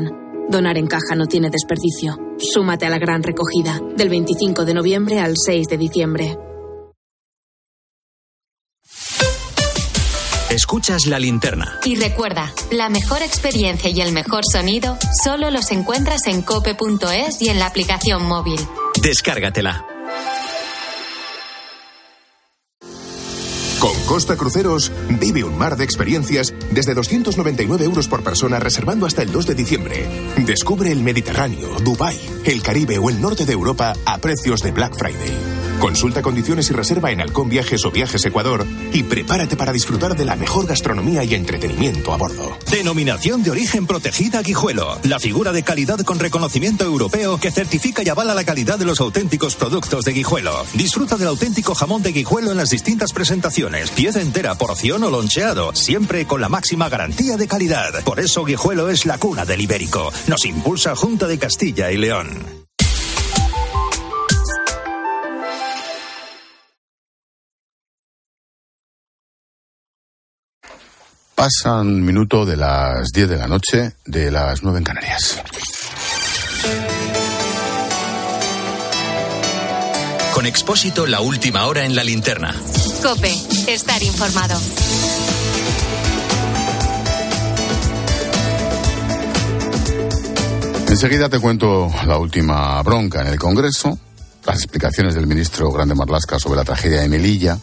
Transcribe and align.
necesitan. 0.00 0.26
Donar 0.48 0.78
en 0.78 0.86
caja 0.86 1.16
no 1.16 1.26
tiene 1.26 1.50
desperdicio. 1.50 2.16
Súmate 2.38 2.86
a 2.86 2.90
la 2.90 2.98
gran 2.98 3.22
recogida, 3.22 3.80
del 3.96 4.08
25 4.08 4.64
de 4.64 4.74
noviembre 4.74 5.18
al 5.18 5.34
6 5.36 5.66
de 5.68 5.76
diciembre. 5.76 6.38
Escuchas 10.50 11.06
la 11.06 11.18
linterna. 11.18 11.80
Y 11.84 11.96
recuerda, 11.96 12.52
la 12.70 12.88
mejor 12.88 13.22
experiencia 13.22 13.90
y 13.90 14.00
el 14.00 14.12
mejor 14.12 14.42
sonido 14.50 14.96
solo 15.24 15.50
los 15.50 15.72
encuentras 15.72 16.26
en 16.28 16.42
cope.es 16.42 17.42
y 17.42 17.48
en 17.48 17.58
la 17.58 17.66
aplicación 17.66 18.24
móvil. 18.24 18.60
Descárgatela. 19.02 19.95
Costa 24.06 24.36
Cruceros, 24.36 24.92
vive 25.20 25.42
un 25.42 25.58
mar 25.58 25.76
de 25.76 25.84
experiencias 25.84 26.54
desde 26.70 26.94
299 26.94 27.84
euros 27.84 28.06
por 28.06 28.22
persona 28.22 28.60
reservando 28.60 29.04
hasta 29.04 29.22
el 29.22 29.32
2 29.32 29.46
de 29.46 29.54
diciembre. 29.54 30.08
Descubre 30.38 30.92
el 30.92 31.02
Mediterráneo, 31.02 31.76
Dubái, 31.80 32.20
el 32.44 32.62
Caribe 32.62 32.98
o 32.98 33.10
el 33.10 33.20
norte 33.20 33.44
de 33.44 33.52
Europa 33.52 33.94
a 34.04 34.18
precios 34.18 34.62
de 34.62 34.70
Black 34.70 34.96
Friday. 34.96 35.56
Consulta 35.80 36.22
condiciones 36.22 36.70
y 36.70 36.72
reserva 36.72 37.10
en 37.10 37.20
Halcón 37.20 37.50
Viajes 37.50 37.84
o 37.84 37.90
Viajes 37.90 38.24
Ecuador 38.24 38.66
y 38.92 39.02
prepárate 39.02 39.56
para 39.56 39.72
disfrutar 39.72 40.16
de 40.16 40.24
la 40.24 40.34
mejor 40.34 40.66
gastronomía 40.66 41.22
y 41.24 41.34
entretenimiento 41.34 42.14
a 42.14 42.16
bordo. 42.16 42.56
Denominación 42.70 43.42
de 43.42 43.50
origen 43.50 43.86
protegida 43.86 44.40
Guijuelo. 44.40 44.98
La 45.02 45.20
figura 45.20 45.52
de 45.52 45.62
calidad 45.62 46.00
con 46.00 46.18
reconocimiento 46.18 46.84
europeo 46.84 47.38
que 47.38 47.50
certifica 47.50 48.02
y 48.02 48.08
avala 48.08 48.34
la 48.34 48.44
calidad 48.44 48.78
de 48.78 48.86
los 48.86 49.00
auténticos 49.00 49.54
productos 49.56 50.04
de 50.04 50.12
Guijuelo. 50.12 50.64
Disfruta 50.74 51.16
del 51.16 51.28
auténtico 51.28 51.74
jamón 51.74 52.02
de 52.02 52.12
Guijuelo 52.12 52.52
en 52.52 52.56
las 52.56 52.70
distintas 52.70 53.12
presentaciones. 53.12 53.94
Pieza 53.96 54.20
entera, 54.20 54.54
porción 54.56 55.02
o 55.04 55.10
loncheado. 55.10 55.74
Siempre 55.74 56.26
con 56.26 56.42
la 56.42 56.50
máxima 56.50 56.90
garantía 56.90 57.38
de 57.38 57.48
calidad. 57.48 58.04
Por 58.04 58.20
eso 58.20 58.44
Guijuelo 58.44 58.90
es 58.90 59.06
la 59.06 59.16
cuna 59.16 59.46
del 59.46 59.62
ibérico. 59.62 60.12
Nos 60.26 60.44
impulsa 60.44 60.94
Junta 60.94 61.26
de 61.26 61.38
Castilla 61.38 61.90
y 61.90 61.96
León. 61.96 62.28
Pasan 71.34 72.04
minuto 72.04 72.44
de 72.44 72.56
las 72.56 73.08
10 73.14 73.28
de 73.30 73.36
la 73.36 73.46
noche, 73.46 73.92
de 74.04 74.30
las 74.30 74.62
9 74.62 74.78
en 74.78 74.84
Canarias. 74.84 75.42
Con 80.36 80.44
Expósito, 80.44 81.06
la 81.06 81.22
última 81.22 81.64
hora 81.64 81.86
en 81.86 81.96
la 81.96 82.04
linterna. 82.04 82.54
Cope, 83.02 83.32
estar 83.68 84.02
informado. 84.02 84.60
Enseguida 90.88 91.30
te 91.30 91.40
cuento 91.40 91.90
la 92.06 92.18
última 92.18 92.82
bronca 92.82 93.22
en 93.22 93.28
el 93.28 93.38
Congreso, 93.38 93.98
las 94.44 94.56
explicaciones 94.56 95.14
del 95.14 95.26
ministro 95.26 95.72
Grande 95.72 95.94
Marlasca 95.94 96.38
sobre 96.38 96.58
la 96.58 96.64
tragedia 96.64 97.00
de 97.00 97.08
Melilla, 97.08 97.58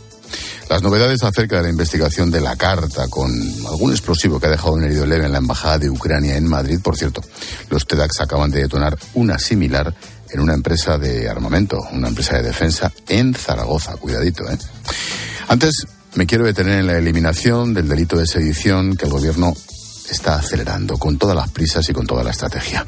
las 0.68 0.82
novedades 0.82 1.22
acerca 1.22 1.58
de 1.58 1.64
la 1.64 1.70
investigación 1.70 2.32
de 2.32 2.42
la 2.42 2.56
carta 2.56 3.08
con 3.08 3.32
algún 3.68 3.92
explosivo 3.92 4.40
que 4.40 4.48
ha 4.48 4.50
dejado 4.50 4.74
un 4.74 4.84
herido 4.84 5.06
leve 5.06 5.28
en 5.28 5.32
la 5.32 5.38
Embajada 5.38 5.78
de 5.78 5.92
Ucrania 5.92 6.38
en 6.38 6.48
Madrid. 6.48 6.80
Por 6.82 6.98
cierto, 6.98 7.22
los 7.70 7.86
TEDx 7.86 8.22
acaban 8.22 8.50
de 8.50 8.62
detonar 8.62 8.98
una 9.14 9.38
similar 9.38 9.94
en 10.34 10.40
una 10.40 10.54
empresa 10.54 10.98
de 10.98 11.30
armamento, 11.30 11.80
una 11.92 12.10
empresa 12.10 12.38
de 12.38 12.44
defensa 12.44 12.92
en 13.08 13.34
Zaragoza. 13.34 13.96
Cuidadito, 13.98 14.50
¿eh? 14.50 14.58
Antes, 15.48 15.86
me 16.16 16.26
quiero 16.26 16.46
detener 16.46 16.80
en 16.80 16.88
la 16.88 16.98
eliminación 16.98 17.74
del 17.74 17.88
delito 17.88 18.18
de 18.18 18.26
sedición 18.26 18.98
que 18.98 19.06
el 19.06 19.12
gobierno 19.12 19.54
está 20.10 20.36
acelerando 20.36 20.98
con 20.98 21.18
todas 21.18 21.36
las 21.36 21.50
prisas 21.50 21.88
y 21.90 21.94
con 21.94 22.06
toda 22.06 22.24
la 22.24 22.32
estrategia. 22.32 22.86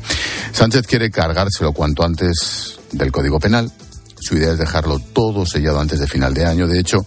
Sánchez 0.52 0.86
quiere 0.86 1.10
cargárselo 1.10 1.72
cuanto 1.72 2.04
antes 2.04 2.80
del 2.92 3.12
Código 3.12 3.40
Penal. 3.40 3.72
Su 4.20 4.36
idea 4.36 4.52
es 4.52 4.58
dejarlo 4.58 5.00
todo 5.00 5.46
sellado 5.46 5.80
antes 5.80 6.00
de 6.00 6.08
final 6.08 6.34
de 6.34 6.46
año. 6.46 6.68
De 6.68 6.80
hecho, 6.80 7.06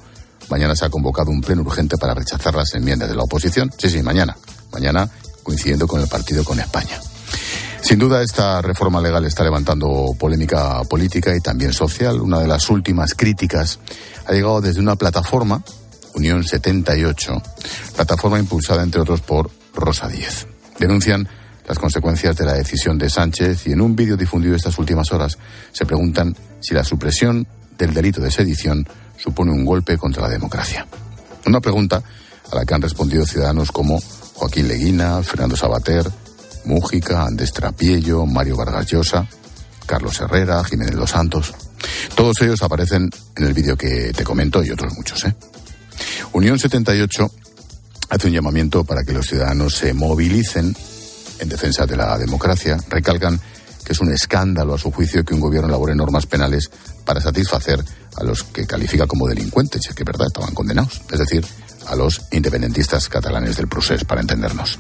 Mañana 0.51 0.75
se 0.75 0.87
ha 0.87 0.91
convocado 0.91 1.31
un 1.31 1.41
pleno 1.43 1.63
urgente 1.63 1.97
para 1.99 2.15
rechazar 2.15 2.55
las 2.55 2.73
enmiendas 2.75 3.09
de 3.09 3.15
la 3.15 3.23
oposición. 3.23 3.71
Sí, 3.77 3.91
sí, 3.91 4.03
mañana. 4.03 4.37
Mañana 4.73 5.09
coincidiendo 5.43 5.87
con 5.87 6.01
el 6.01 6.09
partido 6.09 6.45
con 6.45 6.59
España. 6.59 6.99
Sin 7.89 7.99
duda, 7.99 8.21
esta 8.21 8.61
reforma 8.61 9.01
legal 9.01 9.25
está 9.25 9.43
levantando 9.43 10.15
polémica 10.19 10.83
política 10.85 11.35
y 11.35 11.41
también 11.41 11.73
social. 11.73 12.21
Una 12.21 12.39
de 12.39 12.47
las 12.47 12.69
últimas 12.69 13.15
críticas 13.15 13.79
ha 14.27 14.33
llegado 14.35 14.61
desde 14.61 14.81
una 14.81 14.97
plataforma, 14.97 15.63
Unión 16.13 16.45
78, 16.45 17.43
plataforma 17.97 18.39
impulsada, 18.39 18.83
entre 18.83 19.01
otros, 19.01 19.23
por 19.23 19.51
Rosa 19.73 20.07
Díez. 20.07 20.47
Denuncian 20.79 21.27
las 21.67 21.79
consecuencias 21.79 22.37
de 22.37 22.45
la 22.45 22.53
decisión 22.53 22.99
de 22.99 23.09
Sánchez 23.09 23.67
y 23.69 23.73
en 23.73 23.81
un 23.81 23.97
vídeo 23.97 24.19
difundido 24.19 24.55
estas 24.55 24.79
últimas 24.79 25.11
horas 25.11 25.39
se 25.73 25.87
preguntan 25.87 26.37
si 26.61 26.75
la 26.75 26.85
supresión 26.85 27.47
del 27.79 27.95
delito 27.95 28.21
de 28.21 28.31
sedición 28.31 28.87
supone 29.17 29.51
un 29.51 29.65
golpe 29.65 29.97
contra 29.97 30.25
la 30.25 30.29
democracia. 30.29 30.87
Una 31.47 31.63
pregunta 31.63 32.03
a 32.53 32.55
la 32.55 32.67
que 32.67 32.75
han 32.75 32.83
respondido 32.83 33.25
ciudadanos 33.25 33.73
como 33.73 33.99
Joaquín 34.35 34.69
Leguina, 34.69 35.23
Fernando 35.23 35.57
Sabater, 35.57 36.05
Mújica, 36.69 37.25
Andrés 37.25 37.53
Trapiello, 37.53 38.27
Mario 38.27 38.57
Vargas 38.57 38.87
Llosa, 38.87 39.27
Carlos 39.87 40.21
Herrera, 40.21 40.63
Jiménez 40.63 40.95
Los 40.95 41.11
Santos. 41.11 41.55
Todos 42.15 42.41
ellos 42.43 42.63
aparecen 42.63 43.09
en 43.37 43.45
el 43.45 43.55
vídeo 43.55 43.75
que 43.77 44.13
te 44.15 44.23
comento 44.23 44.63
y 44.63 44.71
otros 44.71 44.93
muchos. 44.95 45.25
¿eh? 45.25 45.35
Unión 46.33 46.59
78 46.59 47.31
hace 48.11 48.27
un 48.27 48.35
llamamiento 48.35 48.85
para 48.85 49.03
que 49.03 49.13
los 49.13 49.27
ciudadanos 49.27 49.77
se 49.77 49.95
movilicen 49.95 50.77
en 51.39 51.49
defensa 51.49 51.87
de 51.87 51.97
la 51.97 52.19
democracia. 52.19 52.77
Recalcan 52.91 53.41
que 53.83 53.95
es 53.95 54.01
un 54.01 54.13
escándalo 54.13 54.75
a 54.75 54.79
su 54.79 54.91
juicio 54.91 55.25
que 55.25 55.33
un 55.33 55.41
gobierno 55.41 55.69
elabore 55.69 55.95
normas 55.95 56.27
penales 56.27 56.71
para 57.07 57.23
satisfacer 57.23 57.83
a 58.17 58.25
los 58.25 58.45
que 58.45 58.67
califica 58.67 59.07
como 59.07 59.27
delincuentes, 59.27 59.87
y 59.87 59.89
es 59.89 59.95
que 59.95 60.05
verdad, 60.05 60.27
estaban 60.27 60.53
condenados, 60.53 61.01
es 61.11 61.19
decir, 61.19 61.47
a 61.87 61.97
los 61.97 62.21
independentistas 62.33 63.09
catalanes 63.09 63.57
del 63.57 63.69
procés, 63.69 64.05
para 64.05 64.21
entendernos. 64.21 64.79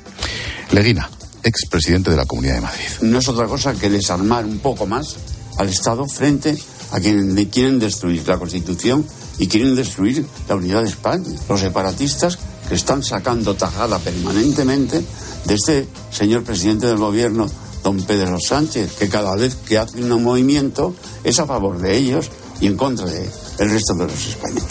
Leguina, 0.73 1.09
expresidente 1.49 2.11
de 2.11 2.17
la 2.17 2.27
Comunidad 2.27 2.57
de 2.57 2.61
Madrid. 2.63 2.89
No 3.03 3.19
es 3.19 3.29
otra 3.29 3.47
cosa 3.47 3.75
que 3.75 3.91
desarmar 3.91 4.45
un 4.45 4.59
poco 4.59 4.87
más 4.87 5.17
al 5.59 5.69
Estado 5.69 6.07
frente 6.07 6.57
a 6.93 7.01
quienes 7.01 7.49
quieren 7.49 7.79
destruir 7.79 8.27
la 8.27 8.39
Constitución 8.39 9.05
y 9.39 9.49
quieren 9.49 9.75
destruir 9.75 10.27
la 10.49 10.57
unidad 10.57 10.83
de 10.83 10.89
España. 10.89 11.29
Los 11.49 11.61
separatistas 11.61 12.39
que 12.69 12.75
están 12.75 13.03
sacando 13.03 13.55
tajada 13.55 13.99
permanentemente 13.99 15.03
de 15.45 15.55
este 15.55 15.89
señor 16.11 16.45
presidente 16.45 16.87
del 16.87 16.99
gobierno, 16.99 17.49
don 17.83 18.03
Pedro 18.03 18.39
Sánchez, 18.41 18.93
que 18.99 19.09
cada 19.09 19.35
vez 19.37 19.55
que 19.55 19.79
hace 19.79 20.03
un 20.03 20.23
movimiento 20.23 20.95
es 21.25 21.39
a 21.39 21.47
favor 21.47 21.79
de 21.79 21.97
ellos 21.97 22.31
y 22.61 22.67
en 22.67 22.77
contra 22.77 23.07
del 23.07 23.29
el 23.59 23.71
resto 23.71 23.95
de 23.95 24.07
los 24.07 24.27
españoles. 24.27 24.65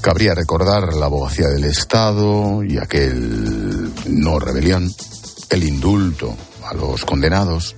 Cabría 0.00 0.34
recordar 0.34 0.94
la 0.94 1.06
abogacía 1.06 1.48
del 1.48 1.64
Estado 1.64 2.62
y 2.62 2.78
aquel 2.78 3.92
no 4.06 4.38
rebelión, 4.38 4.92
el 5.50 5.64
indulto 5.64 6.36
a 6.64 6.74
los 6.74 7.04
condenados. 7.04 7.76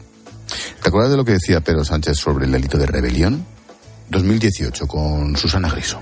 ¿Te 0.82 0.88
acuerdas 0.88 1.10
de 1.10 1.16
lo 1.16 1.24
que 1.24 1.32
decía 1.32 1.60
Pedro 1.60 1.84
Sánchez 1.84 2.16
sobre 2.18 2.46
el 2.46 2.52
delito 2.52 2.78
de 2.78 2.86
rebelión? 2.86 3.46
2018 4.08 4.86
con 4.86 5.36
Susana 5.36 5.70
Griso 5.70 6.00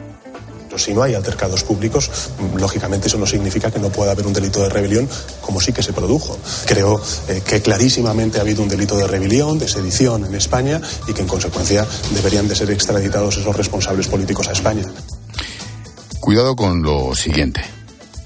si 0.79 0.95
no 0.95 1.03
hay 1.03 1.15
altercados 1.15 1.65
públicos, 1.65 2.11
lógicamente 2.57 3.09
eso 3.09 3.19
no 3.19 3.27
significa 3.27 3.71
que 3.71 3.79
no 3.79 3.91
pueda 3.91 4.13
haber 4.13 4.27
un 4.27 4.33
delito 4.33 4.63
de 4.63 4.69
rebelión, 4.69 5.09
como 5.41 5.61
sí 5.61 5.73
que 5.73 5.83
se 5.83 5.93
produjo. 5.93 6.39
Creo 6.67 7.01
eh, 7.29 7.43
que 7.45 7.61
clarísimamente 7.61 8.39
ha 8.39 8.43
habido 8.43 8.63
un 8.63 8.69
delito 8.69 8.97
de 8.97 9.07
rebelión, 9.07 9.59
de 9.59 9.69
sedición 9.69 10.25
en 10.25 10.35
España 10.35 10.81
y 11.07 11.13
que 11.13 11.23
en 11.23 11.29
consecuencia 11.29 11.87
deberían 12.15 12.49
de 12.49 12.55
ser 12.55 12.71
extraditados 12.71 13.37
esos 13.37 13.57
responsables 13.57 14.09
políticos 14.09 14.49
a 14.49 14.53
España. 14.53 14.85
Cuidado 16.21 16.55
con 16.57 16.83
lo 16.83 17.15
siguiente. 17.15 17.63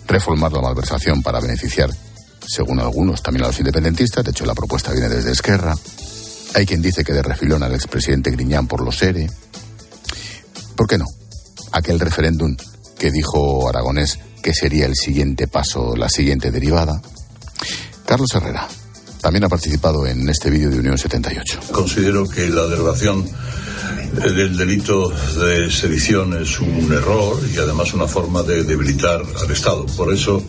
Reformar 0.06 0.52
la 0.52 0.60
malversación 0.60 1.22
para 1.22 1.40
beneficiar, 1.40 1.90
según 2.54 2.80
algunos, 2.80 3.22
también 3.22 3.44
a 3.44 3.48
los 3.48 3.58
independentistas. 3.58 4.24
De 4.24 4.30
hecho, 4.30 4.44
la 4.44 4.54
propuesta 4.54 4.92
viene 4.92 5.08
desde 5.08 5.32
Esquerra. 5.32 5.74
Hay 6.54 6.66
quien 6.66 6.82
dice 6.82 7.02
que 7.02 7.14
de 7.14 7.22
refilón 7.22 7.62
al 7.62 7.72
expresidente 7.72 8.30
Griñán 8.30 8.66
por 8.66 8.82
los 8.82 9.02
ERE. 9.02 9.30
¿Por 10.76 10.86
qué 10.86 10.98
no? 10.98 11.06
aquel 11.72 11.98
referéndum 11.98 12.54
que 12.98 13.10
dijo 13.10 13.68
Aragonés 13.68 14.18
que 14.42 14.52
sería 14.52 14.86
el 14.86 14.94
siguiente 14.94 15.48
paso, 15.48 15.96
la 15.96 16.08
siguiente 16.08 16.50
derivada. 16.50 17.00
Carlos 18.04 18.34
Herrera 18.34 18.68
también 19.22 19.44
ha 19.44 19.48
participado 19.48 20.06
en 20.06 20.28
este 20.28 20.50
vídeo 20.50 20.68
de 20.68 20.80
Unión 20.80 20.98
78. 20.98 21.60
Considero 21.70 22.28
que 22.28 22.48
la 22.48 22.66
derogación 22.66 23.24
del 24.12 24.56
delito 24.56 25.08
de 25.08 25.70
sedición 25.70 26.36
es 26.42 26.60
un 26.60 26.92
error 26.92 27.40
y 27.54 27.56
además 27.56 27.94
una 27.94 28.06
forma 28.06 28.42
de 28.42 28.64
debilitar 28.64 29.22
al 29.40 29.50
Estado. 29.50 29.86
Por 29.86 30.12
eso 30.12 30.42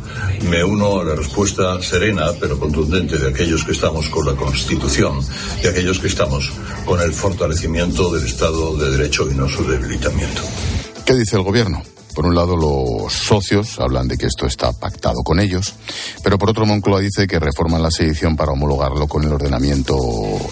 me 0.50 0.64
uno 0.64 1.00
a 1.00 1.04
la 1.06 1.16
respuesta 1.16 1.82
serena 1.82 2.32
pero 2.40 2.60
contundente 2.60 3.18
de 3.18 3.30
aquellos 3.30 3.64
que 3.64 3.72
estamos 3.72 4.10
con 4.10 4.26
la 4.26 4.34
Constitución, 4.34 5.22
y 5.64 5.68
aquellos 5.68 6.00
que 6.00 6.08
estamos 6.08 6.52
con 6.86 7.00
el 7.00 7.14
fortalecimiento 7.14 8.12
del 8.12 8.26
Estado 8.26 8.76
de 8.76 8.92
Derecho 8.92 9.30
y 9.30 9.36
no 9.36 9.48
su 9.48 9.64
debilitamiento. 9.64 10.42
¿Qué 11.06 11.14
dice 11.14 11.38
el 11.38 11.44
gobierno? 11.44 11.84
Por 12.14 12.26
un 12.26 12.36
lado, 12.36 12.56
los 12.56 13.12
socios 13.12 13.80
hablan 13.80 14.08
de 14.08 14.18
que 14.18 14.28
esto 14.28 14.46
está 14.46 14.72
pactado 14.72 15.24
con 15.24 15.40
ellos, 15.40 15.74
pero 16.24 16.38
por 16.38 16.50
otro, 16.50 16.66
Moncloa 16.66 17.00
dice 17.00 17.28
que 17.28 17.40
reforman 17.40 17.82
la 17.82 17.92
sedición 17.92 18.36
para 18.36 18.52
homologarlo 18.52 19.08
con 19.08 19.24
el 19.24 19.34
ordenamiento 19.34 19.98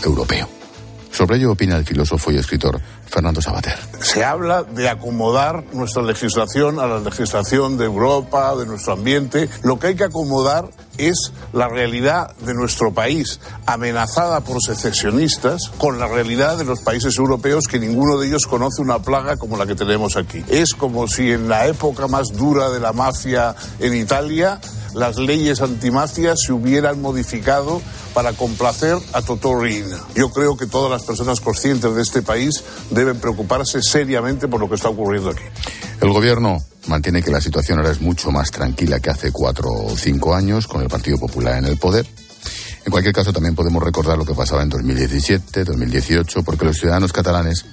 europeo. 0.03 0.60
Sobre 1.21 1.37
ello 1.37 1.51
opina 1.51 1.77
el 1.77 1.85
filósofo 1.85 2.31
y 2.31 2.37
escritor 2.37 2.81
Fernando 3.05 3.43
Sabater. 3.43 3.77
Se 3.99 4.23
habla 4.23 4.63
de 4.63 4.89
acomodar 4.89 5.63
nuestra 5.71 6.01
legislación 6.01 6.79
a 6.79 6.87
la 6.87 6.97
legislación 6.97 7.77
de 7.77 7.85
Europa, 7.85 8.55
de 8.55 8.65
nuestro 8.65 8.93
ambiente. 8.93 9.47
Lo 9.61 9.77
que 9.77 9.85
hay 9.85 9.95
que 9.95 10.05
acomodar 10.05 10.71
es 10.97 11.31
la 11.53 11.67
realidad 11.67 12.35
de 12.37 12.55
nuestro 12.55 12.91
país, 12.91 13.39
amenazada 13.67 14.41
por 14.41 14.63
secesionistas, 14.63 15.69
con 15.77 15.99
la 15.99 16.07
realidad 16.07 16.57
de 16.57 16.65
los 16.65 16.81
países 16.81 17.15
europeos 17.19 17.65
que 17.69 17.77
ninguno 17.77 18.17
de 18.17 18.25
ellos 18.25 18.47
conoce 18.47 18.81
una 18.81 18.97
plaga 18.97 19.37
como 19.37 19.57
la 19.57 19.67
que 19.67 19.75
tenemos 19.75 20.17
aquí. 20.17 20.43
Es 20.47 20.73
como 20.73 21.07
si 21.07 21.33
en 21.33 21.47
la 21.47 21.67
época 21.67 22.07
más 22.07 22.29
dura 22.29 22.71
de 22.71 22.79
la 22.79 22.93
mafia 22.93 23.53
en 23.77 23.93
Italia 23.93 24.59
las 24.93 25.17
leyes 25.17 25.61
antimafia 25.61 26.33
se 26.35 26.53
hubieran 26.53 27.01
modificado 27.01 27.81
para 28.13 28.33
complacer 28.33 28.97
a 29.13 29.21
Totorin. 29.21 29.85
Yo 30.15 30.29
creo 30.31 30.57
que 30.57 30.67
todas 30.67 30.91
las 30.91 31.03
personas 31.03 31.39
conscientes 31.39 31.95
de 31.95 32.01
este 32.01 32.21
país 32.21 32.63
deben 32.89 33.19
preocuparse 33.19 33.81
seriamente 33.81 34.47
por 34.47 34.59
lo 34.59 34.69
que 34.69 34.75
está 34.75 34.89
ocurriendo 34.89 35.29
aquí. 35.29 35.43
El 36.01 36.11
gobierno 36.11 36.57
mantiene 36.87 37.21
que 37.21 37.31
la 37.31 37.41
situación 37.41 37.77
ahora 37.79 37.91
es 37.91 38.01
mucho 38.01 38.31
más 38.31 38.51
tranquila 38.51 38.99
que 38.99 39.09
hace 39.09 39.31
cuatro 39.31 39.69
o 39.69 39.95
cinco 39.95 40.33
años 40.33 40.67
con 40.67 40.81
el 40.81 40.89
Partido 40.89 41.17
Popular 41.17 41.57
en 41.57 41.65
el 41.65 41.77
poder. 41.77 42.07
En 42.83 42.91
cualquier 42.91 43.13
caso, 43.13 43.31
también 43.31 43.53
podemos 43.53 43.83
recordar 43.83 44.17
lo 44.17 44.25
que 44.25 44.33
pasaba 44.33 44.63
en 44.63 44.69
2017, 44.69 45.63
2018, 45.63 46.41
porque 46.43 46.65
los 46.65 46.77
ciudadanos 46.77 47.13
catalanes 47.13 47.63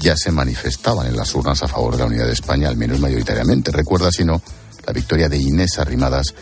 ya 0.00 0.14
se 0.16 0.30
manifestaban 0.30 1.06
en 1.06 1.16
las 1.16 1.34
urnas 1.34 1.62
a 1.62 1.68
favor 1.68 1.94
de 1.94 2.00
la 2.00 2.06
unidad 2.06 2.26
de 2.26 2.34
España, 2.34 2.68
al 2.68 2.76
menos 2.76 3.00
mayoritariamente. 3.00 3.72
Recuerda, 3.72 4.12
si 4.12 4.24
no, 4.24 4.42
la 4.86 4.92
victoria 4.92 5.28
de 5.28 5.38
Inés 5.38 5.78
Arrimadas 5.78 6.34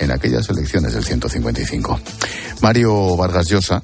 en 0.00 0.10
aquellas 0.10 0.48
elecciones 0.48 0.94
del 0.94 1.04
155. 1.04 2.00
Mario 2.62 3.16
Vargas 3.16 3.48
Llosa, 3.48 3.80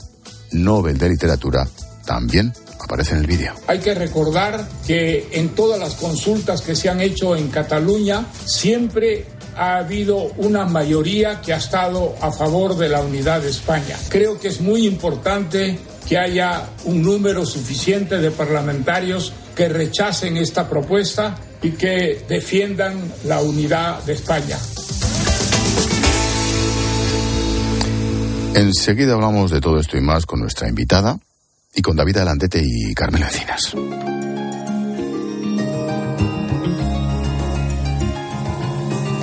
Nobel 0.52 0.98
de 0.98 1.10
Literatura, 1.10 1.68
también 2.04 2.52
aparece 2.80 3.12
en 3.12 3.20
el 3.20 3.26
vídeo. 3.26 3.52
Hay 3.66 3.78
que 3.80 3.94
recordar 3.94 4.66
que 4.86 5.28
en 5.32 5.50
todas 5.50 5.78
las 5.78 5.94
consultas 5.94 6.62
que 6.62 6.74
se 6.74 6.88
han 6.88 7.00
hecho 7.00 7.36
en 7.36 7.48
Cataluña 7.48 8.26
siempre 8.44 9.26
ha 9.56 9.78
habido 9.78 10.32
una 10.36 10.66
mayoría 10.66 11.40
que 11.40 11.52
ha 11.52 11.56
estado 11.56 12.14
a 12.20 12.30
favor 12.30 12.76
de 12.76 12.88
la 12.88 13.00
unidad 13.00 13.42
de 13.42 13.50
España. 13.50 13.96
Creo 14.08 14.38
que 14.38 14.48
es 14.48 14.60
muy 14.60 14.86
importante 14.86 15.78
que 16.06 16.18
haya 16.18 16.68
un 16.84 17.02
número 17.02 17.44
suficiente 17.44 18.18
de 18.18 18.30
parlamentarios 18.30 19.32
que 19.54 19.68
rechacen 19.68 20.36
esta 20.36 20.68
propuesta 20.68 21.36
y 21.62 21.70
que 21.70 22.24
defiendan 22.28 23.12
la 23.24 23.40
unidad 23.40 24.02
de 24.04 24.12
España. 24.12 24.58
Enseguida 28.56 29.12
hablamos 29.12 29.50
de 29.50 29.61
todo 29.61 29.79
esto 29.79 29.99
y 29.99 30.00
más 30.00 30.25
con 30.25 30.41
nuestra 30.41 30.67
invitada 30.67 31.19
y 31.75 31.82
con 31.82 31.94
David 31.94 32.17
Alandete 32.17 32.62
y 32.64 32.94
Carmen 32.94 33.23
Encinas. 33.23 33.76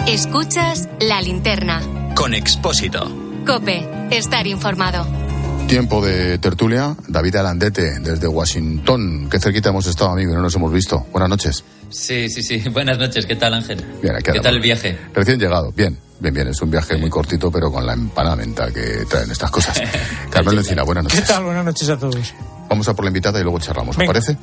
Escuchas 0.07 0.88
la 1.00 1.19
linterna. 1.24 2.13
Con 2.15 2.35
Expósito. 2.35 3.12
Cope, 3.44 3.89
estar 4.12 4.45
informado. 4.45 5.22
Tiempo 5.68 6.06
de 6.06 6.38
tertulia. 6.38 6.95
David 7.07 7.36
Alandete, 7.38 8.00
desde 8.00 8.27
Washington. 8.27 9.27
Qué 9.30 9.39
cerquita 9.39 9.69
hemos 9.69 9.88
estado, 9.88 10.12
amigo, 10.12 10.31
y 10.31 10.36
no 10.36 10.42
nos 10.42 10.56
hemos 10.56 10.71
visto. 10.71 11.06
Buenas 11.12 11.30
noches. 11.30 11.63
Sí, 11.89 12.30
sí, 12.30 12.44
sí. 12.44 12.57
Buenas 12.69 12.98
noches. 12.98 13.25
¿Qué 13.25 13.36
tal, 13.36 13.54
Ángel? 13.56 13.83
Bien, 14.01 14.15
aquí 14.15 14.31
¿Qué 14.31 14.39
tal 14.39 14.56
el 14.56 14.62
viaje? 14.62 14.98
Recién 15.13 15.39
llegado. 15.39 15.71
Bien, 15.71 15.98
bien, 16.19 16.33
bien. 16.33 16.48
Es 16.50 16.62
un 16.62 16.69
viaje 16.69 16.95
muy 16.98 17.10
cortito, 17.10 17.51
pero 17.51 17.71
con 17.71 17.86
la 17.86 17.94
empanamenta 17.94 18.71
que 18.71 19.06
traen 19.10 19.31
estas 19.31 19.50
cosas. 19.50 19.81
Carmen 20.30 20.57
Encina, 20.57 20.83
buenas 20.83 21.06
noches. 21.06 21.21
¿Qué 21.21 21.25
tal? 21.25 21.44
Buenas 21.44 21.65
noches 21.65 21.89
a 21.89 21.98
todos. 21.98 22.33
Vamos 22.69 22.88
a 22.88 22.94
por 22.94 23.06
la 23.06 23.10
invitada 23.10 23.39
y 23.39 23.44
luego 23.44 23.60
charlamos, 23.60 23.98
¿os 23.98 24.06
parece? 24.06 24.38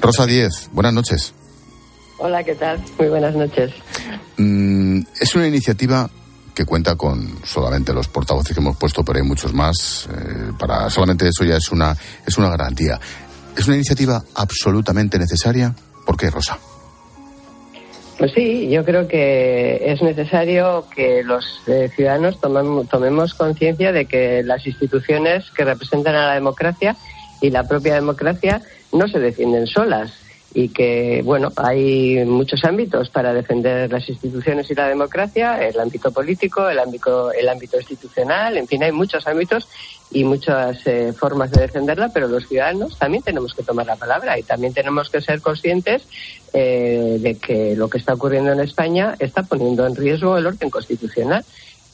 Rosa 0.00 0.26
Díez, 0.26 0.70
buenas 0.72 0.92
noches. 0.94 1.34
Hola, 2.18 2.42
¿qué 2.42 2.54
tal? 2.54 2.82
Muy 2.98 3.08
buenas 3.08 3.34
noches. 3.34 3.72
Mm, 4.36 5.02
es 5.20 5.34
una 5.34 5.46
iniciativa 5.46 6.10
que 6.58 6.64
cuenta 6.64 6.96
con 6.96 7.38
solamente 7.44 7.94
los 7.94 8.08
portavoces 8.08 8.52
que 8.52 8.60
hemos 8.60 8.76
puesto, 8.76 9.04
pero 9.04 9.20
hay 9.20 9.24
muchos 9.24 9.54
más. 9.54 10.08
Eh, 10.10 10.52
para 10.58 10.90
solamente 10.90 11.28
eso 11.28 11.44
ya 11.44 11.56
es 11.56 11.70
una 11.70 11.96
es 12.26 12.36
una 12.36 12.50
garantía. 12.50 12.98
Es 13.56 13.68
una 13.68 13.76
iniciativa 13.76 14.24
absolutamente 14.34 15.20
necesaria. 15.20 15.72
¿Por 16.04 16.16
qué, 16.16 16.30
Rosa? 16.30 16.58
Pues 18.18 18.32
sí, 18.34 18.68
yo 18.68 18.84
creo 18.84 19.06
que 19.06 19.92
es 19.92 20.02
necesario 20.02 20.86
que 20.92 21.22
los 21.22 21.44
eh, 21.68 21.88
ciudadanos 21.94 22.40
tomemos, 22.40 22.88
tomemos 22.88 23.34
conciencia 23.34 23.92
de 23.92 24.06
que 24.06 24.42
las 24.42 24.66
instituciones 24.66 25.52
que 25.52 25.64
representan 25.64 26.16
a 26.16 26.26
la 26.26 26.34
democracia 26.34 26.96
y 27.40 27.50
la 27.50 27.68
propia 27.68 27.94
democracia 27.94 28.62
no 28.92 29.06
se 29.06 29.20
defienden 29.20 29.68
solas 29.68 30.10
y 30.54 30.70
que, 30.70 31.20
bueno, 31.24 31.52
hay 31.56 32.24
muchos 32.24 32.64
ámbitos 32.64 33.10
para 33.10 33.34
defender 33.34 33.92
las 33.92 34.08
instituciones 34.08 34.70
y 34.70 34.74
la 34.74 34.88
democracia, 34.88 35.62
el 35.66 35.78
ámbito 35.78 36.10
político, 36.10 36.68
el 36.68 36.78
ámbito, 36.78 37.32
el 37.32 37.48
ámbito 37.48 37.76
institucional, 37.76 38.56
en 38.56 38.66
fin, 38.66 38.82
hay 38.82 38.92
muchos 38.92 39.26
ámbitos 39.26 39.68
y 40.10 40.24
muchas 40.24 40.86
eh, 40.86 41.12
formas 41.12 41.50
de 41.50 41.62
defenderla, 41.62 42.10
pero 42.14 42.28
los 42.28 42.48
ciudadanos 42.48 42.98
también 42.98 43.22
tenemos 43.22 43.52
que 43.52 43.62
tomar 43.62 43.86
la 43.86 43.96
palabra 43.96 44.38
y 44.38 44.42
también 44.42 44.72
tenemos 44.72 45.10
que 45.10 45.20
ser 45.20 45.42
conscientes 45.42 46.06
eh, 46.54 47.18
de 47.20 47.34
que 47.36 47.76
lo 47.76 47.90
que 47.90 47.98
está 47.98 48.14
ocurriendo 48.14 48.50
en 48.52 48.60
España 48.60 49.16
está 49.18 49.42
poniendo 49.42 49.86
en 49.86 49.94
riesgo 49.94 50.38
el 50.38 50.46
orden 50.46 50.70
constitucional 50.70 51.44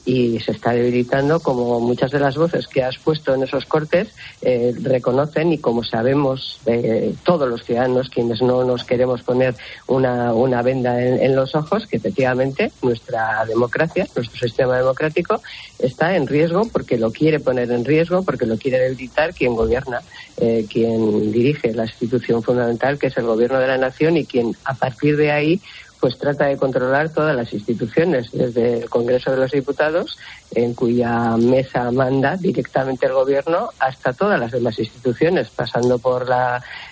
y 0.05 0.39
se 0.39 0.51
está 0.51 0.71
debilitando 0.71 1.39
como 1.39 1.79
muchas 1.79 2.11
de 2.11 2.19
las 2.19 2.37
voces 2.37 2.67
que 2.67 2.83
has 2.83 2.97
puesto 2.99 3.33
en 3.33 3.43
esos 3.43 3.65
cortes 3.65 4.09
eh, 4.41 4.73
reconocen 4.81 5.51
y 5.51 5.57
como 5.57 5.83
sabemos 5.83 6.59
eh, 6.67 7.13
todos 7.23 7.49
los 7.49 7.63
ciudadanos 7.63 8.09
quienes 8.09 8.41
no 8.41 8.63
nos 8.63 8.83
queremos 8.83 9.23
poner 9.23 9.55
una, 9.87 10.33
una 10.33 10.61
venda 10.61 11.01
en, 11.01 11.35
los 11.35 11.55
ojos 11.55 11.87
que 11.87 11.97
efectivamente 11.97 12.71
nuestra 12.83 13.45
democracia, 13.45 14.07
nuestro 14.15 14.39
sistema 14.39 14.77
democrático 14.77 15.41
está 15.79 16.15
en 16.15 16.27
riesgo 16.27 16.67
porque 16.71 16.97
lo 16.97 17.11
quiere 17.11 17.39
poner 17.39 17.71
en 17.71 17.83
riesgo, 17.83 18.23
porque 18.23 18.45
lo 18.45 18.57
quiere 18.57 18.79
debilitar 18.79 19.33
quien 19.33 19.55
gobierna, 19.55 20.01
eh, 20.37 20.65
quien 20.71 21.31
dirige 21.31 21.73
la 21.73 21.85
institución 21.85 22.43
fundamental 22.43 22.99
que 22.99 23.07
es 23.07 23.17
el 23.17 23.25
gobierno 23.25 23.59
de 23.59 23.67
la 23.67 23.77
nación 23.77 24.17
y 24.17 24.25
quien 24.25 24.55
a 24.63 24.75
partir 24.75 25.17
de 25.17 25.31
ahí 25.31 25.61
pues 25.99 26.17
trata 26.17 26.45
de 26.45 26.57
controlar 26.57 27.09
todas 27.09 27.35
las 27.35 27.51
instituciones, 27.53 28.31
desde 28.31 28.79
el 28.83 28.89
Congreso 28.89 29.31
de 29.31 29.37
los 29.37 29.51
Diputados, 29.51 30.17
en 30.53 30.73
cuya 30.73 31.35
mesa 31.37 31.91
manda 31.91 32.37
directamente 32.37 33.05
el 33.05 33.13
Gobierno, 33.13 33.69
hasta 33.79 34.13
todas 34.13 34.39
las 34.39 34.51
demás 34.51 34.77
instituciones, 34.77 35.49
pasando 35.49 35.97
por 35.97 36.27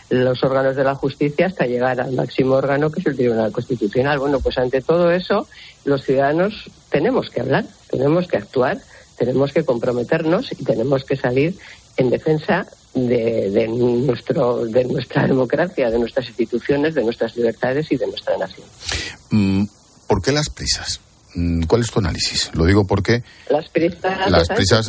los 0.10 0.44
órganos 0.44 0.76
de 0.76 0.84
la 0.84 0.96
justicia 0.96 1.48
hasta 1.48 1.66
llegar 1.66 2.02
al 2.02 2.14
máximo 2.14 2.56
órgano, 2.56 2.92
que 2.92 3.02
es 3.02 3.06
el 3.08 3.16
Tribunal 3.16 3.52
Constitucional. 3.52 4.20
Bueno, 4.20 4.40
pues 4.40 4.58
ante 4.58 4.82
todo 4.82 5.12
eso, 5.12 5.48
los 5.86 6.04
ciudadanos 6.04 6.70
tenemos 6.90 7.30
que 7.30 7.42
hablar, 7.42 7.66
tenemos 7.90 8.28
que 8.28 8.38
actuar, 8.38 8.80
tenemos 9.18 9.54
que 9.54 9.64
comprometernos 9.64 10.52
y 10.52 10.64
tenemos 10.64 11.04
que 11.04 11.16
salir 11.16 11.56
en 11.98 12.10
defensa 12.10 12.66
de, 12.94 13.68
nuestro, 13.68 14.66
de 14.66 14.86
nuestra 14.86 15.28
democracia, 15.28 15.90
de 15.90 16.00
nuestras 16.00 16.28
instituciones, 16.28 16.96
de 16.96 17.04
nuestras 17.04 17.36
libertades 17.36 17.92
y 17.92 17.98
de 17.98 18.08
nuestra 18.08 18.38
nación. 18.38 18.68
Mm, 19.32 19.66
¿Por 20.08 20.22
qué 20.22 20.32
las 20.32 20.50
prisas? 20.50 21.00
Mm, 21.36 21.64
¿Cuál 21.64 21.82
es 21.82 21.92
tu 21.92 22.00
análisis? 22.00 22.52
Lo 22.54 22.66
digo 22.66 22.86
porque 22.86 23.24
las 23.50 23.68
prisas, 23.70 24.30
las 24.30 24.48
prisas, 24.48 24.88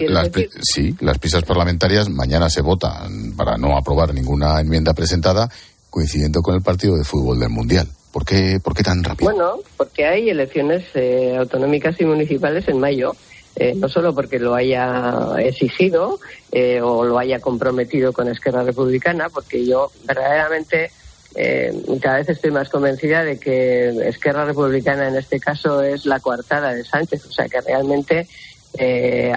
sí, 0.62 0.94
las 1.00 1.18
prisas 1.18 1.42
parlamentarias 1.44 2.10
mañana 2.10 2.50
se 2.50 2.60
votan 2.60 3.32
para 3.36 3.56
no 3.56 3.76
aprobar 3.76 4.12
ninguna 4.12 4.60
enmienda 4.60 4.92
presentada, 4.92 5.48
coincidiendo 5.88 6.42
con 6.42 6.54
el 6.54 6.62
partido 6.62 6.96
de 6.96 7.04
fútbol 7.04 7.40
del 7.40 7.50
mundial. 7.50 7.88
¿Por 8.12 8.24
qué, 8.24 8.60
por 8.62 8.74
qué 8.74 8.82
tan 8.82 9.02
rápido? 9.02 9.32
Bueno, 9.32 9.56
porque 9.76 10.06
hay 10.06 10.28
elecciones 10.28 10.84
eh, 10.94 11.34
autonómicas 11.36 12.00
y 12.00 12.04
municipales 12.04 12.68
en 12.68 12.78
mayo 12.78 13.16
eh, 13.56 13.74
no 13.76 13.88
solo 13.88 14.14
porque 14.14 14.38
lo 14.38 14.54
haya 14.54 15.36
exigido 15.38 16.18
eh, 16.50 16.80
o 16.80 17.04
lo 17.04 17.18
haya 17.18 17.38
comprometido 17.40 18.12
con 18.12 18.28
Esquerra 18.28 18.64
Republicana, 18.64 19.28
porque 19.28 19.64
yo 19.64 19.92
verdaderamente 20.04 20.90
eh, 21.36 21.72
cada 22.00 22.16
vez 22.16 22.28
estoy 22.30 22.50
más 22.50 22.68
convencida 22.68 23.22
de 23.22 23.38
que 23.38 23.88
Esquerra 24.08 24.44
Republicana 24.44 25.08
en 25.08 25.16
este 25.16 25.38
caso 25.38 25.82
es 25.82 26.04
la 26.04 26.18
coartada 26.20 26.74
de 26.74 26.84
Sánchez, 26.84 27.26
o 27.26 27.32
sea 27.32 27.48
que 27.48 27.60
realmente 27.60 28.26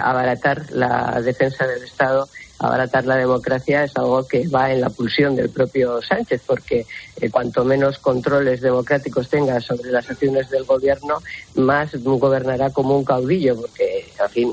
abaratar 0.02 0.72
la 0.72 1.20
defensa 1.22 1.64
del 1.64 1.84
Estado 1.84 2.28
abaratar 2.58 3.04
la 3.06 3.16
democracia 3.16 3.84
es 3.84 3.96
algo 3.96 4.26
que 4.26 4.48
va 4.48 4.72
en 4.72 4.80
la 4.80 4.90
pulsión 4.90 5.36
del 5.36 5.50
propio 5.50 6.02
Sánchez, 6.02 6.42
porque 6.46 6.86
eh, 7.20 7.30
cuanto 7.30 7.64
menos 7.64 7.98
controles 7.98 8.60
democráticos 8.60 9.28
tenga 9.28 9.60
sobre 9.60 9.90
las 9.90 10.08
acciones 10.10 10.50
del 10.50 10.64
gobierno, 10.64 11.18
más 11.54 11.90
gobernará 11.94 12.70
como 12.70 12.96
un 12.96 13.04
caudillo, 13.04 13.56
porque 13.60 14.06
en 14.20 14.30
fin, 14.30 14.52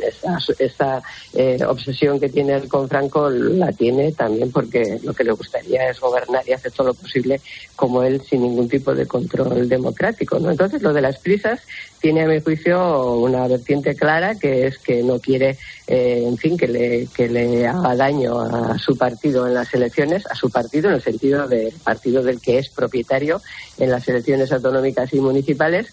esa, 0.59 1.01
eh, 1.33 1.59
obsesión 1.67 2.19
que 2.19 2.29
tiene 2.29 2.53
él 2.53 2.67
con 2.67 2.87
Franco 2.87 3.29
la 3.29 3.71
tiene 3.71 4.11
también 4.11 4.51
porque 4.51 4.99
lo 5.03 5.13
que 5.13 5.23
le 5.23 5.31
gustaría 5.31 5.89
es 5.89 5.99
gobernar 5.99 6.47
y 6.47 6.53
hacer 6.53 6.71
todo 6.71 6.87
lo 6.87 6.93
posible 6.93 7.41
como 7.75 8.03
él 8.03 8.21
sin 8.21 8.41
ningún 8.41 8.69
tipo 8.69 8.93
de 8.93 9.05
control 9.05 9.67
democrático. 9.67 10.39
¿no? 10.39 10.51
Entonces, 10.51 10.81
lo 10.81 10.93
de 10.93 11.01
las 11.01 11.17
prisas 11.19 11.61
tiene, 11.99 12.23
a 12.23 12.27
mi 12.27 12.39
juicio, 12.39 13.13
una 13.15 13.47
vertiente 13.47 13.95
clara 13.95 14.35
que 14.35 14.67
es 14.67 14.77
que 14.77 15.01
no 15.01 15.19
quiere, 15.19 15.57
eh, 15.87 16.23
en 16.25 16.37
fin, 16.37 16.57
que 16.57 16.67
le, 16.67 17.07
que 17.07 17.27
le 17.27 17.67
haga 17.67 17.94
daño 17.95 18.39
a 18.39 18.77
su 18.77 18.97
partido 18.97 19.47
en 19.47 19.53
las 19.53 19.73
elecciones, 19.73 20.25
a 20.27 20.35
su 20.35 20.49
partido 20.49 20.89
en 20.89 20.95
el 20.95 21.01
sentido 21.01 21.47
del 21.47 21.73
partido 21.83 22.23
del 22.23 22.41
que 22.41 22.57
es 22.57 22.69
propietario 22.69 23.41
en 23.77 23.91
las 23.91 24.07
elecciones 24.07 24.51
autonómicas 24.51 25.13
y 25.13 25.19
municipales 25.19 25.87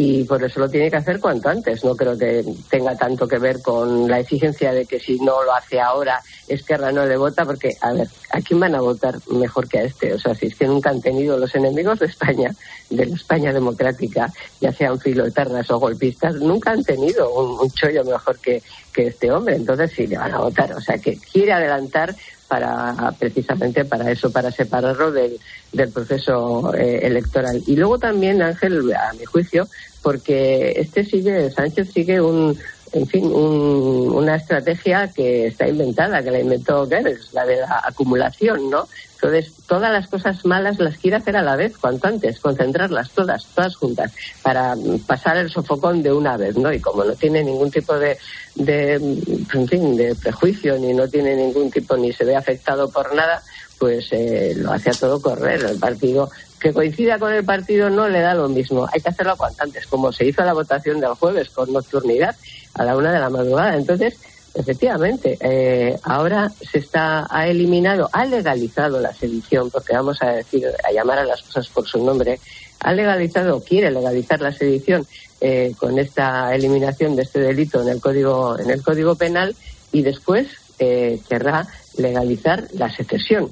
y 0.00 0.22
por 0.22 0.42
eso 0.44 0.60
lo 0.60 0.70
tiene 0.70 0.88
que 0.90 0.96
hacer 0.96 1.18
cuanto 1.18 1.48
antes. 1.48 1.84
No 1.84 1.96
creo 1.96 2.16
que 2.16 2.44
tenga 2.70 2.94
tanto 2.96 3.26
que 3.26 3.38
ver 3.38 3.60
con 3.60 4.08
la 4.08 4.20
exigencia 4.20 4.72
de 4.72 4.86
que 4.86 5.00
si 5.00 5.18
no 5.18 5.42
lo 5.42 5.52
hace 5.52 5.80
ahora, 5.80 6.22
Esquerra 6.46 6.92
no 6.92 7.04
le 7.04 7.16
vota, 7.16 7.44
porque, 7.44 7.76
a 7.80 7.92
ver, 7.92 8.06
¿a 8.30 8.40
quién 8.40 8.60
van 8.60 8.76
a 8.76 8.80
votar 8.80 9.16
mejor 9.32 9.68
que 9.68 9.80
a 9.80 9.82
este? 9.82 10.14
O 10.14 10.18
sea, 10.20 10.36
si 10.36 10.46
es 10.46 10.54
que 10.54 10.68
nunca 10.68 10.90
han 10.90 11.00
tenido 11.00 11.36
los 11.36 11.52
enemigos 11.56 11.98
de 11.98 12.06
España, 12.06 12.54
de 12.90 13.06
la 13.06 13.14
España 13.16 13.52
democrática, 13.52 14.32
ya 14.60 14.72
sean 14.72 15.00
filoeternas 15.00 15.68
o 15.72 15.80
golpistas, 15.80 16.36
nunca 16.36 16.70
han 16.70 16.84
tenido 16.84 17.28
un, 17.34 17.68
chollo 17.72 18.04
mejor 18.04 18.38
que, 18.38 18.62
que 18.98 19.06
este 19.06 19.30
hombre. 19.30 19.54
Entonces 19.54 19.92
sí 19.94 20.08
le 20.08 20.18
van 20.18 20.34
a 20.34 20.38
votar. 20.38 20.72
O 20.72 20.80
sea, 20.80 20.98
que 20.98 21.16
quiere 21.16 21.52
adelantar 21.52 22.16
para 22.48 23.12
precisamente 23.16 23.84
para 23.84 24.10
eso, 24.10 24.32
para 24.32 24.50
separarlo 24.50 25.12
del, 25.12 25.38
del 25.72 25.92
proceso 25.92 26.74
eh, 26.74 27.00
electoral. 27.02 27.62
Y 27.66 27.76
luego 27.76 27.98
también, 27.98 28.42
Ángel, 28.42 28.92
a 28.92 29.12
mi 29.12 29.24
juicio, 29.24 29.68
porque 30.02 30.72
este 30.76 31.04
sigue, 31.04 31.48
Sánchez 31.50 31.92
sigue 31.92 32.20
un, 32.20 32.58
en 32.92 33.06
fin, 33.06 33.26
una 33.26 34.34
estrategia 34.34 35.12
que 35.14 35.46
está 35.46 35.68
inventada, 35.68 36.20
que 36.20 36.32
la 36.32 36.40
inventó 36.40 36.86
Goebbels, 36.86 37.32
la 37.34 37.46
de 37.46 37.56
la 37.56 37.82
acumulación, 37.84 38.68
¿no? 38.68 38.88
Entonces, 39.20 39.52
todas 39.66 39.92
las 39.92 40.06
cosas 40.06 40.44
malas 40.44 40.78
las 40.78 40.96
quiere 40.96 41.16
hacer 41.16 41.36
a 41.36 41.42
la 41.42 41.56
vez, 41.56 41.76
cuanto 41.76 42.06
antes, 42.06 42.38
concentrarlas 42.38 43.10
todas, 43.10 43.44
todas 43.46 43.74
juntas, 43.74 44.12
para 44.42 44.76
pasar 45.08 45.38
el 45.38 45.50
sofocón 45.50 46.04
de 46.04 46.12
una 46.12 46.36
vez, 46.36 46.56
¿no? 46.56 46.72
Y 46.72 46.80
como 46.80 47.02
no 47.02 47.14
tiene 47.14 47.42
ningún 47.42 47.68
tipo 47.68 47.98
de, 47.98 48.16
de 48.54 48.94
en 48.94 49.68
fin, 49.68 49.96
de 49.96 50.14
prejuicio, 50.14 50.78
ni 50.78 50.92
no 50.94 51.08
tiene 51.08 51.34
ningún 51.34 51.68
tipo, 51.68 51.96
ni 51.96 52.12
se 52.12 52.24
ve 52.24 52.36
afectado 52.36 52.88
por 52.90 53.12
nada, 53.12 53.42
pues 53.76 54.06
eh, 54.12 54.54
lo 54.56 54.72
hace 54.72 54.90
a 54.90 54.94
todo 54.94 55.20
correr. 55.20 55.64
El 55.64 55.78
partido 55.78 56.30
que 56.60 56.72
coincida 56.72 57.18
con 57.18 57.32
el 57.32 57.44
partido 57.44 57.90
no 57.90 58.08
le 58.08 58.20
da 58.20 58.34
lo 58.34 58.48
mismo. 58.48 58.88
Hay 58.92 59.00
que 59.00 59.08
hacerlo 59.08 59.36
cuanto 59.36 59.64
antes, 59.64 59.86
como 59.88 60.12
se 60.12 60.26
hizo 60.26 60.44
la 60.44 60.52
votación 60.52 61.00
del 61.00 61.14
jueves 61.14 61.50
con 61.50 61.72
nocturnidad 61.72 62.36
a 62.74 62.84
la 62.84 62.96
una 62.96 63.12
de 63.12 63.18
la 63.18 63.30
madrugada. 63.30 63.76
Entonces, 63.76 64.16
efectivamente, 64.58 65.38
eh, 65.40 65.98
ahora 66.02 66.50
se 66.60 66.78
está 66.78 67.26
ha 67.30 67.46
eliminado, 67.46 68.08
ha 68.12 68.24
legalizado 68.24 69.00
la 69.00 69.12
sedición, 69.14 69.70
porque 69.70 69.94
vamos 69.94 70.22
a 70.22 70.32
decir, 70.32 70.66
a 70.84 70.92
llamar 70.92 71.20
a 71.20 71.24
las 71.24 71.42
cosas 71.42 71.68
por 71.68 71.86
su 71.86 72.04
nombre, 72.04 72.38
ha 72.80 72.92
legalizado, 72.92 73.62
quiere 73.62 73.90
legalizar 73.90 74.40
la 74.40 74.52
sedición 74.52 75.06
eh, 75.40 75.72
con 75.78 75.98
esta 75.98 76.54
eliminación 76.54 77.16
de 77.16 77.22
este 77.22 77.40
delito 77.40 77.80
en 77.82 77.88
el 77.88 78.00
código 78.00 78.58
en 78.58 78.70
el 78.70 78.82
código 78.82 79.14
penal 79.14 79.54
y 79.92 80.02
después 80.02 80.48
eh, 80.80 81.20
querrá 81.28 81.66
legalizar 81.96 82.66
la 82.72 82.90
secesión 82.90 83.50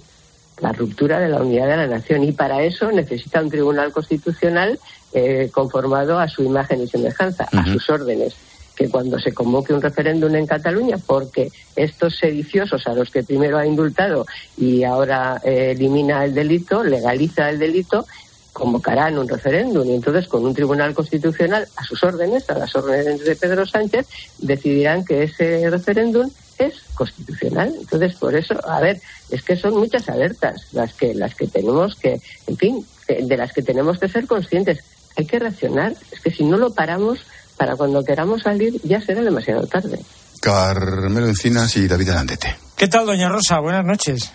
la 0.61 0.73
ruptura 0.73 1.21
de 1.21 1.29
la 1.29 1.43
unidad 1.43 1.69
de 1.69 1.77
la 1.77 1.87
nación 1.87 2.25
y 2.25 2.33
para 2.33 2.63
eso 2.63 2.91
necesita 2.91 3.41
un 3.43 3.51
tribunal 3.51 3.93
constitucional 3.93 4.79
eh, 5.13 5.51
conformado 5.53 6.19
a 6.19 6.29
su 6.29 6.43
imagen 6.43 6.83
y 6.83 6.89
semejanza, 6.89 7.47
a 7.53 7.65
sus 7.67 7.89
órdenes 7.91 8.35
que 8.77 8.91
cuando 8.91 9.19
se 9.19 9.33
convoque 9.33 9.73
un 9.73 9.81
referéndum 9.81 10.35
en 10.35 10.47
Cataluña, 10.47 10.99
porque 11.05 11.51
estos 11.75 12.19
sediciosos 12.19 12.87
a 12.87 12.95
los 12.95 13.11
que 13.11 13.25
primero 13.25 13.59
ha 13.59 13.67
indultado 13.67 14.27
y 14.57 14.85
ahora 14.85 15.41
eh, 15.43 15.73
elimina 15.75 16.25
el 16.25 16.35
delito, 16.35 16.85
legaliza 16.85 17.49
el 17.49 17.59
delito, 17.59 18.07
convocarán 18.53 19.19
un 19.19 19.29
referéndum 19.29 19.87
y 19.89 19.95
entonces 19.95 20.29
con 20.29 20.45
un 20.45 20.55
tribunal 20.55 20.95
constitucional 20.95 21.67
a 21.77 21.85
sus 21.85 22.03
órdenes, 22.05 22.49
a 22.49 22.59
las 22.59 22.75
órdenes 22.77 23.25
de 23.25 23.37
Pedro 23.37 23.67
Sánchez, 23.67 24.07
decidirán 24.39 25.05
que 25.05 25.25
ese 25.25 25.69
referéndum 25.69 26.31
es 26.59 26.75
constitucional. 26.95 27.75
Entonces, 27.79 28.15
por 28.15 28.35
eso, 28.35 28.55
a 28.67 28.81
ver, 28.81 29.01
es 29.31 29.43
que 29.43 29.57
son 29.57 29.75
muchas 29.75 30.09
alertas 30.09 30.69
las 30.73 30.95
que 30.95 31.15
las 31.15 31.35
que 31.35 31.47
tenemos 31.47 31.97
que, 31.97 32.21
en 32.47 32.57
fin, 32.57 32.87
de 33.09 33.37
las 33.37 33.53
que 33.53 33.63
tenemos 33.63 33.99
que 33.99 34.09
ser 34.09 34.27
conscientes. 34.27 34.83
Hay 35.17 35.27
que 35.27 35.39
reaccionar. 35.39 35.95
Es 36.11 36.21
que 36.21 36.31
si 36.31 36.45
no 36.45 36.57
lo 36.57 36.73
paramos, 36.73 37.21
para 37.57 37.77
cuando 37.77 38.03
queramos 38.05 38.43
salir 38.43 38.81
ya 38.83 39.01
será 39.01 39.23
demasiado 39.23 39.67
tarde. 39.67 40.01
Carmelo 40.41 41.27
Encinas 41.27 41.77
y 41.77 41.89
David 41.89 42.11
Alandete. 42.11 42.57
¿Qué 42.77 42.89
tal, 42.89 43.07
doña 43.07 43.29
Rosa? 43.29 43.59
Buenas 43.61 43.85
noches. 43.85 44.31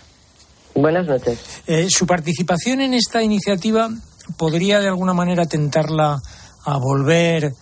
Buenas 0.74 1.06
noches. 1.06 1.38
Eh, 1.66 1.86
su 1.90 2.06
participación 2.06 2.80
en 2.80 2.94
esta 2.94 3.22
iniciativa 3.22 3.88
podría 4.36 4.80
de 4.80 4.88
alguna 4.88 5.14
manera 5.14 5.46
tentarla 5.46 6.20
a 6.64 6.78
volver 6.78 7.52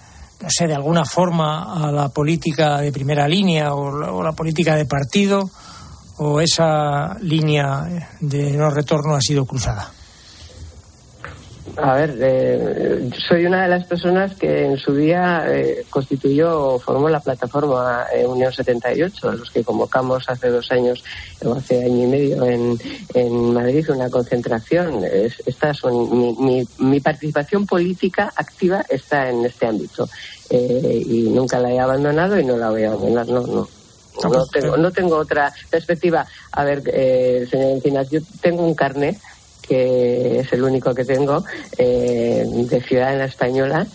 no 0.42 0.48
sé, 0.48 0.66
de 0.66 0.74
alguna 0.74 1.04
forma 1.04 1.86
a 1.86 1.92
la 1.92 2.08
política 2.08 2.80
de 2.80 2.92
primera 2.92 3.28
línea 3.28 3.74
o 3.74 4.22
la, 4.22 4.32
política 4.32 4.74
de 4.74 4.86
partido 4.86 5.50
o 6.16 6.40
esa 6.40 7.18
línea 7.20 8.06
de 8.20 8.52
no 8.52 8.70
retorno 8.70 9.14
ha 9.14 9.20
sido 9.20 9.44
cruzada? 9.44 9.90
A 11.82 11.94
ver, 11.94 12.16
eh, 12.20 13.10
soy 13.26 13.46
una 13.46 13.62
de 13.62 13.68
las 13.68 13.84
personas 13.84 14.34
que 14.34 14.66
en 14.66 14.76
su 14.76 14.94
día 14.94 15.44
eh, 15.49 15.87
constituyó 15.88 16.75
o 16.75 16.78
formó 16.78 17.08
la 17.08 17.20
plataforma 17.20 18.04
eh, 18.14 18.26
Unión 18.26 18.52
78, 18.52 19.32
los 19.32 19.50
que 19.50 19.64
convocamos 19.64 20.28
hace 20.28 20.49
dos 20.49 20.70
años 20.72 21.02
o 21.42 21.54
hace 21.54 21.82
año 21.82 22.04
y 22.04 22.06
medio 22.06 22.44
en, 22.44 22.78
en 23.14 23.54
Madrid 23.54 23.88
una 23.90 24.10
concentración. 24.10 25.04
Es, 25.04 25.42
estas 25.46 25.78
son 25.78 26.44
mi, 26.44 26.66
mi, 26.78 27.00
participación 27.00 27.66
política 27.66 28.30
activa 28.37 28.84
está 28.88 29.30
en 29.30 29.46
este 29.46 29.66
ámbito 29.66 30.06
y 30.50 31.30
nunca 31.30 31.60
la 31.60 31.72
he 31.72 31.78
abandonado 31.78 32.38
y 32.38 32.44
no 32.44 32.56
la 32.56 32.70
voy 32.70 32.84
a 32.84 32.88
abandonar. 32.88 33.26
No, 33.28 33.46
no. 33.46 33.68
No 34.22 34.46
tengo, 34.49 34.76
no 34.76 34.90
tengo 34.90 35.16
otra 35.16 35.50
perspectiva. 35.70 36.26
A 36.52 36.64
ver, 36.64 36.82
señor 37.49 37.70
Encinas, 37.70 38.10
yo 38.10 38.20
tengo 38.42 38.66
un 38.66 38.75
carnet 38.75 39.16
que 39.70 40.40
es 40.40 40.52
el 40.52 40.64
único 40.64 40.92
que 40.92 41.04
tengo, 41.04 41.44
eh, 41.78 42.44
de 42.44 42.80
ciudadana 42.82 43.26
española 43.26 43.86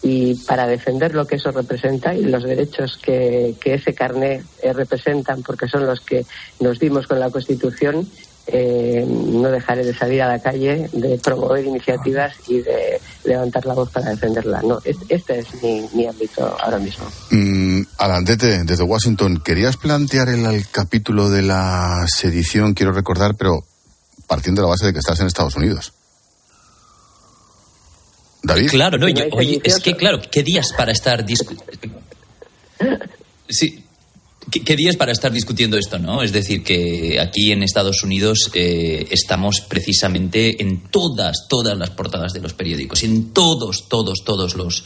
y 0.00 0.36
para 0.46 0.68
defender 0.68 1.12
lo 1.12 1.26
que 1.26 1.36
eso 1.36 1.50
representa 1.50 2.14
y 2.14 2.22
los 2.22 2.44
derechos 2.44 3.00
que, 3.02 3.56
ese 3.64 3.94
carné 3.94 4.44
eh, 4.62 4.72
representan, 4.72 5.42
porque 5.42 5.66
son 5.66 5.86
los 5.86 6.00
que 6.02 6.24
nos 6.60 6.78
dimos 6.78 7.08
con 7.08 7.18
la 7.18 7.30
Constitución, 7.30 8.08
eh, 8.46 9.04
no 9.08 9.50
dejaré 9.50 9.84
de 9.84 9.92
salir 9.92 10.22
a 10.22 10.28
la 10.28 10.38
calle, 10.38 10.88
de 10.92 11.18
promover 11.18 11.64
iniciativas 11.64 12.34
y 12.46 12.60
de 12.60 13.00
levantar 13.24 13.66
la 13.66 13.74
voz 13.74 13.90
para 13.90 14.10
defenderla. 14.10 14.62
No, 14.62 14.78
este 15.08 15.40
es 15.40 15.48
mi, 15.94 16.06
ámbito 16.06 16.56
ahora 16.62 16.78
mismo. 16.78 17.06
Mm, 17.32 17.82
desde 18.66 18.84
Washington, 18.84 19.42
querías 19.44 19.78
plantear 19.78 20.28
el 20.28 20.68
capítulo 20.70 21.28
de 21.28 21.42
la 21.42 22.06
sedición, 22.06 22.74
quiero 22.74 22.92
recordar, 22.92 23.34
pero 23.36 23.64
partiendo 24.34 24.62
de 24.62 24.66
la 24.66 24.70
base 24.70 24.86
de 24.86 24.92
que 24.92 24.98
estás 24.98 25.20
en 25.20 25.28
Estados 25.28 25.54
Unidos. 25.54 25.92
David. 28.42 28.68
Claro, 28.68 28.98
no, 28.98 29.08
yo, 29.08 29.26
oye, 29.30 29.60
es 29.62 29.78
que 29.78 29.94
claro, 29.94 30.20
¿qué 30.28 30.42
días 30.42 30.72
para 30.76 30.90
estar 30.90 31.24
Sí, 33.48 33.84
¿Qué, 34.50 34.76
días 34.76 34.96
para 34.96 35.12
estar 35.12 35.30
discutiendo 35.30 35.78
esto, 35.78 36.00
no? 36.00 36.20
Es 36.20 36.32
decir, 36.32 36.64
que 36.64 37.20
aquí 37.20 37.52
en 37.52 37.62
Estados 37.62 38.02
Unidos 38.02 38.50
eh, 38.54 39.06
estamos 39.10 39.60
precisamente 39.60 40.60
en 40.60 40.88
todas, 40.90 41.46
todas 41.48 41.78
las 41.78 41.90
portadas 41.90 42.32
de 42.32 42.40
los 42.40 42.54
periódicos, 42.54 43.04
en 43.04 43.32
todos, 43.32 43.88
todos, 43.88 44.24
todos 44.24 44.56
los, 44.56 44.84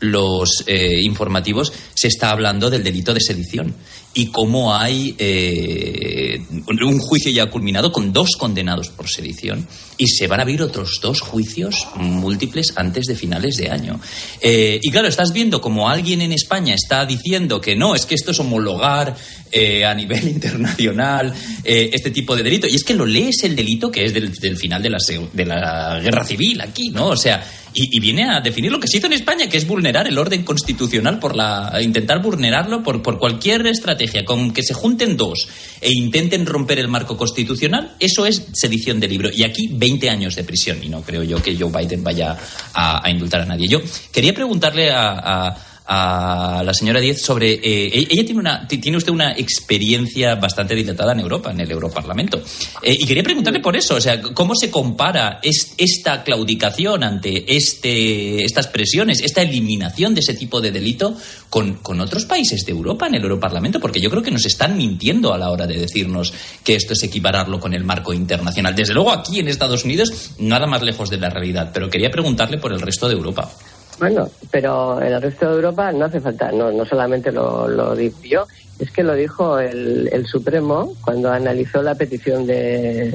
los 0.00 0.64
eh, 0.66 1.02
informativos 1.02 1.70
se 1.94 2.08
está 2.08 2.30
hablando 2.30 2.70
del 2.70 2.82
delito 2.82 3.12
de 3.12 3.20
sedición 3.20 3.74
y 4.16 4.28
cómo 4.28 4.74
hay 4.74 5.14
eh, 5.18 6.40
un 6.66 6.98
juicio 6.98 7.30
ya 7.30 7.50
culminado 7.50 7.92
con 7.92 8.14
dos 8.14 8.30
condenados 8.38 8.88
por 8.88 9.10
sedición 9.10 9.68
y 9.98 10.06
se 10.06 10.26
van 10.26 10.40
a 10.40 10.42
abrir 10.42 10.62
otros 10.62 11.00
dos 11.02 11.20
juicios 11.20 11.86
múltiples 11.96 12.72
antes 12.76 13.04
de 13.04 13.14
finales 13.14 13.58
de 13.58 13.70
año. 13.70 14.00
Eh, 14.40 14.80
y 14.82 14.90
claro, 14.90 15.08
estás 15.08 15.34
viendo 15.34 15.60
como 15.60 15.90
alguien 15.90 16.22
en 16.22 16.32
España 16.32 16.74
está 16.74 17.04
diciendo 17.04 17.60
que 17.60 17.76
no, 17.76 17.94
es 17.94 18.06
que 18.06 18.14
esto 18.14 18.30
es 18.30 18.40
homologar 18.40 19.14
eh, 19.52 19.84
a 19.84 19.94
nivel 19.94 20.26
internacional 20.28 21.34
este 21.62 22.10
tipo 22.10 22.34
de 22.34 22.42
delito. 22.42 22.66
Y 22.66 22.74
es 22.74 22.84
que 22.84 22.94
lo 22.94 23.04
lees 23.04 23.44
el 23.44 23.54
delito 23.54 23.90
que 23.90 24.06
es 24.06 24.14
del, 24.14 24.56
final 24.56 24.82
de 24.82 24.90
la, 24.90 24.98
de 25.30 25.44
la 25.44 26.00
guerra 26.00 26.24
civil 26.24 26.62
aquí, 26.62 26.88
¿no? 26.88 27.08
O 27.08 27.16
sea, 27.16 27.46
y, 27.76 28.00
viene 28.00 28.24
a 28.24 28.40
definir 28.40 28.72
lo 28.72 28.80
que 28.80 28.88
se 28.88 28.98
hizo 28.98 29.06
en 29.06 29.12
España, 29.12 29.48
que 29.48 29.58
es 29.58 29.66
vulnerar 29.66 30.08
el 30.08 30.16
orden 30.18 30.42
constitucional 30.44 31.18
por 31.18 31.36
la 31.36 31.78
intentar 31.82 32.22
vulnerarlo 32.22 32.82
por, 32.82 33.02
cualquier 33.18 33.66
estrategia, 33.66 34.24
con 34.24 34.52
que 34.52 34.62
se 34.62 34.74
junten 34.74 35.16
dos 35.16 35.48
e 35.80 35.90
intenten 35.92 36.46
romper 36.46 36.78
el 36.78 36.88
marco 36.88 37.16
constitucional, 37.16 37.94
eso 38.00 38.26
es 38.26 38.46
sedición 38.52 38.98
de 38.98 39.08
libro. 39.08 39.30
Y 39.32 39.44
aquí 39.44 39.68
20 39.72 40.08
años 40.08 40.34
de 40.36 40.44
prisión, 40.44 40.78
y 40.82 40.88
no 40.88 41.02
creo 41.02 41.22
yo 41.22 41.42
que 41.42 41.56
Joe 41.56 41.70
Biden 41.70 42.02
vaya 42.02 42.36
a, 42.72 43.08
indultar 43.10 43.42
a 43.42 43.46
nadie. 43.46 43.68
Yo 43.68 43.80
quería 44.12 44.34
preguntarle 44.34 44.90
a 44.90 45.54
la 45.88 46.72
señora 46.74 47.00
Díez 47.00 47.20
sobre. 47.20 47.52
Eh, 47.54 47.88
e-, 47.92 48.08
ella 48.10 48.24
tiene, 48.24 48.40
una, 48.40 48.66
tiene 48.66 48.96
usted 48.96 49.12
una 49.12 49.32
experiencia 49.32 50.34
bastante 50.34 50.74
dilatada 50.74 51.12
en 51.12 51.20
Europa, 51.20 51.50
en 51.50 51.60
el 51.60 51.70
Europarlamento. 51.70 52.42
Eh, 52.82 52.96
y 52.98 53.06
quería 53.06 53.22
preguntarle 53.22 53.60
por 53.60 53.76
eso, 53.76 53.96
o 53.96 54.00
sea, 54.00 54.20
¿cómo 54.20 54.54
se 54.54 54.70
compara 54.70 55.40
esta 55.42 56.22
claudicación 56.22 57.04
ante 57.04 57.56
este, 57.56 58.44
estas 58.44 58.66
presiones, 58.68 59.20
esta 59.20 59.42
eliminación 59.42 60.14
de 60.14 60.20
ese 60.20 60.34
tipo 60.34 60.60
de 60.60 60.72
delito 60.72 61.16
con, 61.48 61.74
con 61.74 62.00
otros 62.00 62.24
países 62.24 62.64
de 62.64 62.72
Europa 62.72 63.06
en 63.06 63.14
el 63.14 63.22
Europarlamento? 63.22 63.80
Porque 63.80 64.00
yo 64.00 64.10
creo 64.10 64.22
que 64.22 64.30
nos 64.30 64.46
están 64.46 64.76
mintiendo 64.76 65.32
a 65.32 65.38
la 65.38 65.50
hora 65.50 65.66
de 65.66 65.78
decirnos 65.78 66.32
que 66.64 66.74
esto 66.74 66.94
es 66.94 67.02
equipararlo 67.02 67.60
con 67.60 67.74
el 67.74 67.84
marco 67.84 68.12
internacional. 68.12 68.74
Desde 68.74 68.94
luego, 68.94 69.12
aquí 69.12 69.38
en 69.38 69.48
Estados 69.48 69.84
Unidos, 69.84 70.32
nada 70.38 70.66
más 70.66 70.82
lejos 70.82 71.10
de 71.10 71.18
la 71.18 71.30
realidad. 71.30 71.70
Pero 71.72 71.88
quería 71.88 72.10
preguntarle 72.10 72.58
por 72.58 72.72
el 72.72 72.80
resto 72.80 73.08
de 73.08 73.14
Europa. 73.14 73.50
Bueno, 73.98 74.28
pero 74.50 75.00
en 75.00 75.12
el 75.12 75.22
resto 75.22 75.48
de 75.48 75.54
Europa 75.56 75.90
no 75.92 76.04
hace 76.04 76.20
falta, 76.20 76.52
no, 76.52 76.70
no 76.70 76.84
solamente 76.84 77.32
lo, 77.32 77.66
lo 77.66 77.94
digo 77.94 78.16
yo, 78.22 78.46
es 78.78 78.90
que 78.90 79.02
lo 79.02 79.14
dijo 79.14 79.58
el, 79.58 80.08
el 80.12 80.26
Supremo 80.26 80.94
cuando 81.02 81.32
analizó 81.32 81.82
la 81.82 81.94
petición 81.94 82.46
de, 82.46 83.08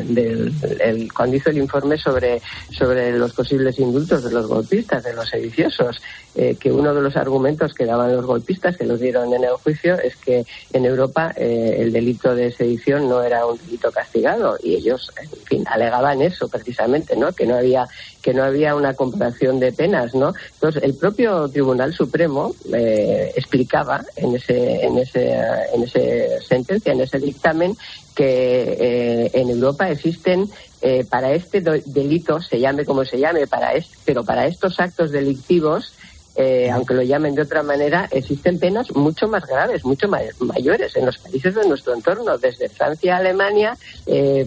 el, 0.80 1.14
cuando 1.14 1.36
hizo 1.36 1.52
el 1.52 1.60
informe 1.60 1.98
sobre, 1.98 2.42
sobre 2.72 3.12
los 3.18 3.34
posibles 3.34 3.78
indultos 3.78 4.24
de 4.24 4.32
los 4.32 4.48
golpistas, 4.48 5.04
de 5.04 5.14
los 5.14 5.30
sediciosos, 5.30 6.02
eh, 6.34 6.56
que 6.60 6.72
uno 6.72 6.94
de 6.94 7.02
los 7.02 7.16
argumentos 7.16 7.74
que 7.74 7.86
daban 7.86 8.16
los 8.16 8.26
golpistas, 8.26 8.76
que 8.76 8.86
los 8.86 9.00
dieron 9.00 9.34
en 9.34 9.44
el 9.44 9.52
juicio, 9.52 10.00
es 10.00 10.16
que 10.16 10.46
en 10.74 10.86
Europa 10.86 11.32
eh, 11.36 11.76
el 11.80 11.92
delito 11.92 12.34
de 12.34 12.52
sedición 12.52 13.08
no 13.08 13.22
era 13.22 13.46
un 13.46 13.58
delito 13.58 13.92
castigado 13.92 14.58
y 14.64 14.76
ellos, 14.76 15.12
en 15.22 15.46
fin, 15.46 15.64
alegaban 15.68 16.22
eso 16.22 16.48
precisamente, 16.48 17.16
¿no? 17.16 17.34
Que 17.34 17.46
no 17.46 17.56
había 17.56 17.88
que 18.22 18.34
no 18.34 18.44
había 18.44 18.76
una 18.76 18.94
comparación 18.94 19.60
de 19.60 19.72
penas, 19.72 20.14
¿no? 20.14 20.34
Entonces 20.54 20.84
el 20.84 20.96
propio 20.96 21.48
Tribunal 21.50 21.94
Supremo 21.94 22.54
eh, 22.74 23.32
explicaba 23.36 24.04
en 24.16 24.36
ese 24.36 24.86
en 24.86 24.98
ese 24.98 25.34
en 25.74 25.84
esa 25.84 26.00
sentencia, 26.48 26.94
en 26.94 27.02
ese 27.02 27.20
dictamen, 27.20 27.76
que 28.16 28.78
eh, 28.80 29.32
en 29.34 29.50
Europa 29.50 29.90
existen 29.90 30.50
eh, 30.82 31.06
para 31.10 31.32
este 31.34 31.62
delito, 31.62 32.42
se 32.42 32.60
llame 32.60 32.86
como 32.86 33.06
se 33.06 33.20
llame, 33.20 33.48
para 33.48 33.72
pero 34.06 34.24
para 34.24 34.48
estos 34.48 34.80
actos 34.80 35.12
delictivos, 35.12 35.94
eh, 36.36 36.70
aunque 36.72 36.94
lo 36.94 37.02
llamen 37.02 37.36
de 37.36 37.42
otra 37.42 37.64
manera, 37.64 38.08
existen 38.12 38.60
penas 38.60 38.96
mucho 38.96 39.28
más 39.28 39.46
graves, 39.46 39.84
mucho 39.86 40.08
mayores 40.08 40.96
en 40.96 41.06
los 41.06 41.18
países 41.18 41.56
de 41.56 41.68
nuestro 41.68 41.94
entorno, 41.94 42.38
desde 42.38 42.70
Francia 42.70 43.16
a 43.16 43.20
Alemania, 43.20 43.78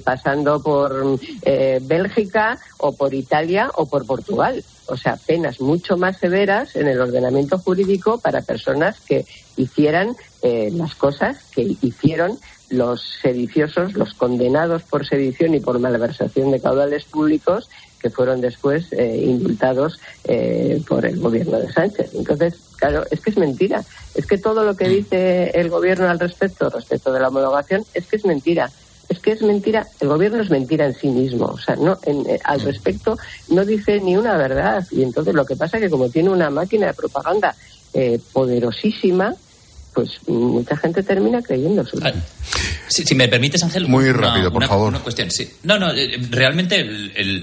pasando 0.04 0.62
por 0.62 1.18
Bélgica 1.82 2.58
o 2.78 2.92
por 2.92 3.14
Italia 3.14 3.70
o 3.74 3.86
por 3.86 4.06
Portugal. 4.06 4.64
O 4.86 4.96
sea, 4.96 5.16
penas 5.16 5.60
mucho 5.60 5.96
más 5.96 6.18
severas 6.18 6.76
en 6.76 6.88
el 6.88 7.00
ordenamiento 7.00 7.58
jurídico 7.58 8.18
para 8.18 8.42
personas 8.42 9.00
que 9.00 9.24
hicieran 9.56 10.16
eh, 10.42 10.70
las 10.72 10.94
cosas 10.94 11.38
que 11.52 11.76
hicieron 11.80 12.38
los 12.68 13.02
sediciosos, 13.22 13.94
los 13.94 14.14
condenados 14.14 14.82
por 14.82 15.06
sedición 15.06 15.54
y 15.54 15.60
por 15.60 15.78
malversación 15.78 16.50
de 16.50 16.60
caudales 16.60 17.04
públicos 17.04 17.70
que 18.04 18.11
fueron 18.11 18.42
después 18.42 18.92
eh, 18.92 19.16
indultados 19.25 19.99
eh, 20.25 20.78
por 20.87 21.06
el 21.06 21.18
gobierno 21.18 21.58
de 21.58 21.73
Sánchez. 21.73 22.11
Entonces, 22.12 22.54
claro, 22.76 23.02
es 23.11 23.18
que 23.18 23.30
es 23.30 23.38
mentira. 23.38 23.82
Es 24.14 24.26
que 24.26 24.37
todo 24.37 24.62
lo 24.62 24.76
que 24.76 24.90
dice 24.90 25.52
el 25.54 25.70
gobierno 25.70 26.06
al 26.06 26.20
respecto, 26.20 26.68
respecto 26.68 27.14
de 27.14 27.20
la 27.20 27.28
homologación, 27.28 27.82
es 27.94 28.04
que 28.06 28.16
es 28.16 28.26
mentira. 28.26 28.70
Es 29.08 29.20
que 29.20 29.32
es 29.32 29.40
mentira, 29.40 29.87
el 30.00 30.08
gobierno 30.08 30.42
es 30.42 30.50
mentira 30.50 30.84
en 30.84 30.92
sí 30.92 31.08
mismo. 31.08 31.46
O 31.46 31.58
sea, 31.58 31.76
no, 31.76 31.99
al 32.44 32.61
respecto 32.61 33.16
no 33.49 33.64
dice 33.64 33.99
ni 34.02 34.18
una 34.18 34.37
verdad. 34.37 34.87
Y 34.90 35.02
entonces 35.02 35.32
lo 35.32 35.46
que 35.46 35.56
pasa 35.56 35.78
es 35.78 35.84
que 35.84 35.90
como 35.90 36.11
tiene 36.11 36.28
una 36.28 36.50
máquina 36.50 36.88
de 36.88 36.92
propaganda 36.92 37.54
poderosísima, 38.34 39.34
pues 39.94 40.18
mucha 40.26 40.76
gente 40.76 41.02
termina 41.02 41.40
creyendo. 41.40 41.84
Ah, 42.02 42.12
si, 42.88 43.14
me 43.14 43.28
permites, 43.28 43.62
Ángel. 43.62 43.86
Muy 43.88 44.10
rápido, 44.10 44.52
por 44.52 44.66
favor. 44.66 44.88
Una 44.88 45.00
cuestión, 45.00 45.30
sí. 45.30 45.48
No, 45.62 45.78
no, 45.78 45.92
eh, 45.92 46.18
realmente 46.30 46.84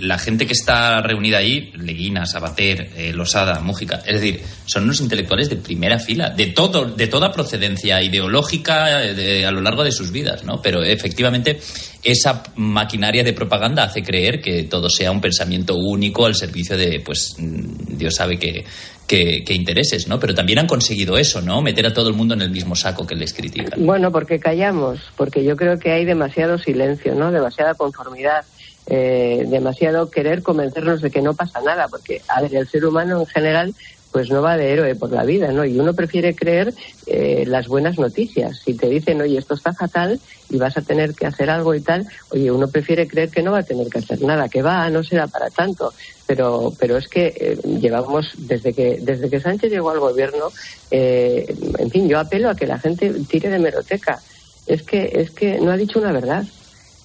la 0.01 0.17
gente 0.17 0.46
que 0.46 0.53
está 0.53 1.01
reunida 1.01 1.38
ahí, 1.38 1.72
Leguina, 1.77 2.25
Sabater, 2.25 2.91
eh, 2.96 3.13
Losada, 3.13 3.60
Mújica, 3.62 4.01
es 4.05 4.22
decir, 4.22 4.41
son 4.65 4.84
unos 4.84 5.00
intelectuales 5.00 5.50
de 5.50 5.55
primera 5.55 5.98
fila, 5.98 6.29
de 6.29 6.48
todo, 6.48 6.86
de 6.86 7.08
toda 7.08 7.31
procedencia 7.31 8.01
ideológica 8.01 9.03
eh, 9.03 9.46
a 9.46 9.51
lo 9.51 9.62
largo 9.62 9.84
de 9.84 9.91
sus 9.91 10.12
vidas, 10.12 10.43
¿no? 10.43 10.62
Pero 10.62 10.84
efectivamente 10.84 11.60
esa 12.03 12.43
maquinaria 12.55 13.24
de 13.24 13.34
propaganda 13.34 13.84
hace 13.84 14.03
creer 14.03 14.41
que 14.41 14.63
todo 14.63 14.89
sea 14.89 15.12
un 15.12 15.22
pensamiento 15.22 15.75
único 15.75 16.25
al 16.25 16.35
servicio 16.35 16.77
de, 16.77 17.00
pues, 17.00 17.35
mm, 17.37 17.98
Dios 17.98 18.16
sabe 18.16 18.37
que 18.37 18.66
que, 19.11 19.53
intereses, 19.53 20.07
¿no? 20.07 20.19
Pero 20.19 20.33
también 20.33 20.59
han 20.59 20.67
conseguido 20.67 21.17
eso, 21.17 21.41
¿no? 21.41 21.61
Meter 21.61 21.87
a 21.87 21.93
todo 21.93 22.07
el 22.07 22.15
mundo 22.15 22.33
en 22.33 22.41
el 22.41 22.50
mismo 22.50 22.75
saco 22.75 23.05
que 23.05 23.15
les 23.15 23.33
critican. 23.33 23.85
Bueno, 23.85 24.09
porque 24.11 24.39
callamos, 24.39 25.00
porque 25.17 25.43
yo 25.43 25.57
creo 25.57 25.77
que 25.77 25.91
hay 25.91 26.05
demasiado 26.05 26.57
silencio, 26.57 27.13
¿no? 27.13 27.31
Demasiada 27.31 27.74
conformidad. 27.74 28.45
Eh, 28.87 29.45
demasiado 29.47 30.09
querer 30.09 30.41
convencernos 30.41 31.01
de 31.01 31.11
que 31.11 31.21
no 31.21 31.35
pasa 31.35 31.61
nada, 31.61 31.87
porque, 31.87 32.21
a 32.27 32.41
ver, 32.41 32.55
el 32.55 32.67
ser 32.67 32.83
humano 32.85 33.19
en 33.19 33.25
general 33.27 33.75
pues 34.11 34.29
no 34.29 34.41
va 34.41 34.57
de 34.57 34.71
héroe 34.71 34.95
por 34.95 35.11
la 35.11 35.24
vida, 35.24 35.51
¿no? 35.51 35.65
Y 35.65 35.79
uno 35.79 35.93
prefiere 35.93 36.35
creer 36.35 36.74
eh, 37.07 37.45
las 37.47 37.67
buenas 37.67 37.97
noticias. 37.97 38.59
Si 38.59 38.74
te 38.74 38.89
dicen, 38.89 39.21
oye, 39.21 39.37
esto 39.37 39.53
está 39.53 39.74
fatal 39.74 40.19
y 40.50 40.57
vas 40.57 40.77
a 40.77 40.81
tener 40.81 41.13
que 41.13 41.25
hacer 41.25 41.50
algo 41.50 41.74
y 41.74 41.81
tal, 41.81 42.05
oye, 42.29 42.51
uno 42.51 42.67
prefiere 42.67 43.07
creer 43.07 43.29
que 43.29 43.41
no 43.41 43.51
va 43.51 43.59
a 43.59 43.63
tener 43.63 43.87
que 43.87 44.00
hacer 44.00 44.21
nada, 44.21 44.50
que 44.50 44.61
va, 44.61 44.89
no 44.89 45.03
será 45.03 45.27
para 45.27 45.50
tanto. 45.50 45.93
Pero, 46.27 46.74
pero 46.77 46.97
es 46.97 47.07
que 47.07 47.33
eh, 47.35 47.57
llevamos, 47.79 48.33
desde 48.37 48.74
que, 48.74 49.00
desde 49.01 49.29
que 49.29 49.39
Sánchez 49.39 49.71
llegó 49.71 49.91
al 49.91 50.00
gobierno, 50.00 50.51
eh, 50.89 51.45
en 51.77 51.89
fin, 51.89 52.07
yo 52.07 52.19
apelo 52.19 52.50
a 52.50 52.55
que 52.55 52.67
la 52.67 52.79
gente 52.79 53.13
tire 53.29 53.50
de 53.50 53.59
meroteca. 53.59 54.19
Es 54.67 54.83
que, 54.83 55.11
es 55.15 55.31
que 55.31 55.59
no 55.59 55.71
ha 55.71 55.77
dicho 55.77 56.00
una 56.00 56.11
verdad. 56.11 56.43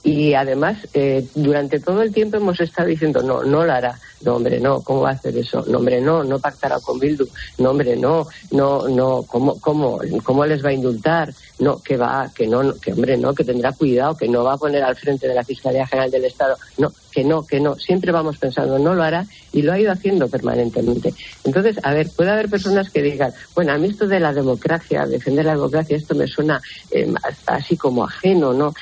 Y 0.06 0.34
además, 0.34 0.78
eh, 0.94 1.26
durante 1.34 1.80
todo 1.80 2.02
el 2.02 2.12
tiempo 2.12 2.36
hemos 2.36 2.60
estado 2.60 2.88
diciendo, 2.88 3.22
no, 3.22 3.42
no 3.42 3.64
lo 3.64 3.72
hará. 3.72 3.98
No, 4.22 4.36
hombre, 4.36 4.60
no, 4.60 4.80
¿cómo 4.80 5.02
va 5.02 5.10
a 5.10 5.12
hacer 5.12 5.36
eso? 5.36 5.64
No, 5.68 5.78
hombre, 5.78 6.00
no, 6.00 6.24
no 6.24 6.38
pactará 6.38 6.80
con 6.80 6.98
Bildu. 6.98 7.26
No, 7.58 7.70
hombre, 7.70 7.96
no, 7.96 8.26
no, 8.52 8.88
no, 8.88 9.22
¿cómo, 9.22 9.60
cómo, 9.60 10.00
cómo 10.22 10.46
les 10.46 10.64
va 10.64 10.70
a 10.70 10.74
indultar? 10.74 11.32
No, 11.58 11.80
que 11.82 11.96
va, 11.96 12.30
que 12.34 12.46
no, 12.46 12.74
que 12.74 12.92
hombre, 12.92 13.16
no, 13.16 13.34
que 13.34 13.44
tendrá 13.44 13.72
cuidado, 13.72 14.16
que 14.16 14.28
no 14.28 14.44
va 14.44 14.54
a 14.54 14.58
poner 14.58 14.82
al 14.82 14.96
frente 14.96 15.28
de 15.28 15.34
la 15.34 15.44
Fiscalía 15.44 15.86
General 15.86 16.10
del 16.10 16.24
Estado. 16.24 16.56
No, 16.78 16.92
que 17.12 17.24
no, 17.24 17.46
que 17.46 17.60
no. 17.60 17.76
Siempre 17.76 18.12
vamos 18.12 18.36
pensando, 18.36 18.78
no 18.78 18.94
lo 18.94 19.02
hará 19.02 19.26
y 19.52 19.62
lo 19.62 19.72
ha 19.72 19.80
ido 19.80 19.90
haciendo 19.90 20.28
permanentemente. 20.28 21.14
Entonces, 21.44 21.78
a 21.82 21.92
ver, 21.94 22.10
puede 22.14 22.30
haber 22.30 22.50
personas 22.50 22.90
que 22.90 23.02
digan, 23.02 23.32
bueno, 23.54 23.72
a 23.72 23.78
mí 23.78 23.88
esto 23.88 24.06
de 24.06 24.20
la 24.20 24.34
democracia, 24.34 25.06
defender 25.06 25.46
la 25.46 25.54
democracia, 25.54 25.96
esto 25.96 26.14
me 26.14 26.26
suena 26.26 26.60
eh, 26.90 27.10
así 27.46 27.76
como 27.76 28.04
ajeno, 28.04 28.52
¿no? 28.52 28.74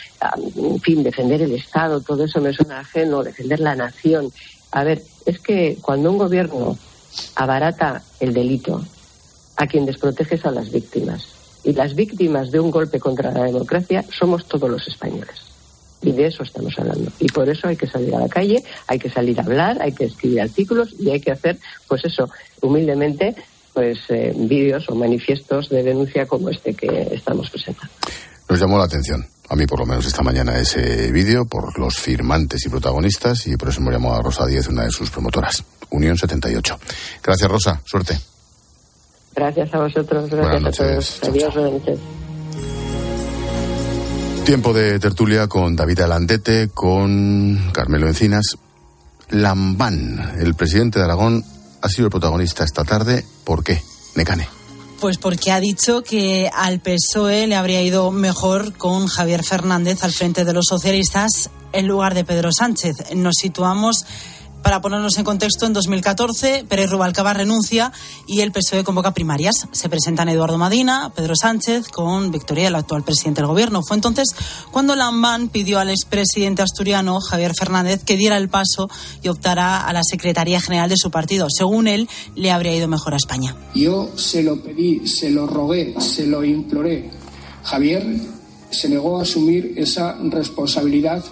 En 0.57 0.81
fin, 0.81 1.03
defender 1.03 1.43
el 1.43 1.53
Estado, 1.53 2.01
todo 2.01 2.25
eso 2.25 2.41
me 2.41 2.53
suena 2.53 2.81
ajeno, 2.81 3.23
defender 3.23 3.61
la 3.61 3.77
nación. 3.77 4.33
A 4.75 4.83
ver, 4.83 5.01
es 5.25 5.39
que 5.39 5.79
cuando 5.81 6.11
un 6.11 6.19
gobierno 6.19 6.77
abarata 7.37 8.03
el 8.19 8.35
delito, 8.35 8.85
a 9.57 9.69
quien 9.69 9.87
desprotege 9.87 10.35
es 10.35 10.45
a 10.45 10.51
las 10.51 10.73
víctimas. 10.73 11.29
Y 11.63 11.75
las 11.75 11.95
víctimas 11.95 12.51
de 12.51 12.59
un 12.59 12.73
golpe 12.73 12.99
contra 12.99 13.31
la 13.31 13.45
democracia 13.45 14.05
somos 14.11 14.47
todos 14.47 14.69
los 14.69 14.87
españoles. 14.89 15.37
Y 16.03 16.11
de 16.11 16.27
eso 16.27 16.43
estamos 16.43 16.77
hablando. 16.77 17.13
Y 17.21 17.29
por 17.29 17.49
eso 17.49 17.69
hay 17.69 17.77
que 17.77 17.87
salir 17.87 18.17
a 18.17 18.19
la 18.19 18.29
calle, 18.29 18.65
hay 18.89 18.99
que 18.99 19.09
salir 19.09 19.39
a 19.39 19.45
hablar, 19.45 19.81
hay 19.81 19.93
que 19.93 20.07
escribir 20.07 20.41
artículos 20.41 20.93
y 20.99 21.09
hay 21.11 21.21
que 21.21 21.31
hacer, 21.31 21.57
pues 21.87 22.05
eso, 22.05 22.29
humildemente, 22.61 23.37
pues 23.73 24.01
eh, 24.09 24.35
vídeos 24.37 24.89
o 24.89 24.97
manifiestos 24.97 25.69
de 25.69 25.85
denuncia 25.85 26.27
como 26.27 26.51
este 26.51 26.75
que 26.75 27.11
estamos 27.13 27.49
presentando. 27.49 27.95
Nos 28.49 28.59
llamó 28.59 28.77
la 28.79 28.85
atención 28.87 29.25
a 29.49 29.57
mí 29.57 29.67
por 29.67 29.81
lo 29.81 29.87
menos 29.87 30.07
esta 30.07 30.23
mañana 30.23 30.59
ese 30.59 31.13
vídeo 31.13 31.45
por 31.45 31.79
los 31.79 31.97
firmantes 31.97 32.65
y 32.67 32.69
protagonistas 32.69 33.47
y 33.47 33.57
por 33.57 33.69
eso 33.69 33.81
me 33.81 33.93
llamó 33.93 34.15
a 34.15 34.23
Rosa 34.23 34.47
Díez, 34.47 34.69
una 34.69 34.85
de 34.85 34.91
sus 34.91 35.11
promotoras. 35.11 35.63
Unión 35.91 36.17
78. 36.17 36.79
Gracias, 37.23 37.51
Rosa. 37.51 37.81
Suerte. 37.85 38.19
Gracias 39.35 39.75
a 39.75 39.79
vosotros. 39.79 40.31
Gracias 40.31 40.81
a 40.81 40.85
todos. 40.85 41.21
Adiós, 41.25 41.55
Tiempo 44.45 44.75
de 44.75 44.99
tertulia 44.99 45.47
con 45.47 45.75
David 45.75 46.01
Alandete, 46.01 46.69
con 46.73 47.71
Carmelo 47.73 48.07
Encinas. 48.09 48.59
Lambán, 49.31 50.35
el 50.39 50.55
presidente 50.55 50.99
de 50.99 51.07
Aragón, 51.07 51.43
ha 51.81 51.89
sido 51.89 52.07
el 52.07 52.11
protagonista 52.11 52.63
esta 52.63 52.85
tarde. 52.85 53.25
¿Por 53.45 53.65
qué? 53.65 53.83
Necane. 54.17 54.47
Pues 55.01 55.19
porque 55.19 55.53
ha 55.53 55.61
dicho 55.61 56.03
que 56.03 56.51
al 56.53 56.81
PSOE 56.81 57.47
le 57.47 57.57
habría 57.57 57.83
ido 57.83 58.11
mejor 58.11 58.75
con 58.75 59.07
Javier 59.07 59.43
Fernández 59.43 60.03
al 60.03 60.13
frente 60.13 60.45
de 60.45 60.53
los 60.53 60.67
socialistas 60.67 61.51
en 61.73 61.87
lugar 61.87 62.15
de 62.15 62.25
Pedro 62.25 62.51
Sánchez. 62.53 63.15
Nos 63.15 63.35
situamos 63.41 64.07
Para 64.65 64.81
ponernos 64.81 65.19
en 65.19 65.25
contexto, 65.25 65.67
en 65.67 65.75
2014 65.75 66.65
Pérez 66.67 66.89
Rubalcaba 66.89 67.35
renuncia 67.35 67.93
y 68.27 68.41
el 68.41 68.51
PSOE 68.51 68.83
convoca 68.83 69.13
primarias. 69.13 69.69
Se 69.73 69.91
presentan 69.91 70.31
Eduardo 70.31 70.57
Madina, 70.57 71.13
Pedro 71.15 71.37
Sánchez 71.37 71.89
con 71.89 72.31
Victoria, 72.31 72.69
el 72.69 72.75
actual 72.75 73.03
presidente 73.03 73.43
del 73.43 73.49
gobierno. 73.49 73.83
Fue 73.83 73.95
entonces 73.95 74.35
cuando 74.71 74.97
Lambán 74.97 75.51
pidió 75.51 75.81
al 75.81 75.91
expresidente 75.91 76.63
asturiano 76.63 77.21
Javier 77.21 77.53
Fernández 77.55 78.05
que 78.05 78.17
diera 78.17 78.39
el 78.39 78.49
paso 78.49 78.89
y 79.23 79.29
optara 79.29 79.87
a 79.87 79.93
la 79.93 80.03
Secretaría 80.03 80.63
General 80.63 80.89
de 80.89 80.97
su 80.97 81.11
partido. 81.11 81.49
Según 81.51 81.87
él, 81.87 82.09
le 82.35 82.51
habría 82.51 82.75
ido 82.75 82.89
mejor 82.89 83.13
a 83.13 83.19
España. 83.19 83.55
Yo 83.75 84.13
se 84.17 84.43
lo 84.43 84.63
pedí, 84.63 85.07
se 85.07 85.29
lo 85.29 85.47
rogué, 85.47 85.95
se 86.01 86.27
lo 86.27 86.43
imploré. 86.43 87.11
Javier 87.65 88.03
se 88.71 88.89
negó 88.89 89.19
a 89.19 89.25
asumir 89.25 89.75
esa 89.77 90.17
responsabilidad 90.23 91.23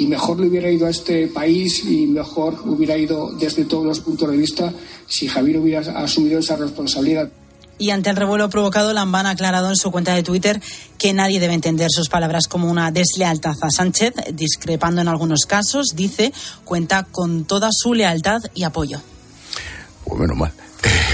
y 0.00 0.06
mejor 0.06 0.40
le 0.40 0.46
hubiera 0.48 0.70
ido 0.70 0.86
a 0.86 0.90
este 0.90 1.26
país 1.28 1.84
y 1.84 2.06
mejor 2.06 2.54
hubiera 2.64 2.96
ido 2.96 3.30
desde 3.38 3.64
todos 3.64 3.84
los 3.84 4.00
puntos 4.00 4.30
de 4.30 4.36
vista 4.36 4.72
si 5.06 5.28
Javier 5.28 5.58
hubiera 5.58 5.80
asumido 6.02 6.38
esa 6.38 6.56
responsabilidad. 6.56 7.28
Y 7.78 7.90
ante 7.90 8.10
el 8.10 8.16
revuelo 8.16 8.50
provocado, 8.50 8.92
Lambán 8.92 9.24
ha 9.26 9.30
aclarado 9.30 9.68
en 9.70 9.76
su 9.76 9.90
cuenta 9.90 10.14
de 10.14 10.22
Twitter 10.22 10.60
que 10.98 11.12
nadie 11.14 11.40
debe 11.40 11.54
entender 11.54 11.88
sus 11.90 12.08
palabras 12.10 12.46
como 12.46 12.70
una 12.70 12.90
deslealtad 12.90 13.54
a 13.62 13.70
Sánchez, 13.70 14.12
discrepando 14.34 15.00
en 15.00 15.08
algunos 15.08 15.46
casos, 15.46 15.88
dice, 15.94 16.30
cuenta 16.64 17.04
con 17.10 17.44
toda 17.46 17.70
su 17.72 17.94
lealtad 17.94 18.40
y 18.54 18.64
apoyo. 18.64 19.00
Pues 20.04 20.20
menos 20.20 20.36
mal. 20.36 20.52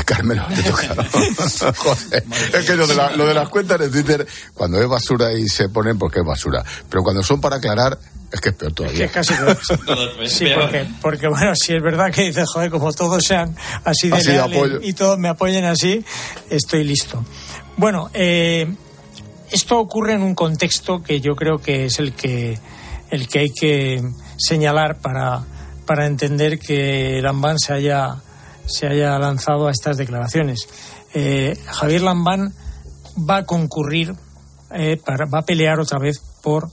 Carmelo, 0.05 0.44
te 0.55 0.62
toca. 0.62 0.94
Joder, 1.77 2.25
es 2.53 2.64
que 2.66 2.75
lo 2.77 2.87
de, 2.87 2.94
la- 2.94 3.16
lo 3.16 3.27
de 3.27 3.35
las 3.35 3.49
cuentas 3.49 3.79
de 3.81 3.88
Twitter, 3.88 4.27
cuando 4.55 4.81
es 4.81 4.88
basura 4.88 5.33
y 5.33 5.49
se 5.49 5.68
ponen, 5.68 5.99
porque 5.99 6.20
es 6.20 6.27
basura. 6.27 6.64
Pero 6.88 7.03
cuando 7.03 7.22
son 7.22 7.40
para 7.40 7.57
aclarar, 7.57 7.99
es 8.33 8.41
que 8.41 8.49
es 8.51 8.55
peor 8.55 8.73
Que 8.73 8.75
todavía. 8.75 9.05
es 9.07 9.12
casi 9.12 9.35
peor. 9.87 10.29
Sí, 10.29 10.47
porque, 10.55 10.87
porque 11.01 11.29
bueno, 11.29 11.53
si 11.55 11.75
es 11.75 11.83
verdad 11.83 12.11
que 12.12 12.23
dices, 12.23 12.49
joder, 12.53 12.71
como 12.71 12.93
todos 12.93 13.23
sean 13.25 13.57
así 13.85 14.09
de 14.09 14.17
Así 14.17 14.33
de 14.33 14.39
apoyo. 14.41 14.79
y 14.83 14.93
todos 14.93 15.19
me 15.19 15.29
apoyen 15.29 15.65
así, 15.65 16.05
estoy 16.51 16.85
listo. 16.85 17.25
Bueno, 17.77 18.11
eh, 18.15 18.67
esto 19.51 19.79
ocurre 19.79 20.15
en 20.15 20.23
un 20.23 20.35
contexto 20.35 21.03
que 21.03 21.21
yo 21.21 21.37
creo 21.37 21.59
que 21.59 21.87
es 21.87 21.99
el 21.99 22.15
que, 22.15 22.59
el 23.11 23.29
que 23.29 23.39
hay 23.41 23.51
que 23.51 24.03
señalar 24.39 24.99
para, 25.01 25.45
para 25.87 26.07
entender 26.07 26.59
que 26.59 27.21
Lambán 27.23 27.59
se 27.59 27.73
haya, 27.75 28.17
se 28.67 28.87
haya 28.89 29.19
lanzado 29.19 29.69
a 29.69 29.71
estas 29.71 29.97
declaraciones. 29.99 30.69
Eh, 31.15 31.57
Javier 31.67 32.03
Lambán 32.03 32.53
va 33.19 33.39
a 33.39 33.45
concurrir, 33.47 34.15
eh, 34.73 35.01
para- 35.05 35.27
va 35.27 35.39
a 35.41 35.45
pelear 35.47 35.79
otra 35.81 35.99
vez 35.99 36.21
por 36.43 36.69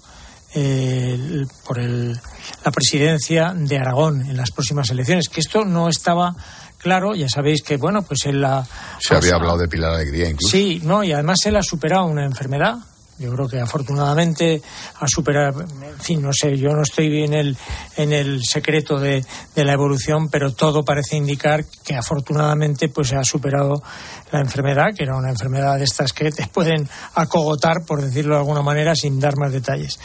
eh, 0.56 1.14
el- 1.16 1.48
por 1.66 1.80
el- 1.80 2.20
la 2.66 2.72
presidencia 2.72 3.54
de 3.56 3.78
Aragón 3.78 4.22
en 4.22 4.38
las 4.38 4.52
próximas 4.52 4.90
elecciones. 4.90 5.30
Que 5.30 5.40
esto 5.42 5.66
no 5.66 5.90
estaba 5.90 6.36
claro, 6.78 7.16
ya 7.16 7.28
sabéis 7.30 7.62
que, 7.64 7.78
bueno, 7.78 8.02
pues 8.02 8.26
en 8.26 8.42
la. 8.42 8.66
Se 9.00 9.16
había 9.16 9.36
hablado 9.36 9.58
de 9.58 9.68
Pilar 9.68 9.94
Alegría 9.94 10.30
incluso. 10.30 10.52
Sí, 10.52 10.82
no, 10.84 11.04
y 11.04 11.12
además 11.14 11.40
él 11.46 11.56
ha 11.56 11.64
superado 11.64 12.06
una 12.06 12.26
enfermedad. 12.26 12.76
Yo 13.20 13.32
creo 13.34 13.48
que 13.48 13.60
afortunadamente 13.60 14.62
ha 15.00 15.08
superado, 15.08 15.62
en 15.62 16.00
fin, 16.00 16.22
no 16.22 16.34
sé, 16.34 16.58
yo 16.58 16.72
no 16.74 16.82
estoy 16.82 17.24
en 17.24 17.34
el, 17.34 17.58
en 17.96 18.12
el 18.12 18.44
secreto 18.44 19.00
de, 19.00 19.24
de 19.56 19.64
la 19.64 19.74
evolución, 19.74 20.30
pero 20.30 20.52
todo 20.54 20.84
parece 20.84 21.16
indicar 21.16 21.64
que 21.84 21.96
afortunadamente 21.96 22.90
pues 22.90 23.14
ha 23.14 23.24
superado 23.24 23.84
la 24.32 24.40
enfermedad, 24.40 24.96
que 24.98 25.04
era 25.04 25.16
una 25.16 25.30
enfermedad 25.30 25.78
de 25.78 25.84
estas 25.84 26.12
que 26.12 26.32
te 26.32 26.48
pueden 26.48 26.90
acogotar, 27.14 27.86
por 27.86 28.02
decirlo 28.02 28.34
de 28.34 28.42
alguna 28.42 28.64
manera, 28.64 28.96
sin 28.96 29.20
dar 29.20 29.38
más 29.38 29.52
detalles. 29.52 30.00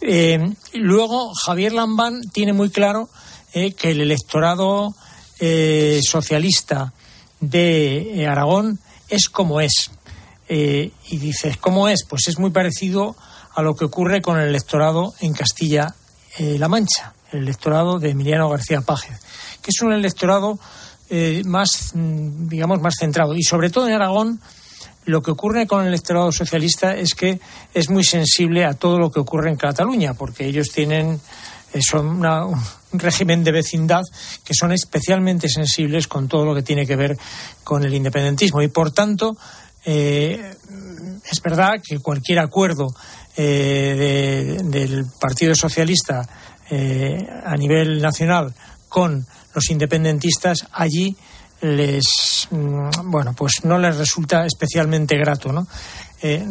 Eh, 0.00 0.38
luego, 0.72 1.32
Javier 1.34 1.72
Lambán 1.72 2.22
tiene 2.32 2.54
muy 2.54 2.70
claro 2.70 3.08
eh, 3.52 3.72
que 3.72 3.90
el 3.90 4.00
electorado 4.00 4.94
eh, 5.38 6.00
socialista 6.02 6.92
de 7.40 8.26
Aragón 8.28 8.80
es 9.08 9.28
como 9.28 9.60
es. 9.60 9.90
Eh, 10.48 10.90
y 11.10 11.18
dices, 11.18 11.56
¿cómo 11.56 11.88
es? 11.88 12.04
Pues 12.04 12.28
es 12.28 12.38
muy 12.38 12.50
parecido 12.50 13.16
a 13.54 13.62
lo 13.62 13.74
que 13.74 13.84
ocurre 13.86 14.20
con 14.20 14.38
el 14.38 14.48
electorado 14.48 15.14
en 15.20 15.32
Castilla-La 15.32 16.68
Mancha, 16.68 17.14
el 17.32 17.40
electorado 17.40 17.98
de 17.98 18.10
Emiliano 18.10 18.48
García 18.48 18.80
Pájez, 18.80 19.20
que 19.62 19.70
es 19.70 19.80
un 19.82 19.92
electorado 19.92 20.58
eh, 21.10 21.42
más, 21.44 21.92
mm, 21.94 22.48
digamos, 22.48 22.80
más 22.80 22.94
centrado. 22.98 23.34
Y 23.34 23.42
sobre 23.42 23.70
todo 23.70 23.86
en 23.86 23.94
Aragón, 23.94 24.40
lo 25.04 25.22
que 25.22 25.30
ocurre 25.30 25.66
con 25.66 25.82
el 25.82 25.88
electorado 25.88 26.32
socialista 26.32 26.94
es 26.94 27.14
que 27.14 27.38
es 27.74 27.90
muy 27.90 28.04
sensible 28.04 28.64
a 28.64 28.74
todo 28.74 28.98
lo 28.98 29.10
que 29.10 29.20
ocurre 29.20 29.50
en 29.50 29.56
Cataluña, 29.56 30.14
porque 30.14 30.46
ellos 30.46 30.68
tienen 30.72 31.20
eh, 31.74 31.80
son 31.82 32.06
una- 32.06 32.46
un 32.46 32.60
régimen 32.92 33.42
de 33.44 33.50
vecindad 33.52 34.02
que 34.44 34.54
son 34.54 34.70
especialmente 34.72 35.48
sensibles 35.48 36.06
con 36.06 36.28
todo 36.28 36.44
lo 36.44 36.54
que 36.54 36.62
tiene 36.62 36.86
que 36.86 36.94
ver 36.96 37.18
con 37.64 37.84
el 37.84 37.92
independentismo 37.94 38.62
y 38.62 38.68
por 38.68 38.92
tanto 38.92 39.36
eh, 39.84 40.54
es 41.30 41.40
verdad 41.42 41.80
que 41.86 41.98
cualquier 42.00 42.38
acuerdo 42.40 42.94
eh, 43.36 44.56
de- 44.62 44.62
del 44.70 45.04
Partido 45.20 45.54
Socialista 45.54 46.22
eh, 46.70 47.18
a 47.44 47.56
nivel 47.56 48.00
nacional 48.00 48.54
con 48.88 49.26
los 49.54 49.70
independentistas 49.70 50.66
allí 50.72 51.16
les 51.60 52.06
mm, 52.50 53.10
bueno 53.10 53.34
pues 53.36 53.64
no 53.64 53.78
les 53.78 53.96
resulta 53.96 54.46
especialmente 54.46 55.16
grato 55.16 55.52
no 55.52 55.66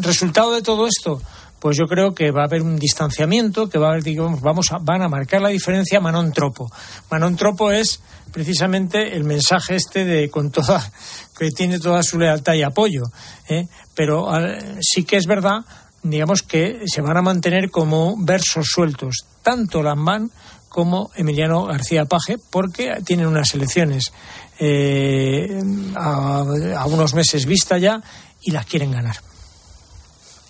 resultado 0.02 0.52
de 0.54 0.62
todo 0.62 0.86
esto 0.88 1.20
pues 1.64 1.78
yo 1.78 1.86
creo 1.88 2.14
que 2.14 2.30
va 2.32 2.42
a 2.42 2.46
haber 2.46 2.62
un 2.62 2.78
distanciamiento 2.78 3.70
que 3.70 3.78
va 3.80 3.88
a 3.88 3.90
haber 3.92 4.04
digamos 4.04 4.42
vamos 4.42 4.70
a, 4.74 4.80
van 4.80 5.02
a 5.02 5.08
marcar 5.08 5.42
la 5.42 5.48
diferencia 5.48 6.02
Manon 6.02 6.34
Tropo 6.34 6.70
Manon 7.10 7.38
Tropo 7.38 7.72
es 7.72 8.02
precisamente 8.34 9.16
el 9.16 9.24
mensaje 9.24 9.76
este 9.78 10.04
de 10.04 10.30
con 10.30 10.52
toda 10.52 10.92
que 11.40 11.52
tiene 11.52 11.80
toda 11.80 12.04
su 12.04 12.20
lealtad 12.20 12.56
y 12.56 12.64
apoyo 12.64 13.04
¿eh? 13.48 13.68
pero 13.96 14.30
al- 14.30 14.78
sí 14.82 15.06
que 15.06 15.16
es 15.16 15.26
verdad 15.26 15.62
digamos 16.02 16.42
que 16.44 16.82
se 16.86 17.00
van 17.00 17.16
a 17.16 17.22
mantener 17.22 17.72
como 17.72 18.18
versos 18.18 18.66
sueltos 18.68 19.26
tanto 19.42 19.82
Lambán 19.82 20.30
como 20.68 21.12
Emiliano 21.16 21.66
García 21.66 22.06
Paje, 22.06 22.38
porque 22.50 22.96
tienen 23.06 23.28
unas 23.28 23.54
elecciones 23.54 24.12
eh, 24.60 25.62
a, 25.96 26.44
a 26.78 26.86
unos 26.88 27.14
meses 27.14 27.46
vista 27.46 27.78
ya 27.78 28.02
y 28.42 28.50
las 28.50 28.66
quieren 28.66 28.92
ganar. 28.92 29.18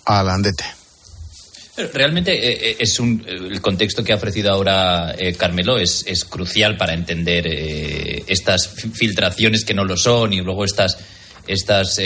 Alandete. 0.06 0.64
Realmente 1.76 2.32
eh, 2.32 2.70
eh, 2.70 2.76
es 2.78 3.00
un, 3.00 3.24
el 3.26 3.60
contexto 3.60 4.04
que 4.04 4.12
ha 4.12 4.16
ofrecido 4.16 4.52
ahora 4.52 5.14
eh, 5.18 5.34
Carmelo 5.34 5.76
es, 5.78 6.04
es 6.06 6.24
crucial 6.24 6.76
para 6.76 6.94
entender 6.94 7.46
eh, 7.48 8.22
estas 8.28 8.68
fi- 8.68 8.90
filtraciones 8.90 9.64
que 9.64 9.74
no 9.74 9.84
lo 9.84 9.96
son 9.96 10.32
y 10.32 10.40
luego 10.40 10.64
estas 10.64 10.96
estas 11.46 11.98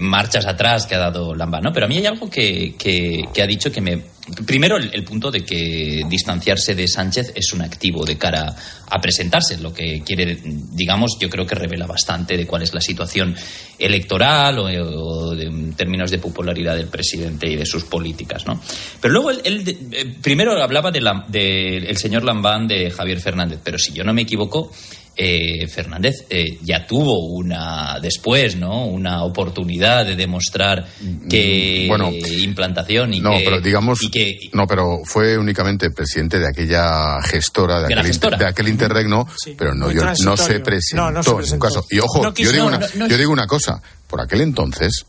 marchas 0.00 0.46
atrás 0.46 0.86
que 0.86 0.94
ha 0.94 0.98
dado 0.98 1.34
Lamba, 1.34 1.60
¿no? 1.60 1.70
Pero 1.72 1.84
a 1.84 1.88
mí 1.88 1.98
hay 1.98 2.06
algo 2.06 2.30
que, 2.30 2.74
que- 2.78 3.24
que 3.34 3.42
ha 3.42 3.46
dicho 3.46 3.70
que 3.70 3.80
me... 3.82 4.00
Primero, 4.46 4.76
el, 4.76 5.02
punto 5.02 5.32
de 5.32 5.44
que 5.44 6.02
distanciarse 6.08 6.76
de 6.76 6.86
Sánchez 6.86 7.32
es 7.34 7.52
un 7.52 7.60
activo 7.60 8.04
de 8.04 8.16
cara 8.16 8.54
a 8.88 9.00
presentarse, 9.00 9.58
lo 9.58 9.74
que 9.74 10.00
quiere, 10.04 10.38
digamos, 10.44 11.18
yo 11.18 11.28
creo 11.28 11.44
que 11.44 11.56
revela 11.56 11.88
bastante 11.88 12.36
de 12.36 12.46
cuál 12.46 12.62
es 12.62 12.72
la 12.72 12.80
situación 12.80 13.34
electoral 13.76 14.60
o, 14.60 15.32
en 15.36 15.72
términos 15.74 16.12
de 16.12 16.18
popularidad 16.18 16.76
del 16.76 16.86
presidente 16.86 17.48
y 17.48 17.56
de 17.56 17.66
sus 17.66 17.82
políticas, 17.82 18.46
¿no? 18.46 18.60
Pero 19.00 19.12
luego 19.12 19.30
él, 19.32 19.64
eh, 19.90 20.14
primero 20.22 20.52
hablaba 20.62 20.92
del 20.92 21.08
de, 21.26 21.78
el 21.78 21.96
señor 21.96 22.22
Lambán 22.22 22.68
de 22.68 22.92
Javier 22.92 23.18
Fernández, 23.18 23.58
pero 23.64 23.76
si 23.76 23.92
yo 23.92 24.04
no 24.04 24.14
me 24.14 24.22
equivoco, 24.22 24.70
eh, 25.16 25.66
Fernández 25.68 26.24
eh, 26.30 26.58
ya 26.62 26.86
tuvo 26.86 27.26
una 27.36 27.98
después, 28.00 28.56
¿no? 28.56 28.86
Una 28.86 29.24
oportunidad 29.24 30.06
de 30.06 30.16
demostrar 30.16 30.86
que 31.28 31.84
Mm, 31.84 31.88
bueno, 31.88 32.10
implantación 32.10 33.12
y 33.14 33.20
No, 33.20 33.32
que 33.36 33.44
pero 33.44 33.60
digamos, 33.60 34.02
y 34.02 34.10
que 34.10 34.38
no, 34.52 34.66
pero 34.66 35.00
fue 35.04 35.36
únicamente 35.36 35.90
presidente 35.90 36.38
de 36.38 36.48
aquella 36.48 37.20
gestora, 37.22 37.80
de, 37.80 37.92
aquel, 37.94 38.06
gestora. 38.06 38.38
de 38.38 38.46
aquel 38.46 38.68
interregno, 38.68 39.26
pero 39.58 39.74
no, 39.74 39.90
yo, 39.92 40.02
no 40.24 40.36
se 40.36 40.60
presentó 40.60 41.04
No, 41.04 41.10
no 41.10 41.22
se 41.22 41.30
en 41.30 41.36
presentó. 41.36 41.66
un 41.66 41.72
caso. 41.72 41.86
Y 41.90 41.98
ojo, 41.98 42.22
No 42.22 42.32
quiso- 42.32 42.50
yo, 42.50 42.52
digo 42.56 42.70
no, 42.70 42.76
una, 42.76 42.86
no, 42.86 42.94
no 42.96 43.06
yo 43.08 43.18
digo 43.18 43.32
una 43.32 43.46
cosa, 43.46 43.82
por 44.06 44.20
aquel 44.20 44.40
entonces, 44.40 45.04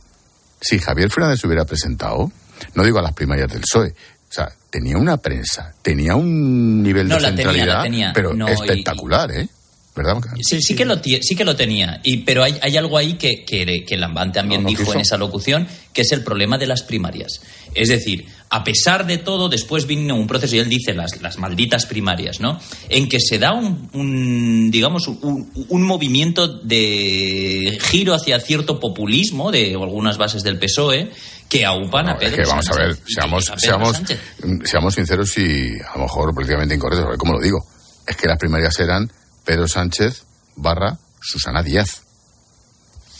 si 0.60 0.80
Javier 0.80 1.10
Fernández 1.10 1.40
se 1.40 1.48
hubiera 1.48 1.66
presentado, 1.66 2.32
no 2.76 2.84
digo 2.84 3.00
a 3.00 3.02
las 3.02 3.14
primarias 3.14 3.50
del 3.50 3.62
PSOE, 3.62 3.90
o 3.90 4.34
sea, 4.34 4.52
tenía 4.70 4.98
una 4.98 5.18
prensa, 5.18 5.74
tenía 5.82 6.16
un 6.16 6.82
nivel 6.82 7.08
No, 7.08 7.16
de 7.16 7.22
la 7.22 7.28
tenía, 7.30 7.44
centralidad, 7.46 7.78
la 7.78 7.84
tenía. 7.84 8.12
pero 8.14 8.34
No, 8.34 8.50
y- 8.50 8.52
espectacular, 8.52 9.32
¿eh? 9.32 9.48
¿Verdad? 9.96 10.18
Sí, 10.42 10.60
sí 10.60 10.76
que 10.76 10.86
lo, 10.86 11.00
sí 11.04 11.36
que 11.36 11.46
lo 11.46 11.56
tenía, 11.56 12.00
y, 12.04 12.18
pero 12.18 12.44
hay, 12.44 12.58
hay 12.64 12.78
algo 12.78 12.98
ahí 12.98 13.14
que, 13.14 13.46
que, 13.46 13.86
que 13.86 13.96
Lambán 13.96 14.32
también 14.32 14.62
No, 14.62 14.64
no 14.64 14.70
dijo 14.70 14.82
quiso. 14.86 14.96
en 14.96 15.02
esa 15.02 15.18
locución, 15.18 15.68
que 15.94 16.02
es 16.02 16.12
el 16.12 16.24
problema 16.24 16.58
de 16.58 16.66
las 16.66 16.82
primarias. 16.82 17.42
Es 17.76 17.90
decir, 17.90 18.26
a 18.50 18.64
pesar 18.64 19.06
de 19.06 19.20
todo, 19.20 19.50
después 19.50 19.86
vino 19.86 20.16
un 20.16 20.26
proceso, 20.26 20.56
y 20.56 20.60
él 20.60 20.68
dice 20.68 20.96
las, 20.96 21.22
las 21.22 21.38
malditas 21.38 21.86
primarias, 21.86 22.40
¿no? 22.40 22.60
En 22.90 23.08
que 23.08 23.20
se 23.20 23.38
da 23.38 23.54
un, 23.54 23.88
un, 23.94 24.72
digamos, 24.72 25.08
un, 25.08 25.52
un 25.70 25.84
movimiento 25.84 26.48
de 26.48 27.78
giro 27.82 28.16
hacia 28.16 28.40
cierto 28.40 28.80
populismo 28.80 29.52
de 29.52 29.74
algunas 29.76 30.18
bases 30.18 30.42
del 30.42 30.58
PSOE 30.58 31.12
que 31.50 31.66
aupan 31.66 32.10
a 32.10 32.14
No, 32.14 32.18
Pedro 32.20 32.42
es 32.42 32.42
que 32.42 32.50
vamos 32.50 32.70
a 32.72 32.76
ver, 32.76 32.96
Sánchez 32.96 33.14
seamos, 33.14 33.50
a 33.52 33.60
seamos, 33.60 33.96
Sánchez. 33.98 34.20
seamos 34.64 34.96
sinceros 34.96 35.38
y 35.38 35.70
a 35.88 35.98
lo 35.98 36.04
mejor 36.06 36.34
políticamente 36.34 36.74
incorrectos, 36.74 37.06
a 37.06 37.10
ver 37.10 37.18
cómo 37.20 37.34
lo 37.34 37.40
digo. 37.40 37.60
es 38.08 38.16
que 38.16 38.28
las 38.28 38.40
primarias 38.40 38.80
eran 38.80 39.08
Pedro 39.46 39.68
Sánchez 39.68 40.24
barra 40.56 40.98
Susana 41.22 41.64
Díaz. 41.64 42.02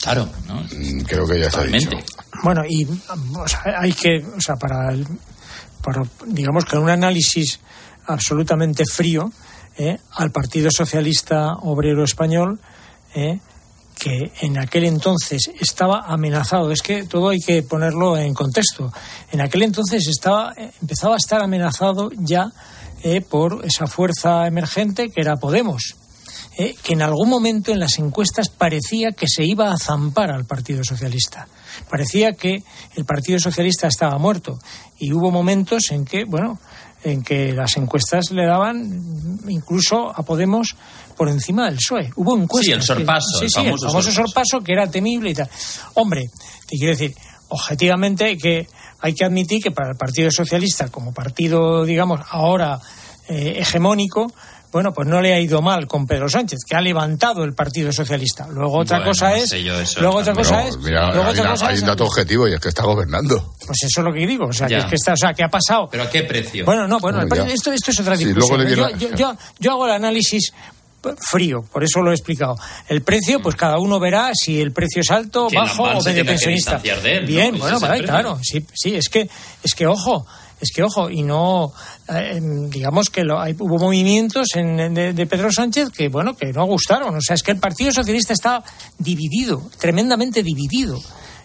Claro, 0.02 0.28
¿no? 0.46 0.60
Mm, 0.60 1.00
Creo 1.04 1.26
que 1.26 1.40
ya 1.40 1.50
se 1.50 1.60
ha 1.60 1.64
dicho. 1.64 1.90
Bueno, 2.42 2.62
y 2.68 2.84
o 2.84 3.48
sea, 3.48 3.62
hay 3.80 3.92
que, 3.92 4.18
o 4.36 4.40
sea, 4.40 4.56
para, 4.56 4.90
el- 4.92 5.06
para, 5.82 6.02
digamos 6.26 6.64
que 6.64 6.76
un 6.76 6.90
análisis 6.90 7.60
absolutamente 8.06 8.84
frío 8.84 9.32
¿eh? 9.78 9.98
al 10.12 10.30
Partido 10.30 10.70
Socialista 10.70 11.54
Obrero 11.62 12.04
Español, 12.04 12.60
¿eh? 13.14 13.38
que 13.98 14.32
en 14.42 14.58
aquel 14.58 14.84
entonces 14.84 15.50
estaba 15.58 16.00
amenazado. 16.06 16.70
Es 16.70 16.82
que 16.82 17.04
todo 17.04 17.30
hay 17.30 17.38
que 17.40 17.62
ponerlo 17.62 18.18
en 18.18 18.34
contexto. 18.34 18.92
En 19.32 19.40
aquel 19.40 19.62
entonces 19.62 20.06
estaba, 20.08 20.52
empezaba 20.82 21.14
a 21.14 21.18
estar 21.18 21.40
amenazado 21.42 22.10
ya 22.18 22.52
eh, 23.02 23.22
por 23.22 23.64
esa 23.64 23.86
fuerza 23.86 24.46
emergente 24.46 25.10
que 25.10 25.20
era 25.22 25.36
Podemos 25.36 25.96
eh, 26.58 26.74
que 26.82 26.92
en 26.92 27.02
algún 27.02 27.28
momento 27.28 27.72
en 27.72 27.80
las 27.80 27.98
encuestas 27.98 28.48
parecía 28.48 29.12
que 29.12 29.26
se 29.28 29.44
iba 29.44 29.72
a 29.72 29.78
zampar 29.78 30.30
al 30.30 30.44
Partido 30.44 30.84
Socialista. 30.84 31.48
Parecía 31.90 32.32
que 32.32 32.62
el 32.96 33.04
Partido 33.04 33.38
Socialista 33.38 33.88
estaba 33.88 34.18
muerto. 34.18 34.58
Y 34.98 35.12
hubo 35.12 35.30
momentos 35.30 35.90
en 35.90 36.04
que, 36.04 36.24
bueno, 36.24 36.58
en 37.02 37.22
que 37.22 37.52
las 37.52 37.76
encuestas 37.76 38.30
le 38.30 38.46
daban 38.46 39.38
incluso 39.48 40.10
a 40.10 40.22
Podemos 40.22 40.76
por 41.16 41.28
encima 41.28 41.66
del 41.66 41.76
PSOE. 41.76 42.10
Hubo 42.16 42.36
encuestas. 42.36 42.66
Sí, 42.66 42.72
el 42.72 42.82
sorpaso, 42.82 43.38
sí, 43.38 43.44
el 43.44 43.50
sí, 43.50 43.60
el 43.60 43.66
famoso 43.66 43.86
famoso 43.86 44.10
sorpaso. 44.10 44.26
sorpaso 44.26 44.64
que 44.64 44.72
era 44.72 44.90
temible 44.90 45.30
y 45.30 45.34
tal. 45.34 45.50
Hombre, 45.94 46.30
te 46.68 46.76
quiero 46.76 46.92
decir, 46.92 47.14
objetivamente 47.48 48.36
que 48.36 48.66
hay 49.00 49.14
que 49.14 49.24
admitir 49.24 49.62
que 49.62 49.70
para 49.70 49.90
el 49.90 49.96
Partido 49.96 50.30
Socialista, 50.30 50.88
como 50.88 51.12
partido, 51.12 51.84
digamos, 51.84 52.20
ahora 52.30 52.78
eh, 53.28 53.56
hegemónico, 53.58 54.32
bueno, 54.74 54.92
pues 54.92 55.08
no 55.08 55.20
le 55.22 55.32
ha 55.32 55.40
ido 55.40 55.62
mal 55.62 55.86
con 55.86 56.06
Pedro 56.06 56.28
Sánchez, 56.28 56.58
que 56.68 56.74
ha 56.76 56.80
levantado 56.80 57.44
el 57.44 57.54
Partido 57.54 57.92
Socialista. 57.92 58.46
Luego 58.48 58.78
otra 58.80 58.98
Bueno, 58.98 59.12
cosa 59.12 59.30
no 59.30 59.36
es, 59.36 59.52
eso 59.52 60.00
luego 60.00 60.16
otra 60.18 60.34
cosa 60.34 60.62
No, 60.62 60.68
es, 60.68 60.76
mira, 60.78 61.14
luego 61.14 61.30
hay, 61.30 61.38
otra 61.38 61.50
cosa 61.52 61.68
hay 61.68 61.74
es- 61.76 61.80
un 61.82 61.86
dato 61.86 62.04
objetivo 62.04 62.48
y 62.48 62.52
es 62.54 62.60
que 62.60 62.68
está 62.68 62.82
gobernando. 62.84 63.54
pues 63.66 63.78
eso 63.84 64.00
es 64.00 64.04
lo 64.04 64.12
que 64.12 64.26
digo, 64.26 64.46
o 64.46 64.52
sea, 64.52 64.66
que 64.66 64.76
es 64.78 64.84
que 64.86 64.96
está, 64.96 65.12
o 65.12 65.16
sea, 65.16 65.32
que 65.32 65.42
ha 65.44 65.48
pasado. 65.48 65.88
¿Pero 65.90 66.02
a 66.02 66.10
qué 66.10 66.24
precio? 66.24 66.64
Bueno, 66.64 66.86
no, 66.88 66.98
bueno, 66.98 67.22
esto, 67.46 67.72
esto 67.72 67.90
es 67.92 68.00
otra 68.00 68.16
Sí, 68.16 68.24
discusión. 68.24 68.58
luego 68.58 68.70
le 68.70 68.76
yo, 68.76 68.86
viene- 68.88 69.16
yo, 69.16 69.16
yo, 69.16 69.36
yo 69.60 69.70
hago 69.70 69.86
el 69.86 69.92
análisis 69.92 70.52
frío, 71.30 71.62
por 71.72 71.84
eso 71.84 72.00
lo 72.02 72.10
he 72.10 72.14
explicado. 72.14 72.56
El 72.88 73.02
precio, 73.02 73.40
pues 73.40 73.54
cada 73.56 73.78
uno 73.78 74.00
verá 74.00 74.30
si 74.34 74.60
el 74.60 74.72
precio 74.72 75.02
es 75.02 75.10
alto, 75.10 75.48
bajo 75.54 75.82
o 75.84 76.02
medio 76.02 76.24
pensionista. 76.24 76.78
distanciar 76.78 77.00
de 77.02 77.12
él, 77.18 77.20
¿no? 77.22 77.26
Bien, 77.28 77.48
Ese 77.54 77.58
bueno, 77.62 77.78
vale, 77.80 78.04
claro, 78.04 78.38
sí, 78.42 78.66
sí, 78.74 78.94
es 78.96 79.08
que, 79.08 79.28
es 79.62 79.74
que 79.74 79.86
ojo, 79.86 80.26
es 80.64 80.72
que 80.74 80.82
ojo, 80.82 81.10
y 81.10 81.22
no, 81.22 81.72
eh, 82.08 82.40
digamos 82.68 83.10
que 83.10 83.22
lo, 83.22 83.38
hay, 83.40 83.54
hubo 83.58 83.78
movimientos 83.78 84.48
en, 84.54 84.94
de, 84.94 85.12
de 85.12 85.26
Pedro 85.26 85.52
Sánchez 85.52 85.90
que, 85.90 86.08
bueno, 86.08 86.34
que 86.34 86.52
no 86.52 86.64
gustaron. 86.64 87.14
O 87.14 87.20
sea, 87.20 87.34
es 87.34 87.42
que 87.42 87.52
el 87.52 87.58
Partido 87.58 87.92
Socialista 87.92 88.32
estaba 88.32 88.64
dividido, 88.98 89.70
tremendamente 89.78 90.42
dividido. 90.42 91.00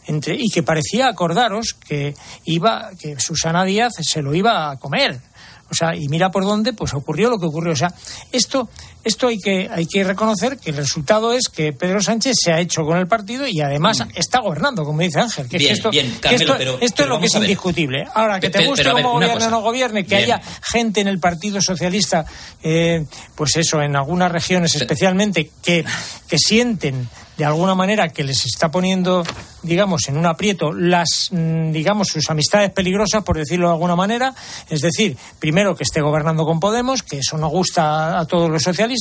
Entre, 0.08 0.36
y 0.40 0.50
que 0.50 0.64
parecía 0.64 1.08
acordaros 1.08 1.74
que 1.74 2.16
iba, 2.46 2.90
que 3.00 3.20
Susana 3.20 3.64
Díaz 3.64 3.94
se 4.02 4.22
lo 4.22 4.34
iba 4.34 4.72
a 4.72 4.78
comer. 4.78 5.22
O 5.70 5.76
sea, 5.76 5.96
y 5.96 6.08
mira 6.08 6.32
por 6.32 6.46
dónde, 6.46 6.74
pues 6.74 6.94
ocurrió 6.94 7.30
lo 7.30 7.38
que 7.38 7.46
ocurrió. 7.46 7.74
O 7.74 7.76
sea, 7.76 7.94
esto, 8.32 8.70
esto 9.10 9.28
hay 9.28 9.38
que, 9.38 9.68
hay 9.70 9.86
que 9.86 10.04
reconocer 10.04 10.58
que 10.58 10.70
el 10.70 10.78
resultado 10.78 11.34
es 11.34 11.50
que 11.50 11.74
Pedro 11.74 12.02
Sánchez 12.02 12.36
se 12.42 12.54
ha 12.54 12.60
hecho 12.60 12.84
con 12.86 12.98
el 12.98 13.08
partido 13.08 13.46
y 13.48 13.60
además 13.60 14.06
está 14.16 14.40
gobernando, 14.40 14.86
como 14.86 15.02
dice 15.02 15.20
Ángel. 15.20 15.50
Que 15.50 15.58
Bien, 15.58 15.74
esto, 15.74 15.90
bien, 15.90 16.18
que 16.22 16.36
esto, 16.36 16.56
pero- 16.58 16.78
esto 16.80 16.96
pero 16.96 17.04
es 17.06 17.10
lo 17.10 17.20
que 17.20 17.26
es 17.26 17.36
indiscutible. 17.36 18.06
Ahora, 18.14 18.40
que 18.40 18.50
te 18.50 18.66
guste 18.66 18.84
pero 18.84 18.96
cómo 18.96 19.12
gobierne 19.14 19.46
o 19.46 19.50
no 19.50 19.62
gobierne, 19.62 20.04
que 20.06 20.16
Bien. 20.16 20.24
haya 20.32 20.42
gente 20.62 21.02
en 21.02 21.08
el 21.08 21.20
Partido 21.20 21.62
Socialista, 21.62 22.26
eh, 22.64 23.06
pues 23.36 23.56
eso, 23.58 23.82
en 23.82 23.96
algunas 23.96 24.32
regiones 24.32 24.76
especialmente, 24.76 25.52
que, 25.62 25.84
que 26.28 26.38
sienten 26.38 27.10
de 27.38 27.46
alguna 27.46 27.74
manera 27.74 28.10
que 28.10 28.26
les 28.26 28.46
está 28.46 28.70
poniendo, 28.70 29.24
digamos, 29.64 30.10
en 30.10 30.18
un 30.18 30.26
aprieto 30.26 30.74
las, 30.74 31.30
mm, 31.32 31.72
digamos, 31.72 32.10
sus 32.10 32.30
amistades 32.30 32.70
peligrosas, 32.72 33.24
por 33.24 33.38
decirlo 33.38 33.68
de 33.68 33.74
alguna 33.76 33.96
manera. 33.96 34.36
Es 34.70 34.82
decir, 34.82 35.16
primero 35.40 35.74
que 35.74 35.84
esté 35.86 36.02
gobernando 36.02 36.44
con 36.44 36.60
Podemos, 36.60 37.02
que 37.02 37.20
eso 37.20 37.38
no 37.38 37.48
gusta 37.48 38.20
a 38.20 38.26
todos 38.26 38.50
los 38.50 38.62
socialistas, 38.62 38.99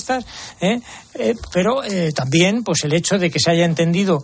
¿eh? 0.61 0.81
Eh, 1.15 1.35
pero 1.53 1.83
eh, 1.85 2.13
también, 2.13 2.63
pues 2.63 2.85
el 2.85 2.93
hecho 2.93 3.19
de 3.19 3.31
que 3.31 3.39
se 3.41 3.51
haya 3.51 3.65
entendido 3.65 4.23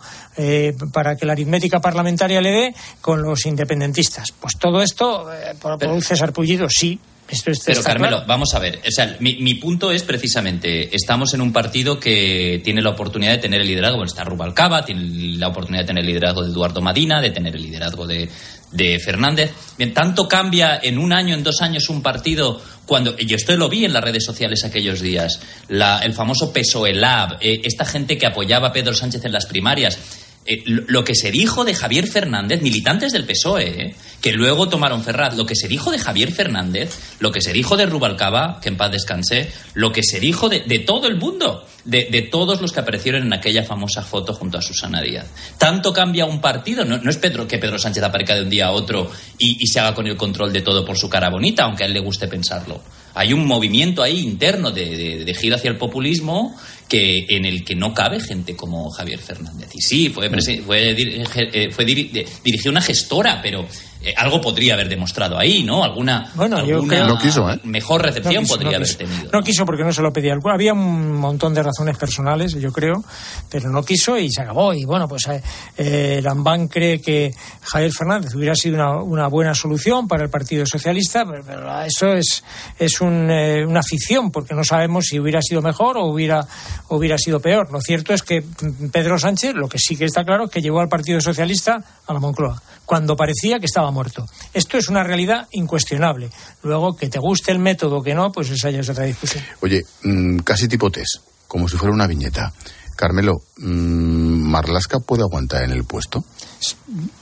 para 0.93 1.17
que 1.17 1.27
la 1.27 1.33
aritmética 1.33 1.81
parlamentaria 1.81 2.41
le 2.41 2.51
dé 2.51 2.75
con 3.01 3.23
los 3.23 3.47
independentistas. 3.47 4.33
Pues 4.41 4.55
todo 4.59 4.83
esto 4.83 5.29
por- 5.61 5.79
produce 5.79 6.17
sarpullido, 6.17 6.67
sí. 6.69 6.99
Esto, 7.27 7.51
esto 7.51 7.65
Pero 7.69 7.83
Carmelo, 7.83 8.17
claro. 8.19 8.27
vamos 8.29 8.55
a 8.55 8.59
ver. 8.59 8.81
O 8.87 8.91
sea, 8.91 9.17
mi, 9.21 9.37
mi 9.37 9.55
punto 9.55 9.91
es 9.91 10.03
precisamente, 10.03 10.95
estamos 10.95 11.33
en 11.33 11.41
un 11.41 11.55
partido 11.55 11.99
que 11.99 12.61
tiene 12.63 12.83
la 12.83 12.91
oportunidad 12.91 13.33
de 13.33 13.39
tener 13.39 13.63
el 13.63 13.67
liderazgo, 13.67 13.97
bueno, 13.97 14.11
está 14.11 14.25
Rubalcaba, 14.25 14.85
tiene 14.85 15.39
la 15.39 15.49
oportunidad 15.49 15.85
de 15.85 15.87
tener 15.87 16.03
el 16.03 16.09
liderazgo 16.09 16.43
de 16.45 16.51
Eduardo 16.51 16.83
Madina, 16.83 17.23
de 17.23 17.31
tener 17.31 17.57
el 17.57 17.63
liderazgo 17.63 18.07
de, 18.07 18.29
de 18.75 18.99
Fernández. 18.99 19.53
Tanto 19.95 20.29
cambia 20.29 20.79
en 20.83 20.99
un 20.99 21.13
año, 21.13 21.35
en 21.35 21.43
dos 21.43 21.63
años 21.63 21.89
un 21.89 22.03
partido 22.03 22.61
cuando, 22.87 23.17
yo 23.17 23.37
esto 23.37 23.57
lo 23.57 23.69
vi 23.71 23.85
en 23.87 23.93
las 23.95 24.05
redes 24.05 24.25
sociales 24.25 24.63
aquellos 24.65 25.01
días, 25.01 25.41
la- 25.69 26.01
el 26.01 26.13
famoso 26.13 26.53
PSOE 26.53 26.93
Lab, 26.93 27.39
eh, 27.41 27.63
esta 27.65 27.85
gente 27.87 28.19
que 28.19 28.27
apoyaba 28.27 28.69
a 28.69 28.73
Pedro 28.73 28.93
Sánchez 28.95 29.25
en 29.25 29.33
las 29.33 29.47
primarias. 29.47 29.99
Eh, 30.47 30.63
lo, 30.67 31.05
que 31.05 31.15
se 31.15 31.31
dijo 31.31 31.65
de 31.65 31.75
Javier 31.75 32.07
Fernández, 32.07 32.61
militantes 32.61 33.13
del 33.13 33.25
PSOE, 33.25 33.67
eh, 33.81 33.95
que 34.21 34.33
luego 34.33 34.69
tomaron 34.69 35.03
Ferraz, 35.03 35.37
lo 35.37 35.47
que 35.47 35.57
se 35.57 35.69
dijo 35.69 35.91
de 35.91 35.99
Javier 35.99 36.33
Fernández, 36.33 36.99
lo 37.19 37.33
que 37.33 37.41
se 37.41 37.53
dijo 37.55 37.79
de 37.79 37.87
Rubalcaba, 37.87 38.61
que 38.61 38.69
en 38.69 38.77
paz 38.77 38.93
descanse, 38.93 39.51
lo 39.73 39.91
que 39.91 40.03
se 40.03 40.21
dijo 40.21 40.51
de, 40.51 40.61
de 40.61 40.81
todo 40.81 41.07
el 41.07 41.17
mundo, 41.17 41.67
de, 41.87 42.09
de 42.11 42.21
todos 42.23 42.61
los 42.61 42.73
que 42.73 42.81
aparecieron 42.81 43.23
en 43.23 43.33
aquella 43.33 43.63
famosa 43.65 44.03
foto 44.03 44.35
junto 44.35 44.59
a 44.59 44.63
Susana 44.63 45.01
Díaz. 45.01 45.27
Tanto 45.57 45.95
cambia 45.95 46.27
un 46.27 46.43
partido, 46.43 46.85
no, 46.85 46.97
es 47.09 47.17
Pedro 47.17 47.49
que 47.49 47.57
Pedro 47.59 47.79
Sánchez 47.79 48.03
aparezca 48.03 48.35
de 48.35 48.43
un 48.43 48.51
día 48.51 48.67
a 48.67 48.73
otro 48.73 49.11
y, 49.39 49.63
y 49.63 49.67
se 49.67 49.81
haga 49.81 49.95
con 49.95 50.07
el 50.07 50.17
control 50.17 50.53
de 50.53 50.61
todo 50.61 50.85
por 50.85 50.99
su 50.99 51.09
cara 51.09 51.31
bonita, 51.31 51.65
aunque 51.65 51.85
a 51.85 51.87
él 51.87 51.95
le 51.95 52.01
guste 52.01 52.29
pensarlo. 52.29 52.83
Hay 53.15 53.33
un 53.33 53.47
movimiento 53.47 54.03
ahí 54.03 54.19
interno 54.21 54.73
de, 54.73 54.85
de- 54.97 55.25
de 55.25 55.35
giro 55.35 55.55
hacia 55.57 55.71
el 55.71 55.79
populismo 55.79 56.55
que 56.89 57.27
en 57.29 57.45
el 57.45 57.65
que 57.65 57.75
no 57.75 57.95
cabe 57.95 58.21
gente 58.21 58.55
como 58.57 58.91
Javier 58.91 59.19
Fernández. 59.19 59.69
Y 59.75 59.81
sí, 59.81 60.09
fue, 60.11 60.29
fue, 60.65 60.95
dir- 60.97 61.27
eh, 61.53 61.71
fue 61.71 61.85
dirigió 61.85 62.71
una 62.71 62.81
gestora, 62.83 63.41
pero 63.43 63.67
eh, 64.05 64.15
algo 64.17 64.41
podría 64.41 64.75
haber 64.75 64.89
demostrado 64.89 65.39
ahí, 65.39 65.63
¿no? 65.63 65.83
Alguna, 65.83 66.31
Bueno, 66.35 66.65
yo 66.65 66.77
alguna 66.77 67.07
No 67.07 67.19
quiso, 67.19 67.51
¿eh? 67.51 67.59
mejor 67.65 68.03
recepción 68.03 68.35
No 68.35 68.41
quiso, 68.43 68.55
podría 68.55 68.71
no 68.71 68.77
haber 68.77 68.97
tenido. 68.97 69.31
No 69.33 69.43
quiso 69.43 69.65
porque 69.65 69.83
no 69.83 69.93
se 69.93 70.03
lo 70.03 70.13
pedía. 70.13 70.35
Había 70.45 70.75
un 70.75 71.13
montón 71.13 71.55
de 71.55 71.63
razones 71.63 71.97
personales, 71.97 72.53
yo 72.53 72.71
creo, 72.71 73.03
pero 73.51 73.71
no 73.71 73.83
quiso 73.83 74.19
y 74.19 74.31
se 74.31 74.43
acabó. 74.43 74.75
Y 74.75 74.85
bueno, 74.85 75.09
pues 75.09 75.27
eh, 75.29 75.43
eh, 75.79 76.21
Lambán 76.23 76.69
cree 76.69 77.01
que 77.01 77.33
Javier 77.63 77.93
Fernández 77.93 78.35
hubiera 78.35 78.55
sido 78.55 78.75
una, 78.75 79.03
una 79.03 79.27
buena 79.29 79.55
solución 79.55 80.07
para 80.07 80.25
el 80.25 80.31
Partido 80.31 80.67
Socialista, 80.67 81.25
pero, 81.25 81.43
pero 81.45 81.83
eso 81.83 82.13
es, 82.13 82.45
es 82.79 83.01
un, 83.01 83.31
una 83.31 83.83
ficción 83.83 84.31
porque 84.31 84.55
no 84.55 84.65
sabemos 84.65 85.07
si 85.07 85.19
hubiera 85.19 85.41
sido 85.41 85.63
mejor 85.63 85.97
o 85.97 86.05
hubiera, 86.05 86.47
hubiera 86.89 87.17
sido 87.17 87.41
peor. 87.41 87.73
Lo 87.73 87.81
cierto 87.81 88.13
es 88.13 88.23
que 88.23 88.45
Pedro 88.93 89.19
Sánchez, 89.19 89.55
lo 89.55 89.69
que 89.69 89.79
sí 89.79 89.97
que 89.97 90.05
está 90.05 90.25
claro, 90.25 90.45
es 90.45 90.51
que 90.51 90.61
llevó 90.61 90.81
al 90.81 90.89
Partido 90.89 91.21
Socialista 91.21 91.83
a 92.07 92.13
la 92.13 92.21
Moncloa, 92.21 92.61
cuando 92.85 93.17
parecía 93.17 93.59
que 93.59 93.67
estaba 93.67 93.91
muerto. 93.95 94.27
Esto 94.53 94.77
es 94.77 94.89
una 94.89 95.03
realidad 95.03 95.49
incuestionable. 95.53 96.31
Luego, 96.63 96.97
que 96.97 97.09
te 97.09 97.19
guste 97.19 97.53
el 97.53 97.59
método 97.59 97.99
o 97.99 98.03
que 98.03 98.15
no, 98.15 98.31
pues 98.33 98.51
esa 98.51 98.71
ya 98.71 98.81
es 98.81 98.89
otra 98.89 99.05
discusión. 99.05 99.43
Oye, 99.63 99.83
mm, 100.03 100.39
casi 100.39 100.69
tipo 100.69 100.91
test, 100.91 101.23
como 101.49 101.69
si 101.69 101.77
fuera 101.77 101.95
una 101.95 102.07
viñeta. 102.07 102.53
Carmelo, 102.97 103.43
mm, 103.59 104.51
¿Marlasca 104.51 105.01
puede 105.01 105.23
aguantar 105.23 105.65
en 105.65 105.71
el 105.71 105.85
puesto? 105.85 106.25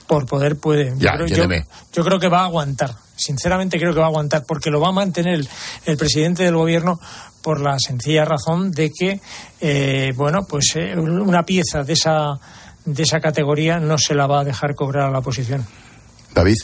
Por 0.07 0.27
poder 0.27 0.57
puede. 0.57 0.91
Yo, 0.91 0.97
Ya, 0.99 1.13
creo, 1.13 1.27
yo, 1.27 1.45
yo 1.93 2.05
creo 2.05 2.19
que 2.19 2.29
va 2.29 2.41
a 2.41 2.45
aguantar. 2.45 2.95
Sinceramente 3.17 3.79
creo 3.79 3.95
que 3.95 4.01
va 4.01 4.07
a 4.07 4.09
aguantar 4.09 4.45
porque 4.47 4.71
lo 4.71 4.81
va 4.81 4.89
a 4.89 4.93
mantener 4.93 5.35
el, 5.35 5.49
el 5.87 5.97
presidente 5.97 6.43
del 6.43 6.57
gobierno 6.57 6.99
por 7.43 7.61
la 7.61 7.77
sencilla 7.79 8.25
razón 8.25 8.71
de 8.71 8.91
que, 8.91 9.21
eh, 9.61 10.13
bueno, 10.17 10.47
pues 10.49 10.73
eh, 10.77 10.97
una 10.97 11.43
pieza 11.43 11.83
de 11.83 11.93
esa, 11.93 12.39
de 12.85 13.03
esa 13.03 13.21
categoría 13.21 13.79
no 13.79 13.99
se 13.99 14.15
la 14.15 14.27
va 14.27 14.41
a 14.41 14.45
dejar 14.45 14.75
cobrar 14.75 15.09
a 15.09 15.11
la 15.11 15.19
oposición. 15.19 15.67
David. 16.35 16.57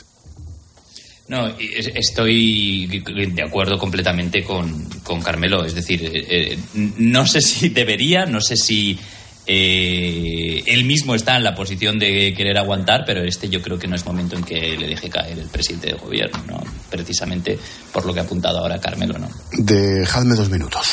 No, 1.28 1.46
estoy 1.59 2.87
de 2.87 3.42
acuerdo 3.42 3.78
completamente 3.78 4.42
con, 4.42 4.88
con 5.02 5.20
Carmelo. 5.20 5.62
Es 5.64 5.74
decir, 5.74 6.02
eh, 6.02 6.24
eh, 6.28 6.59
no 6.96 7.26
sé 7.26 7.42
si 7.42 7.68
debería, 7.68 8.24
no 8.24 8.40
sé 8.40 8.57
si 8.57 8.98
eh, 9.46 10.62
él 10.66 10.85
mismo 10.85 11.14
está 11.14 11.37
en 11.37 11.44
la 11.44 11.54
posición 11.54 11.98
de 11.98 12.33
querer 12.35 12.57
aguantar, 12.57 13.04
pero 13.07 13.22
este 13.22 13.50
yo 13.50 13.61
creo 13.61 13.78
que 13.78 13.87
no 13.87 13.96
es 13.96 14.07
momento 14.07 14.37
en 14.37 14.44
que 14.44 14.76
le 14.78 14.87
deje 14.87 15.11
caer 15.11 15.38
el 15.38 15.48
presidente 15.48 15.88
del 15.88 15.96
gobierno, 15.98 16.42
¿no? 16.46 16.62
precisamente 16.90 17.59
por 17.92 18.07
lo 18.07 18.14
que 18.14 18.20
ha 18.20 18.22
apuntado 18.22 18.59
ahora 18.59 18.78
Carmelo. 18.78 19.18
¿no? 19.18 19.28
Dejadme 19.52 20.35
dos 20.35 20.48
minutos. 20.48 20.87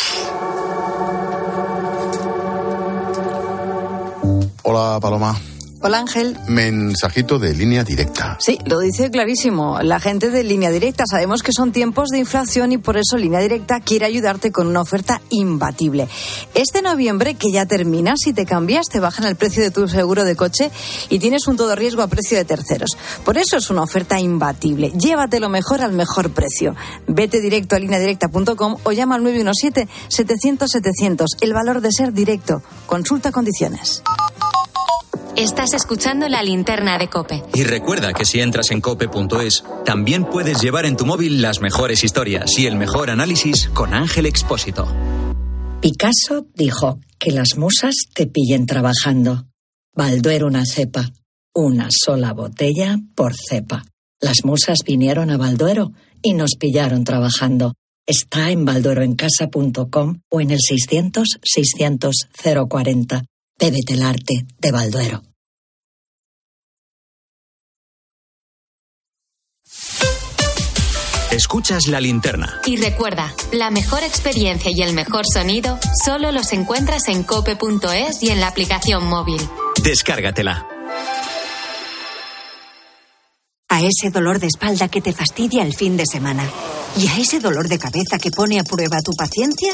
Hola, 4.64 5.00
Paloma. 5.00 5.40
Hola 5.88 6.00
Ángel. 6.00 6.36
Mensajito 6.48 7.38
de 7.38 7.54
línea 7.54 7.84
directa. 7.84 8.38
Sí, 8.40 8.58
lo 8.66 8.80
dice 8.80 9.12
clarísimo. 9.12 9.80
La 9.84 10.00
gente 10.00 10.32
de 10.32 10.44
línea 10.44 10.72
directa 10.72 11.04
sabemos 11.08 11.44
que 11.44 11.52
son 11.56 11.72
tiempos 11.72 12.10
de 12.10 12.18
inflación 12.18 12.72
y 12.72 12.80
por 12.80 12.98
eso 12.98 13.18
línea 13.18 13.40
directa 13.40 13.82
quiere 13.82 14.08
ayudarte 14.08 14.52
con 14.52 14.66
una 14.66 14.82
oferta 14.82 15.22
imbatible. 15.30 16.08
Este 16.56 16.82
noviembre, 16.82 17.36
que 17.36 17.52
ya 17.52 17.68
termina, 17.68 18.16
si 18.18 18.34
te 18.34 18.48
cambias, 18.48 18.88
te 18.88 19.00
bajan 19.00 19.28
el 19.28 19.36
precio 19.36 19.62
de 19.62 19.70
tu 19.70 19.88
seguro 19.88 20.24
de 20.24 20.36
coche 20.36 20.72
y 21.10 21.20
tienes 21.20 21.48
un 21.48 21.56
todo 21.56 21.76
riesgo 21.76 22.02
a 22.02 22.08
precio 22.08 22.36
de 22.36 22.46
terceros. 22.46 22.98
Por 23.24 23.38
eso 23.38 23.58
es 23.58 23.70
una 23.70 23.84
oferta 23.84 24.20
imbatible. 24.20 24.90
Llévate 24.90 25.40
lo 25.40 25.50
mejor 25.50 25.82
al 25.82 25.92
mejor 25.92 26.32
precio. 26.32 26.76
Vete 27.06 27.42
directo 27.42 27.76
a 27.76 27.80
lineadirecta.com 27.80 28.78
o 28.82 28.92
llama 28.92 29.18
al 29.18 29.22
917-700-700. 29.22 31.28
El 31.42 31.54
valor 31.54 31.82
de 31.82 31.92
ser 31.92 32.12
directo. 32.12 32.64
Consulta 32.88 33.32
condiciones. 33.32 34.02
Estás 35.36 35.74
escuchando 35.74 36.30
la 36.30 36.42
linterna 36.44 36.98
de 36.98 37.10
Cope. 37.10 37.44
Y 37.54 37.64
recuerda 37.64 38.14
que 38.14 38.26
si 38.26 38.40
entras 38.40 38.72
en 38.72 38.82
cope.es, 38.82 39.64
también 39.84 40.26
puedes 40.26 40.62
llevar 40.62 40.86
en 40.86 40.96
tu 40.96 41.06
móvil 41.06 41.42
las 41.42 41.62
mejores 41.62 42.04
historias 42.04 42.58
y 42.58 42.68
el 42.68 42.76
mejor 42.76 43.10
análisis 43.10 43.68
con 43.70 43.94
Ángel 43.94 44.26
Expósito. 44.26 44.88
Picasso 45.82 46.48
dijo 46.56 47.00
que 47.20 47.32
las 47.32 47.58
musas 47.58 47.96
te 48.14 48.28
pillen 48.28 48.66
trabajando. 48.66 49.46
Balduero 49.94 50.48
una 50.48 50.66
cepa, 50.66 51.12
una 51.54 51.90
sola 51.92 52.34
botella 52.34 52.98
por 53.16 53.34
cepa. 53.36 53.84
Las 54.20 54.46
musas 54.46 54.80
vinieron 54.86 55.30
a 55.30 55.38
Balduero 55.38 55.92
y 56.22 56.34
nos 56.34 56.56
pillaron 56.58 57.04
trabajando. 57.04 57.74
Está 58.08 58.52
en 58.52 58.66
baldueroencasa.com 58.66 60.22
o 60.30 60.42
en 60.42 60.52
el 60.52 60.60
600 60.60 61.28
600 61.44 62.16
040. 62.68 63.26
Bébete 63.58 63.94
el 63.94 64.04
arte 64.04 64.46
de 64.60 64.72
Balduero. 64.72 65.22
Escuchas 71.32 71.88
la 71.88 72.02
linterna. 72.02 72.62
Y 72.66 72.76
recuerda, 72.78 73.34
la 73.54 73.72
mejor 73.72 74.04
experiencia 74.04 74.72
y 74.74 74.82
el 74.82 74.94
mejor 74.94 75.26
sonido 75.26 75.80
solo 76.04 76.32
los 76.34 76.52
encuentras 76.52 77.08
en 77.08 77.24
cope.es 77.24 78.22
y 78.24 78.30
en 78.30 78.42
la 78.42 78.48
aplicación 78.48 79.06
móvil. 79.06 79.42
Descárgatela. 79.82 80.68
A 83.70 83.82
ese 83.82 84.10
dolor 84.12 84.40
de 84.40 84.48
espalda 84.48 84.90
que 84.90 85.02
te 85.02 85.14
fastidia 85.14 85.64
el 85.64 85.74
fin 85.74 85.96
de 85.98 86.06
semana. 86.06 86.50
Y 86.98 87.08
a 87.08 87.18
ese 87.18 87.40
dolor 87.40 87.68
de 87.70 87.80
cabeza 87.80 88.18
que 88.18 88.32
pone 88.32 88.60
a 88.60 88.64
prueba 88.64 89.02
tu 89.02 89.14
paciencia, 89.14 89.74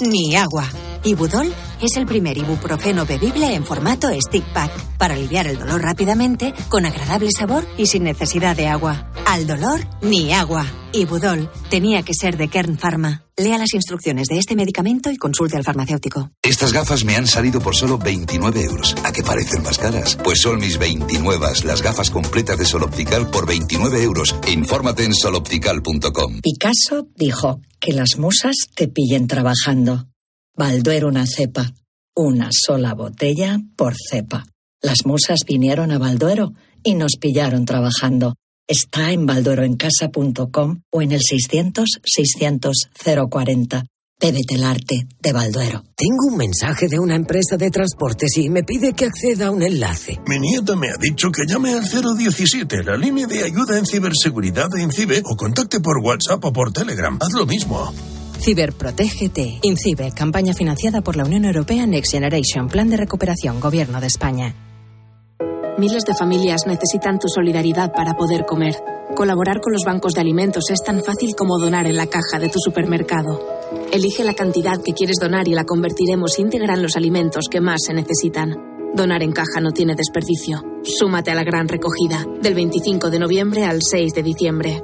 ni 0.00 0.36
agua. 0.36 0.68
Ibudol 1.02 1.52
es 1.80 1.96
el 1.96 2.04
primer 2.04 2.36
ibuprofeno 2.36 3.06
bebible 3.06 3.54
en 3.54 3.64
formato 3.64 4.08
stick 4.20 4.44
pack 4.52 4.70
para 4.98 5.14
aliviar 5.14 5.46
el 5.46 5.58
dolor 5.58 5.80
rápidamente, 5.80 6.52
con 6.68 6.84
agradable 6.84 7.30
sabor 7.30 7.66
y 7.78 7.86
sin 7.86 8.04
necesidad 8.04 8.54
de 8.54 8.68
agua. 8.68 9.10
Al 9.26 9.46
dolor, 9.46 9.80
ni 10.02 10.32
agua. 10.32 10.66
Ibudol 10.92 11.50
tenía 11.70 12.02
que 12.02 12.12
ser 12.12 12.36
de 12.36 12.48
Kern 12.48 12.76
Pharma. 12.76 13.24
Lea 13.36 13.56
las 13.56 13.72
instrucciones 13.72 14.28
de 14.28 14.38
este 14.38 14.56
medicamento 14.56 15.10
y 15.10 15.16
consulte 15.16 15.56
al 15.56 15.64
farmacéutico. 15.64 16.30
Estas 16.42 16.74
gafas 16.74 17.04
me 17.04 17.16
han 17.16 17.26
salido 17.26 17.60
por 17.60 17.74
solo 17.74 17.96
29 17.96 18.62
euros. 18.62 18.94
¿A 19.02 19.12
qué 19.12 19.22
parecen 19.22 19.62
más 19.62 19.78
caras? 19.78 20.18
Pues 20.22 20.40
son 20.40 20.58
mis 20.58 20.78
29, 20.78 21.46
las 21.64 21.80
gafas 21.80 22.10
completas 22.10 22.58
de 22.58 22.66
Sol 22.66 22.82
Optical 22.82 23.30
por 23.30 23.46
29 23.46 24.02
euros. 24.02 24.36
Infórmate 24.48 25.04
en 25.04 25.14
soloptical.com. 25.14 26.40
Picasso 26.42 27.06
dijo 27.14 27.60
que 27.78 27.94
las 27.94 28.18
musas 28.18 28.56
te 28.74 28.88
pillen 28.88 29.26
trabajando. 29.26 30.09
Balduero 30.60 31.08
una 31.08 31.24
cepa, 31.24 31.72
una 32.14 32.50
sola 32.52 32.92
botella 32.92 33.58
por 33.76 33.94
cepa. 33.96 34.44
Las 34.82 35.06
musas 35.06 35.38
vinieron 35.46 35.90
a 35.90 35.96
Balduero 35.96 36.52
y 36.82 36.96
nos 36.96 37.12
pillaron 37.18 37.64
trabajando. 37.64 38.34
Está 38.68 39.10
en 39.10 39.24
baldueroencasa.com 39.24 40.82
o 40.90 41.00
en 41.00 41.12
el 41.12 41.20
600 41.22 41.88
600 42.04 42.90
040. 43.30 43.86
Bébete 44.20 44.54
el 44.56 44.64
arte 44.64 45.06
de 45.18 45.32
Balduero. 45.32 45.82
Tengo 45.96 46.26
un 46.30 46.36
mensaje 46.36 46.88
de 46.88 46.98
una 46.98 47.14
empresa 47.14 47.56
de 47.56 47.70
transportes 47.70 48.36
y 48.36 48.50
me 48.50 48.62
pide 48.62 48.92
que 48.92 49.06
acceda 49.06 49.46
a 49.46 49.52
un 49.52 49.62
enlace. 49.62 50.20
Mi 50.26 50.38
nieta 50.38 50.76
me 50.76 50.90
ha 50.90 50.98
dicho 51.00 51.30
que 51.30 51.46
llame 51.48 51.72
al 51.72 51.88
017, 51.88 52.84
la 52.84 52.98
línea 52.98 53.26
de 53.26 53.44
ayuda 53.44 53.78
en 53.78 53.86
ciberseguridad 53.86 54.68
de 54.68 54.82
INCIBE, 54.82 55.22
o 55.24 55.36
contacte 55.36 55.80
por 55.80 56.04
WhatsApp 56.04 56.44
o 56.44 56.52
por 56.52 56.70
Telegram. 56.70 57.16
Haz 57.18 57.32
lo 57.32 57.46
mismo. 57.46 57.94
Ciberprotégete. 58.40 59.58
INCIBE, 59.62 60.12
campaña 60.12 60.54
financiada 60.54 61.02
por 61.02 61.14
la 61.14 61.24
Unión 61.24 61.44
Europea 61.44 61.86
Next 61.86 62.12
Generation, 62.12 62.68
Plan 62.68 62.88
de 62.88 62.96
Recuperación, 62.96 63.60
Gobierno 63.60 64.00
de 64.00 64.06
España. 64.06 64.54
Miles 65.76 66.04
de 66.04 66.14
familias 66.14 66.62
necesitan 66.66 67.18
tu 67.18 67.28
solidaridad 67.28 67.92
para 67.92 68.14
poder 68.14 68.46
comer. 68.46 68.76
Colaborar 69.14 69.60
con 69.60 69.74
los 69.74 69.84
bancos 69.84 70.14
de 70.14 70.22
alimentos 70.22 70.70
es 70.70 70.82
tan 70.82 71.04
fácil 71.04 71.34
como 71.36 71.58
donar 71.58 71.86
en 71.86 71.96
la 71.96 72.06
caja 72.06 72.38
de 72.38 72.48
tu 72.48 72.58
supermercado. 72.58 73.40
Elige 73.92 74.24
la 74.24 74.34
cantidad 74.34 74.80
que 74.82 74.94
quieres 74.94 75.16
donar 75.20 75.46
y 75.46 75.54
la 75.54 75.64
convertiremos 75.64 76.38
íntegra 76.38 76.74
en 76.74 76.82
los 76.82 76.96
alimentos 76.96 77.46
que 77.50 77.60
más 77.60 77.80
se 77.86 77.92
necesitan. 77.92 78.56
Donar 78.94 79.22
en 79.22 79.32
caja 79.32 79.60
no 79.60 79.72
tiene 79.72 79.94
desperdicio. 79.94 80.62
Súmate 80.82 81.30
a 81.30 81.34
la 81.34 81.44
gran 81.44 81.68
recogida, 81.68 82.24
del 82.40 82.54
25 82.54 83.10
de 83.10 83.18
noviembre 83.18 83.64
al 83.64 83.80
6 83.82 84.14
de 84.14 84.22
diciembre. 84.22 84.82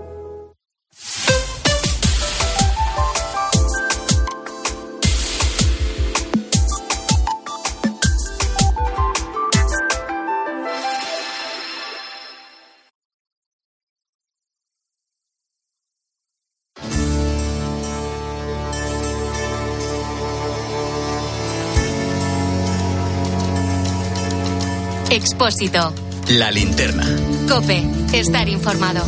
Expósito. 25.17 25.95
La 26.29 26.51
linterna. 26.51 27.07
Cope. 27.49 27.83
Estar 28.13 28.47
informado. 28.51 29.01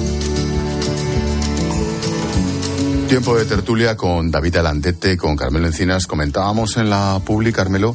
Tiempo 3.10 3.36
de 3.36 3.44
tertulia 3.44 3.94
con 3.94 4.30
David 4.30 4.56
Alandete, 4.56 5.18
con 5.18 5.36
Carmelo 5.36 5.66
Encinas. 5.66 6.06
Comentábamos 6.06 6.78
en 6.78 6.88
la 6.88 7.20
publi, 7.22 7.52
Carmelo, 7.52 7.94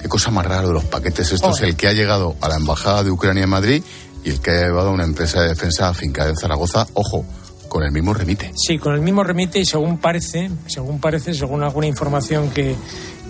qué 0.00 0.08
cosa 0.08 0.30
más 0.30 0.46
rara 0.46 0.66
de 0.66 0.72
los 0.72 0.84
paquetes 0.84 1.32
estos, 1.32 1.60
Oh. 1.60 1.64
el 1.64 1.76
que 1.76 1.88
ha 1.88 1.92
llegado 1.92 2.34
a 2.40 2.48
la 2.48 2.56
Embajada 2.56 3.04
de 3.04 3.10
Ucrania 3.10 3.44
en 3.44 3.50
Madrid 3.50 3.82
y 4.24 4.30
el 4.30 4.40
que 4.40 4.52
ha 4.52 4.60
llevado 4.66 4.88
a 4.88 4.92
una 4.92 5.04
empresa 5.04 5.42
de 5.42 5.48
defensa 5.50 5.90
afincada 5.90 6.30
en 6.30 6.36
Zaragoza, 6.38 6.86
ojo, 6.94 7.26
con 7.68 7.82
el 7.82 7.92
mismo 7.92 8.14
remite. 8.14 8.52
Sí, 8.56 8.78
con 8.78 8.94
el 8.94 9.02
mismo 9.02 9.22
remite 9.22 9.58
y 9.58 9.66
según 9.66 9.98
parece, 9.98 10.50
según 10.66 10.98
parece, 10.98 11.34
según 11.34 11.62
alguna 11.62 11.86
información 11.86 12.48
que, 12.50 12.74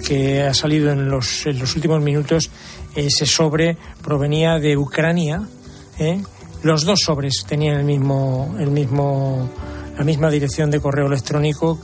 que 0.06 0.42
ha 0.42 0.54
salido 0.54 0.90
en 0.90 1.08
los, 1.08 1.46
en 1.46 1.58
los 1.58 1.74
últimos 1.74 2.00
minutos, 2.02 2.50
ese 2.94 3.26
sobre 3.26 3.76
provenía 4.02 4.58
de 4.58 4.76
Ucrania. 4.76 5.42
¿eh? 5.98 6.22
Los 6.62 6.84
dos 6.84 7.00
sobres 7.00 7.44
tenían 7.46 7.78
el 7.78 7.84
mismo, 7.84 8.54
el 8.58 8.70
mismo, 8.70 9.48
la 9.96 10.04
misma 10.04 10.30
dirección 10.30 10.70
de 10.70 10.80
correo 10.80 11.06
electrónico. 11.06 11.78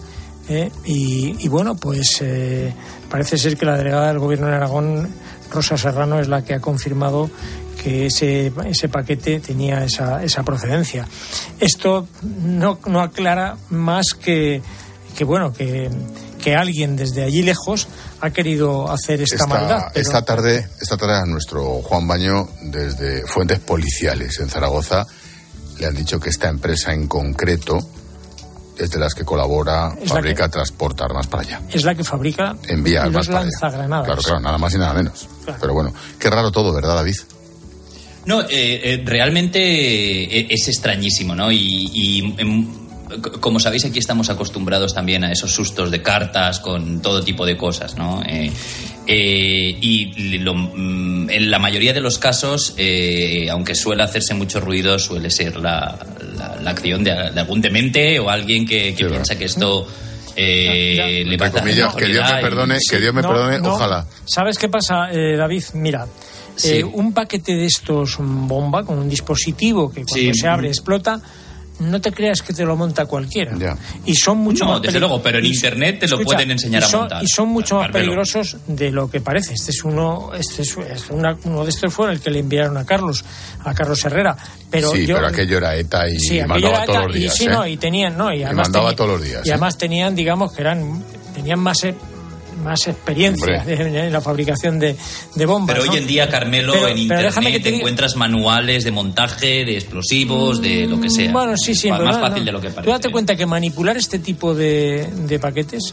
¿eh? 0.48 0.70
Y, 0.84 1.48
bueno, 1.48 1.76
pues 1.76 2.18
eh, 2.20 2.72
parece 3.10 3.38
ser 3.38 3.56
que 3.56 3.66
la 3.66 3.76
delegada 3.76 4.08
del 4.08 4.18
Gobierno 4.18 4.46
de 4.48 4.54
Aragón, 4.54 5.08
Rosa 5.50 5.76
Serrano, 5.76 6.20
es 6.20 6.28
la 6.28 6.44
que 6.44 6.54
ha 6.54 6.60
confirmado 6.60 7.30
que 7.82 8.06
ese, 8.06 8.52
ese 8.64 8.88
paquete 8.88 9.40
tenía 9.40 9.84
esa, 9.84 10.22
esa 10.24 10.42
procedencia. 10.42 11.06
Esto 11.60 12.08
no, 12.22 12.78
no 12.86 13.00
aclara 13.00 13.56
más 13.70 14.06
que, 14.18 14.60
que 15.16 15.24
bueno, 15.24 15.52
que, 15.52 15.90
que 16.46 16.54
alguien 16.54 16.94
desde 16.94 17.24
allí 17.24 17.42
lejos 17.42 17.88
ha 18.20 18.30
querido 18.30 18.88
hacer 18.88 19.20
esta, 19.20 19.48
maldad. 19.48 19.86
pero- 19.92 20.00
esta 20.00 20.22
tarde, 20.22 20.68
esta 20.80 20.96
tarde 20.96 21.16
a 21.16 21.24
nuestro 21.26 21.82
Juan 21.82 22.06
Baño, 22.06 22.48
desde 22.62 23.26
fuentes 23.26 23.58
policiales 23.58 24.38
en 24.38 24.48
Zaragoza, 24.48 25.04
le 25.80 25.86
han 25.86 25.96
dicho 25.96 26.20
que 26.20 26.30
esta 26.30 26.48
empresa 26.48 26.92
en 26.92 27.08
concreto 27.08 27.78
es 28.78 28.90
de 28.92 28.98
las 29.00 29.12
que 29.12 29.24
colabora, 29.24 29.92
Es 30.00 30.08
fabrica, 30.08 30.48
transporta 30.48 31.04
armas 31.06 31.26
para 31.26 31.42
allá. 31.42 31.60
es 31.72 31.82
la 31.82 31.96
que 31.96 32.04
fabrica 32.04 32.54
Envía 32.68 33.02
armas 33.02 33.26
para 33.26 33.40
allá. 33.40 33.48
Claro, 34.04 34.22
claro, 34.22 34.38
nada 34.40 34.56
más 34.58 34.72
y 34.72 34.78
nada 34.78 34.94
menos. 34.94 35.26
Pero 35.60 35.74
bueno, 35.74 35.92
qué 36.20 36.30
raro 36.30 36.52
todo, 36.52 36.72
¿verdad, 36.72 36.94
David? 36.94 37.16
No, 38.26 38.42
eh, 38.42 38.46
eh, 38.50 39.02
realmente 39.04 39.58
eh, 39.60 40.46
es 40.48 40.68
extrañísimo, 40.68 41.34
¿no? 41.34 41.50
Y, 41.50 41.90
y, 41.92 42.34
em, 42.38 42.85
como 43.40 43.60
sabéis, 43.60 43.84
aquí 43.84 43.98
estamos 43.98 44.28
acostumbrados 44.30 44.92
también 44.94 45.24
a 45.24 45.32
esos 45.32 45.52
sustos 45.52 45.90
de 45.90 46.02
cartas 46.02 46.58
con 46.60 47.00
todo 47.00 47.22
tipo 47.22 47.46
de 47.46 47.56
cosas, 47.56 47.96
¿no? 47.96 48.22
Eh, 48.26 48.50
eh, 49.06 49.78
y 49.80 50.38
lo- 50.38 50.54
mm, 50.54 51.30
en 51.30 51.50
la 51.50 51.58
mayoría 51.58 51.92
de 51.92 52.00
los 52.00 52.18
casos, 52.18 52.74
eh, 52.76 53.48
aunque 53.50 53.74
suele 53.74 54.02
hacerse 54.02 54.34
mucho 54.34 54.60
ruido, 54.60 54.98
suele 54.98 55.30
ser 55.30 55.56
la, 55.56 55.96
la- 56.36 56.56
la 56.60 56.70
acción 56.70 57.04
de, 57.04 57.10
de 57.32 57.40
algún 57.40 57.60
demente 57.60 58.18
o 58.18 58.28
alguien 58.28 58.66
que, 58.66 58.94
que 58.94 59.04
piensa 59.04 59.36
que 59.38 59.44
esto 59.44 59.86
eh, 60.34 61.22
le 61.26 61.36
va 61.36 61.46
a 61.46 61.50
dar 61.50 61.60
comillas, 61.62 61.94
que 61.94 62.06
Dios 62.06 62.30
me 62.30 62.38
y- 62.38 62.42
perdone, 62.42 62.78
que 62.90 62.98
Dios 63.00 63.14
me 63.14 63.22
No, 63.22 63.28
perdone, 63.28 63.58
no. 63.60 63.74
ojalá. 63.74 64.04
¿Sabes 64.26 64.58
qué 64.58 64.68
pasa, 64.68 65.10
eh, 65.12 65.36
David? 65.36 65.62
Mira, 65.74 66.06
eh, 66.64 66.82
un 66.84 67.12
paquete 67.14 67.52
de 67.54 67.66
estos 67.66 68.16
bomba 68.18 68.84
con 68.84 68.98
un 68.98 69.08
dispositivo 69.08 69.88
que 69.90 70.04
cuando 70.04 70.32
Sí. 70.32 70.34
se 70.34 70.48
abre 70.48 70.68
explota, 70.68 71.20
no 71.80 72.00
te 72.00 72.10
creas 72.12 72.40
que 72.42 72.52
te 72.54 72.64
lo 72.64 72.74
monta 72.76 73.06
cualquiera. 73.06 73.54
Y 74.04 74.14
son 74.14 74.38
mucho 74.38 74.64
No, 74.64 74.72
más 74.72 74.82
desde 74.82 74.98
luego, 74.98 75.22
pero 75.22 75.38
en 75.38 75.44
y- 75.44 75.48
Internet 75.48 75.98
te 76.00 76.08
lo 76.08 76.16
escucha, 76.16 76.36
pueden 76.36 76.50
enseñar 76.52 76.82
y 76.82 76.84
a 76.84 76.88
son- 76.88 77.00
montar. 77.00 77.22
Y 77.24 77.28
son 77.28 77.48
mucho 77.48 77.76
más 77.76 77.84
Carmelo. 77.86 78.04
peligrosos 78.06 78.56
de 78.66 78.90
lo 78.90 79.10
que 79.10 79.20
parece. 79.20 79.54
Este 79.54 79.70
es 79.72 79.84
uno, 79.84 80.30
este 80.38 80.62
es, 80.62 80.76
es 80.76 81.10
una- 81.10 81.36
uno 81.44 81.64
de 81.64 81.70
estos 81.70 81.92
fue 81.92 82.10
el 82.12 82.20
que 82.20 82.30
le 82.30 82.38
enviaron 82.40 82.76
a 82.76 82.84
Carlos, 82.86 83.24
a 83.64 83.74
Carlos 83.74 84.04
Herrera. 84.04 84.36
Pero 84.70 84.90
sí, 84.90 85.06
yo, 85.06 85.16
pero 85.16 85.28
aquello 85.28 85.58
era 85.58 85.76
ETA 85.76 86.08
y 86.08 86.18
Sí, 86.18 86.40
mandaba 86.40 86.58
era 86.78 86.84
todos 86.84 86.96
ETA 86.98 87.06
los 87.08 87.16
y 87.16 87.18
días. 87.20 87.34
sí, 87.34 87.44
¿eh? 87.44 87.48
no, 87.48 87.66
y 87.66 87.76
tenían, 87.76 88.16
no, 88.16 88.32
y 88.32 88.38
Y 88.38 88.42
además 88.44 88.66
mandaba 88.68 88.84
tenía- 88.86 88.96
todos 88.96 89.10
los 89.10 89.22
días, 89.22 89.46
Y 89.46 89.48
¿eh? 89.48 89.52
además 89.52 89.78
tenían, 89.78 90.14
digamos, 90.14 90.52
que 90.52 90.60
eran 90.62 91.02
tenían 91.34 91.58
más 91.60 91.84
e- 91.84 91.94
más 92.62 92.86
experiencia 92.86 93.62
en, 93.66 93.96
en 93.96 94.12
la 94.12 94.20
fabricación 94.20 94.78
de, 94.78 94.96
de 95.34 95.46
bombas. 95.46 95.74
Pero 95.76 95.86
¿no? 95.86 95.92
hoy 95.92 95.98
en 95.98 96.06
día, 96.06 96.28
Carmelo, 96.28 96.72
Pero- 96.72 96.88
en 96.88 96.92
pero 96.94 97.02
Internet 97.02 97.26
déjame 97.26 97.52
que 97.52 97.58
te 97.58 97.62
te 97.64 97.70
diga- 97.70 97.76
encuentras 97.78 98.16
manuales 98.16 98.84
de 98.84 98.90
montaje, 98.90 99.64
de 99.64 99.74
explosivos, 99.76 100.60
de 100.60 100.86
lo 100.86 101.00
que 101.00 101.10
sea. 101.10 101.30
Bueno, 101.32 101.56
sí, 101.56 101.74
sí. 101.74 101.88
Más 101.90 102.00
pero 102.00 102.12
fácil 102.14 102.38
no. 102.40 102.44
de 102.46 102.52
lo 102.52 102.60
que 102.60 102.68
Tú 102.68 102.74
parece. 102.74 102.92
date 102.92 103.10
cuenta 103.10 103.36
que 103.36 103.46
manipular 103.46 103.96
este 103.96 104.18
tipo 104.18 104.54
de, 104.54 105.06
de 105.26 105.38
paquetes 105.38 105.92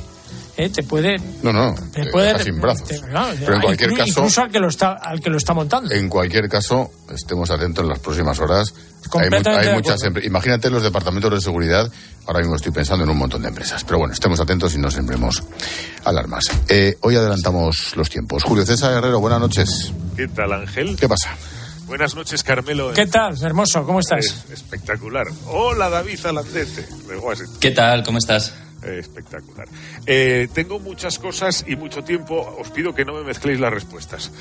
eh, 0.58 0.70
te 0.70 0.84
puede 0.84 1.18
No, 1.42 1.52
no, 1.52 1.74
te 1.94 2.04
te 2.04 2.12
puede 2.12 2.28
deja 2.34 2.44
sin 2.44 2.62
brazos. 2.62 2.88
te- 2.88 3.00
claro, 3.02 3.36
Pero 3.40 3.56
en 3.56 3.62
cualquier 3.62 3.90
caso- 3.94 4.04
incluso 4.20 4.42
al 4.42 4.52
que 4.52 4.60
lo 4.60 4.68
está 4.68 4.92
al 4.94 5.20
que 5.20 5.30
lo 5.30 5.38
está 5.38 5.54
montando. 5.54 5.92
En 5.94 6.10
cualquier 6.10 6.48
caso, 6.48 6.92
estemos 7.14 7.50
atentos 7.50 7.84
en 7.84 7.90
las 7.90 8.00
próximas 8.00 8.40
horas. 8.40 8.74
Hay, 9.20 9.30
hay 9.68 9.74
muchas 9.74 10.02
Imagínate 10.24 10.70
los 10.70 10.82
departamentos 10.84 11.32
de 11.32 11.42
seguridad. 11.42 11.92
Ahora 12.26 12.40
mismo 12.40 12.56
estoy 12.56 12.72
pensando 12.72 13.04
en 13.04 13.10
un 13.10 13.18
montón 13.18 13.42
de 13.42 13.50
empresas. 13.50 13.84
Pero 13.84 13.98
bueno, 14.00 14.14
estemos 14.14 14.40
atentos 14.40 14.74
y 14.76 14.78
no 14.78 14.90
sembremos 14.90 15.44
alarmas. 16.06 16.46
Eh, 16.70 16.96
hoy 17.02 17.16
adelantamos 17.16 17.96
los 17.96 18.10
tiempos. 18.10 18.44
Julio 18.44 18.66
César 18.66 18.94
Herrero, 18.94 19.20
buenas 19.20 19.40
noches. 19.40 19.92
¿Qué 20.16 20.28
tal, 20.28 20.54
Ángel? 20.54 20.96
¿Qué 20.98 21.08
pasa? 21.10 21.36
Buenas 21.88 22.16
noches, 22.16 22.44
Carmelo. 22.44 22.94
¿Qué 22.94 23.08
tal, 23.08 23.36
hermoso? 23.44 23.84
¿Cómo 23.86 24.00
estás? 24.00 24.26
Es 24.26 24.46
espectacular. 24.54 25.28
Hola, 25.48 25.90
David 25.90 26.26
Alandete. 26.26 26.88
¿Qué 27.60 27.72
tal? 27.72 28.04
¿Cómo 28.04 28.18
estás? 28.20 28.54
Eh, 28.86 29.00
espectacular. 29.00 29.68
Eh, 30.06 30.48
tengo 30.54 30.80
muchas 30.80 31.18
cosas 31.20 31.64
y 31.68 31.76
mucho 31.76 32.04
tiempo. 32.04 32.56
Os 32.60 32.70
pido 32.72 32.94
que 32.94 33.06
no 33.06 33.14
me 33.14 33.24
mezcléis 33.24 33.60
las 33.60 33.72
respuestas. 33.74 34.32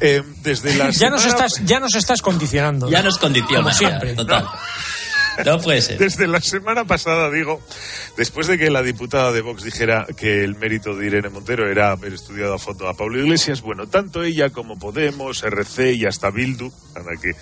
Eh, 0.00 0.22
desde 0.42 0.74
la 0.76 0.90
ya 0.90 1.10
nos 1.10 1.22
semana- 1.22 1.46
estás 1.46 1.64
ya 1.64 1.80
nos 1.80 1.94
estás 1.94 2.22
condicionando. 2.22 2.88
Ya 2.90 3.02
nos 3.02 3.18
condiciona, 3.18 3.62
Como 3.62 3.74
siempre. 3.74 4.14
total. 4.14 4.46
No 5.46 5.58
puede 5.62 5.80
ser. 5.80 5.96
Desde 5.98 6.26
la 6.26 6.42
semana 6.42 6.84
pasada, 6.84 7.30
digo, 7.30 7.58
después 8.18 8.48
de 8.48 8.58
que 8.58 8.68
la 8.70 8.82
diputada 8.82 9.32
de 9.32 9.40
Vox 9.40 9.62
dijera 9.62 10.06
que 10.14 10.44
el 10.44 10.56
mérito 10.56 10.94
de 10.94 11.06
Irene 11.06 11.30
Montero 11.30 11.70
era 11.70 11.92
haber 11.92 12.12
estudiado 12.12 12.52
a 12.52 12.58
fondo 12.58 12.86
a 12.86 12.92
Pablo 12.92 13.18
Iglesias, 13.18 13.62
bueno, 13.62 13.86
tanto 13.86 14.22
ella 14.22 14.50
como 14.50 14.78
Podemos, 14.78 15.42
RC 15.42 15.94
y 15.94 16.04
hasta 16.04 16.28
Bildu, 16.30 16.70
que, 17.22 17.32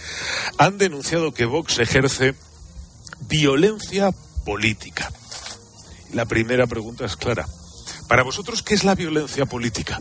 han 0.58 0.78
denunciado 0.78 1.34
que 1.34 1.46
Vox 1.46 1.80
ejerce 1.80 2.34
violencia 3.28 4.10
política. 4.44 5.10
La 6.12 6.24
primera 6.26 6.66
pregunta 6.66 7.04
es 7.04 7.16
clara. 7.16 7.46
Para 8.08 8.22
vosotros, 8.22 8.62
¿qué 8.62 8.74
es 8.74 8.84
la 8.84 8.94
violencia 8.94 9.46
política? 9.46 10.00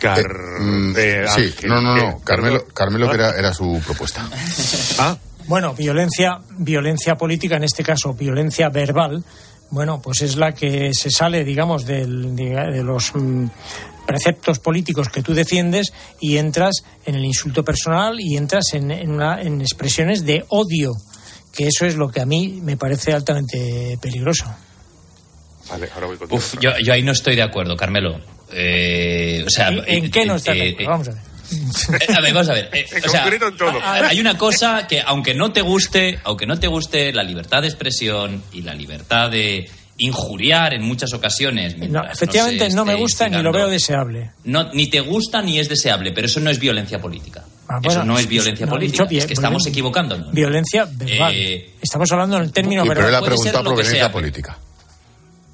Car... 0.00 0.24
Mm, 0.60 0.94
eh, 0.96 1.24
sí, 1.34 1.40
Ángel, 1.42 1.70
no, 1.70 1.80
no, 1.80 1.96
no. 1.96 2.20
Carmelo, 2.20 2.58
Perdón. 2.58 2.72
Carmelo 2.74 3.06
que 3.10 3.12
Ah. 3.12 3.28
era, 3.30 3.38
era 3.38 3.54
su 3.54 3.80
propuesta. 3.84 4.28
Bueno, 5.48 5.72
violencia, 5.72 6.40
violencia 6.58 7.16
política, 7.16 7.56
en 7.56 7.64
este 7.64 7.82
caso 7.82 8.12
violencia 8.12 8.68
verbal, 8.68 9.24
bueno, 9.70 9.98
pues 10.02 10.20
es 10.20 10.36
la 10.36 10.52
que 10.52 10.90
se 10.92 11.10
sale, 11.10 11.42
digamos, 11.42 11.86
del- 11.86 12.36
de, 12.36 12.50
de 12.70 12.84
los 12.84 13.12
mm, 13.14 13.46
preceptos 14.06 14.58
políticos 14.58 15.08
que 15.08 15.22
tú 15.22 15.32
defiendes 15.32 15.94
y 16.20 16.36
entras 16.36 16.82
en 17.06 17.14
el 17.14 17.24
insulto 17.24 17.64
personal 17.64 18.20
y 18.20 18.36
entras 18.36 18.74
en, 18.74 18.90
en 18.90 19.10
una- 19.10 19.40
en 19.40 19.62
expresiones 19.62 20.26
de 20.26 20.44
odio, 20.50 20.92
que 21.50 21.66
eso 21.68 21.86
es 21.86 21.96
lo 21.96 22.10
que 22.10 22.20
a 22.20 22.26
mí 22.26 22.60
me 22.62 22.76
parece 22.76 23.14
altamente 23.14 23.96
peligroso. 24.02 24.44
Vale, 25.70 25.88
ahora 25.94 26.06
voy 26.06 26.16
contigo. 26.16 26.36
Uf, 26.38 26.54
yo, 26.60 26.70
yo 26.84 26.92
ahí 26.92 27.02
no 27.02 27.12
estoy 27.12 27.36
de 27.36 27.42
acuerdo, 27.42 27.76
Carmelo. 27.76 28.20
Eh, 28.52 29.44
o 29.46 29.50
sea, 29.50 29.68
¿En, 29.68 29.82
en 29.86 30.10
qué 30.10 30.24
no 30.26 30.36
estás 30.36 30.54
de 30.56 30.68
eh, 30.68 30.72
acuerdo? 30.72 30.90
Vamos 30.90 31.08
a 31.08 31.12
ver. 31.12 31.20
Eh, 32.08 32.14
a 32.14 32.20
ver, 32.20 32.34
vamos 32.34 32.48
a 32.48 32.52
ver. 32.54 32.70
eh, 32.72 32.86
En 32.92 33.04
o 33.04 33.08
sea, 33.08 33.20
concreto 33.22 33.48
en 33.48 33.56
todo. 33.56 33.80
a- 33.82 34.08
Hay 34.08 34.20
una 34.20 34.36
cosa 34.36 34.86
que, 34.86 35.00
aunque 35.00 35.34
no 35.34 35.52
te 35.52 35.60
guste, 35.62 36.18
aunque 36.24 36.46
no 36.46 36.58
te 36.58 36.66
guste 36.66 37.12
la 37.12 37.22
libertad 37.22 37.62
de 37.62 37.68
expresión 37.68 38.42
y 38.52 38.62
la 38.62 38.74
libertad 38.74 39.30
de 39.30 39.68
injuriar 40.00 40.74
en 40.74 40.82
muchas 40.82 41.12
ocasiones. 41.12 41.76
No, 41.76 42.04
efectivamente 42.04 42.68
no 42.70 42.84
me 42.84 42.94
gusta 42.94 43.28
ni 43.28 43.42
lo 43.42 43.52
veo 43.52 43.68
deseable. 43.68 44.30
No, 44.44 44.72
ni 44.72 44.86
te 44.88 45.00
gusta 45.00 45.42
ni 45.42 45.58
es 45.58 45.68
deseable, 45.68 46.12
pero 46.12 46.26
eso 46.26 46.38
no 46.40 46.50
es 46.50 46.58
violencia 46.58 47.00
política. 47.00 47.44
Ah, 47.68 47.80
eso 47.82 48.02
no 48.04 48.14
es 48.16 48.22
es- 48.24 48.28
violencia 48.28 48.64
no, 48.66 48.72
política. 48.72 49.04
dicho 49.04 49.18
es 49.18 49.26
que 49.26 49.34
estamos 49.34 49.66
equivocándonos. 49.66 50.32
Violencia 50.32 50.88
verbal. 50.90 51.34
Eh, 51.34 51.70
Estamos 51.82 52.10
hablando 52.12 52.36
en 52.38 52.44
el 52.44 52.52
término 52.52 52.84
Y, 52.84 52.88
pero 52.88 53.00
él 53.00 53.06
verbal. 53.06 53.22
ha 53.22 53.26
preguntado 53.26 53.74
pero- 53.74 54.12
política. 54.12 54.58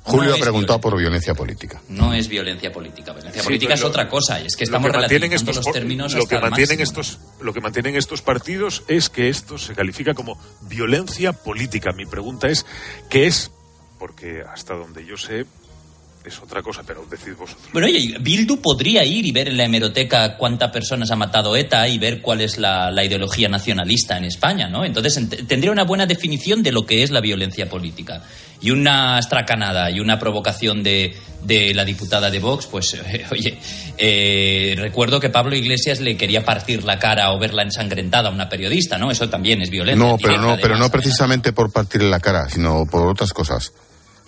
Julio 0.05 0.31
No 0.31 0.37
ha 0.37 0.39
preguntado 0.39 0.81
por 0.81 0.97
violencia 0.97 1.35
política. 1.35 1.81
No 1.89 2.13
es 2.13 2.29
violencia 2.29 2.71
política. 2.71 3.13
Violencia 3.13 3.41
Sí, 3.43 3.47
política 3.49 3.75
es 3.75 3.81
lo- 3.81 3.89
otra 3.89 4.09
cosa. 4.09 4.41
Y 4.41 4.47
es 4.47 4.55
que 4.57 4.65
lo 4.65 4.67
estamos 4.67 4.91
mantienen 4.93 5.31
relativizando 5.31 5.51
estos 5.51 5.67
los 5.67 5.75
términos 5.75 6.13
lo 6.15 6.27
que 6.27 6.35
hasta 6.37 6.51
mantienen 6.51 6.81
estos 6.81 7.19
lo 7.41 7.53
que 7.55 7.61
mantienen 7.61 7.97
estos 7.97 8.21
partidos 8.23 8.83
es 8.89 9.09
que 9.09 9.29
esto 9.31 9.57
se 9.59 9.75
califica 9.75 10.13
como 10.15 10.39
violencia 10.63 11.33
política 11.33 11.93
mi 11.93 12.05
pregunta 12.07 12.49
es 12.49 12.67
qué 13.11 13.27
es 13.27 13.51
porque 13.99 14.43
hasta 14.47 14.75
donde 14.75 15.07
yo 15.07 15.17
sé 15.17 15.47
es 16.25 16.39
otra 16.41 16.63
cosa 16.63 16.83
pero 16.87 17.05
decid 17.11 17.33
vosotros 17.39 17.67
Bueno, 17.73 17.87
oye, 17.87 18.17
Bildu 18.21 18.61
podría 18.61 19.05
ir 19.05 19.27
y 19.27 19.33
ver 19.33 19.49
en 19.49 19.57
la 19.57 19.65
hemeroteca 19.65 20.37
cuántas 20.37 20.71
personas 20.71 21.11
ha 21.11 21.17
matado 21.17 21.55
ETA 21.57 21.87
y 21.89 21.99
ver 21.99 22.21
cuál 22.23 22.41
es 22.41 22.59
la, 22.59 22.91
la 22.91 23.05
ideología 23.05 23.49
nacionalista 23.49 24.17
en 24.17 24.25
España, 24.25 24.69
¿no? 24.69 24.85
Entonces 24.85 25.21
ent- 25.21 25.47
tendría 25.47 25.71
una 25.73 25.85
buena 25.85 26.07
definición 26.07 26.63
de 26.63 26.73
lo 26.73 26.87
que 26.87 27.03
es 27.03 27.11
la 27.11 27.21
violencia 27.21 27.69
política. 27.69 28.23
Y 28.61 28.71
una 28.71 29.19
estracanada 29.19 29.91
y 29.91 30.01
una 30.01 30.19
provocación 30.19 30.83
de, 30.83 31.15
de 31.43 31.75
la 31.75 31.85
diputada 31.85 32.31
de 32.31 32.39
Vox, 32.39 32.67
pues, 32.67 32.95
eh, 32.95 33.27
oye, 33.31 33.59
eh, 33.99 34.75
recuerdo 34.79 35.21
que 35.21 35.29
Pablo 35.29 35.55
Iglesias 35.55 36.01
le 36.01 36.17
quería 36.17 36.45
partir 36.45 36.85
la 36.85 36.99
cara 36.99 37.33
o 37.33 37.39
verla 37.39 37.63
ensangrentada 37.63 38.31
a 38.31 38.33
una 38.33 38.49
periodista, 38.49 38.97
¿no? 38.97 39.11
Eso 39.11 39.29
también 39.29 39.61
es 39.61 39.69
violencia. 39.71 40.03
No, 40.03 40.17
pero 40.17 40.41
no, 40.41 40.57
pero 40.61 40.77
no 40.79 40.89
precisamente 40.91 41.53
por 41.53 41.71
partirle 41.73 42.09
la 42.09 42.21
cara, 42.21 42.49
sino 42.49 42.85
por 42.91 43.07
otras 43.07 43.33
cosas. 43.35 43.73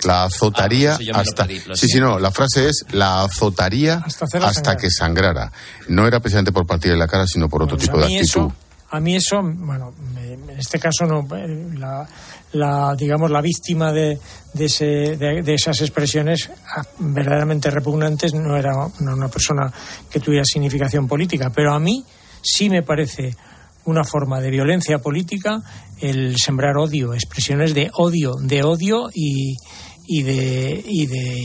La 0.05 0.25
azotaría 0.25 0.95
Ah, 0.95 0.99
lo 1.03 1.17
hasta. 1.17 1.47
sí, 1.75 1.89
sí, 1.89 1.99
no. 2.01 2.19
La 2.19 2.31
frase 2.31 2.69
es 2.69 2.85
la 2.93 3.23
azotaría 3.25 4.03
Hasta 4.05 4.77
que 4.77 4.91
sangrara. 4.91 5.51
No 5.89 6.07
era 6.07 6.21
precisamente 6.21 6.53
por 6.53 6.67
partirle 6.67 6.97
la 6.99 7.09
cara, 7.09 7.27
sino 7.27 7.49
por 7.49 7.63
otro 7.63 7.77
Pues 7.77 7.89
tipo 7.89 7.99
a 7.99 8.03
de 8.03 8.09
mí 8.09 8.17
actitud. 8.19 8.41
eso, 8.43 8.53
a 8.91 9.01
mí 9.01 9.17
eso, 9.17 9.41
bueno, 9.43 9.93
me- 10.15 10.35
en 10.35 10.51
este 10.61 10.79
caso 10.79 11.07
no, 11.07 11.27
eh, 11.37 11.67
la, 11.79 12.07
la, 12.53 12.95
digamos 12.97 13.31
la 13.31 13.41
víctima 13.41 13.91
de, 13.93 14.19
de, 14.53 14.65
ese- 14.67 15.17
de- 15.17 15.43
de 15.43 15.55
esas 15.55 15.81
expresiones 15.81 16.51
ah, 16.77 16.83
verdaderamente 16.99 17.71
repugnantes 17.71 18.35
no 18.35 18.57
era 18.57 18.73
una, 19.01 19.15
una 19.15 19.29
persona 19.29 19.73
que 20.11 20.21
tuviera 20.21 20.45
significación 20.45 21.09
política, 21.09 21.51
pero 21.51 21.73
a 21.75 21.81
mí 21.81 22.05
sí 22.43 22.69
me 22.71 22.83
parece 22.83 23.35
una 23.87 24.05
forma 24.05 24.41
de 24.41 24.51
violencia 24.51 24.99
política 24.99 25.63
el 26.01 26.37
sembrar 26.39 26.77
odio, 26.77 27.15
expresiones 27.15 27.73
de 27.73 27.91
odio, 27.95 28.35
de 28.41 28.63
odio 28.63 29.09
y, 29.15 29.57
y 30.07 30.23
de 30.23 30.83
y 30.87 31.07
de 31.07 31.37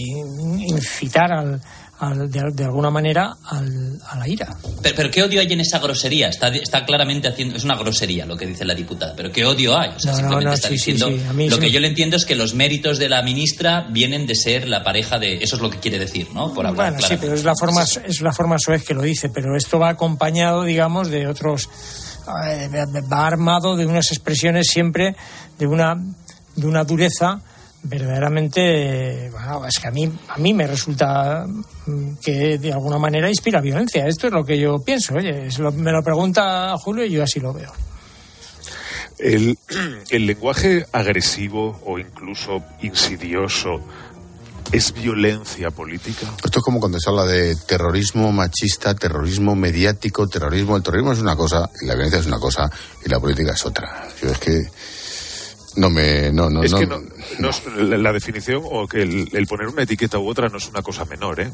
incitar 0.67 1.31
al, 1.31 1.61
al- 1.99 2.31
de, 2.31 2.43
de 2.53 2.63
alguna 2.63 2.89
manera 2.89 3.35
al- 3.45 3.99
a 4.09 4.17
la 4.17 4.27
ira. 4.27 4.55
Pero, 4.81 4.95
pero 4.95 5.11
¿qué 5.11 5.23
odio 5.23 5.39
hay 5.39 5.51
en 5.51 5.59
esa 5.61 5.79
grosería? 5.79 6.29
Está, 6.29 6.47
está 6.49 6.83
claramente 6.85 7.27
haciendo. 7.27 7.55
Es 7.55 7.63
una 7.63 7.75
grosería 7.75 8.25
lo 8.25 8.35
que 8.37 8.45
dice 8.45 8.65
la 8.65 8.73
diputada. 8.73 9.13
Pero 9.15 9.31
¿qué 9.31 9.45
odio 9.45 9.77
hay? 9.77 9.89
O 9.95 9.99
sea, 9.99 10.11
No, 10.13 10.17
no, 10.17 10.17
simplemente 10.29 10.45
no, 10.45 10.53
está 10.53 10.67
sí, 10.69 10.77
sí, 10.77 10.91
diciendo. 10.93 11.17
sí. 11.23 11.27
A 11.29 11.33
mí 11.33 11.49
lo 11.49 11.55
sí 11.55 11.61
que 11.61 11.71
yo 11.71 11.79
le 11.79 11.87
entiendo 11.87 12.15
es 12.17 12.25
que 12.25 12.35
los 12.35 12.53
méritos 12.55 12.97
de 12.99 13.09
la 13.09 13.21
ministra 13.23 13.87
vienen 13.91 14.25
de 14.25 14.35
ser 14.35 14.67
la 14.67 14.83
pareja 14.83 15.19
de. 15.19 15.35
Eso 15.43 15.55
es 15.57 15.61
lo 15.61 15.69
que 15.69 15.79
quiere 15.79 15.99
decir, 15.99 16.27
¿no? 16.33 16.53
Por 16.53 16.65
hablar 16.65 16.91
Bueno, 16.93 17.07
sí, 17.07 17.15
pero 17.19 17.33
es 17.33 17.43
la 17.43 17.55
forma 17.55 17.83
es 17.83 18.21
la 18.21 18.31
forma 18.33 18.57
suez 18.59 18.83
que 18.83 18.93
lo 18.93 19.01
dice, 19.03 19.29
pero 19.29 19.55
esto 19.55 19.77
va 19.79 19.89
acompañado, 19.89 20.63
digamos, 20.63 21.09
de 21.09 21.27
otros 21.27 21.69
eh, 22.47 22.69
va 23.11 23.27
armado 23.27 23.75
de 23.75 23.85
unas 23.85 24.11
expresiones 24.11 24.67
siempre 24.67 25.15
de 25.57 25.67
una 25.67 25.95
de 26.55 26.67
una 26.67 26.83
dureza 26.83 27.41
verdaderamente 27.83 29.29
bueno, 29.31 29.65
es 29.65 29.79
que 29.79 29.87
a 29.87 29.91
mí 29.91 30.11
a 30.27 30.37
mí 30.37 30.53
me 30.53 30.67
resulta 30.67 31.45
mm, 31.85 32.13
que 32.23 32.57
de 32.57 32.73
alguna 32.73 32.97
manera 32.99 33.27
inspira 33.29 33.59
violencia. 33.61 34.07
Esto 34.07 34.27
es 34.27 34.33
lo 34.33 34.43
que 34.43 34.59
yo 34.59 34.79
pienso, 34.79 35.15
oye, 35.15 35.47
es 35.47 35.59
lo- 35.59 35.71
me 35.71 35.91
lo 35.91 36.03
pregunta 36.03 36.75
Julio 36.77 37.05
y 37.05 37.11
yo 37.11 37.23
así 37.23 37.39
lo 37.39 37.53
veo. 37.53 37.71
el, 39.19 39.57
el 40.09 40.25
lenguaje 40.25 40.85
agresivo 40.91 41.79
o 41.85 41.97
incluso 41.99 42.63
insidioso 42.81 43.79
es 44.71 44.93
violencia 44.93 45.69
política 45.69 46.27
Esto 46.45 46.59
es 46.59 46.63
como 46.63 46.79
cuando 46.79 46.97
se 46.97 47.09
habla 47.09 47.25
de 47.25 47.55
terrorismo 47.67 48.31
machista, 48.31 48.95
terrorismo 48.95 49.53
mediático, 49.53 50.27
terrorismo. 50.27 50.77
El 50.77 50.83
terrorismo 50.83 51.11
es 51.11 51.19
una 51.19 51.35
cosa, 51.35 51.69
y 51.81 51.87
la 51.87 51.95
violencia 51.95 52.19
es 52.21 52.25
una 52.27 52.39
cosa, 52.39 52.71
y 53.05 53.09
la 53.09 53.19
política 53.19 53.51
es 53.53 53.65
otra. 53.65 54.07
Yo 54.21 54.29
es 54.29 54.37
que 54.39 54.61
no 55.75 55.89
me. 55.89 56.31
No, 56.31 56.49
no, 56.49 56.63
es 56.63 56.71
no, 56.71 56.79
que 56.79 56.87
no, 56.87 57.01
no 57.39 57.49
es- 57.49 57.63
la, 57.99 58.11
definición 58.13 58.61
o 58.63 58.87
que 58.87 59.01
el, 59.01 59.29
el 59.33 59.47
poner 59.47 59.67
una 59.67 59.83
etiqueta 59.83 60.19
u 60.19 60.27
otra 60.29 60.47
no 60.49 60.57
es 60.57 60.67
una 60.69 60.81
cosa 60.81 61.05
menor, 61.05 61.39
¿eh? 61.39 61.51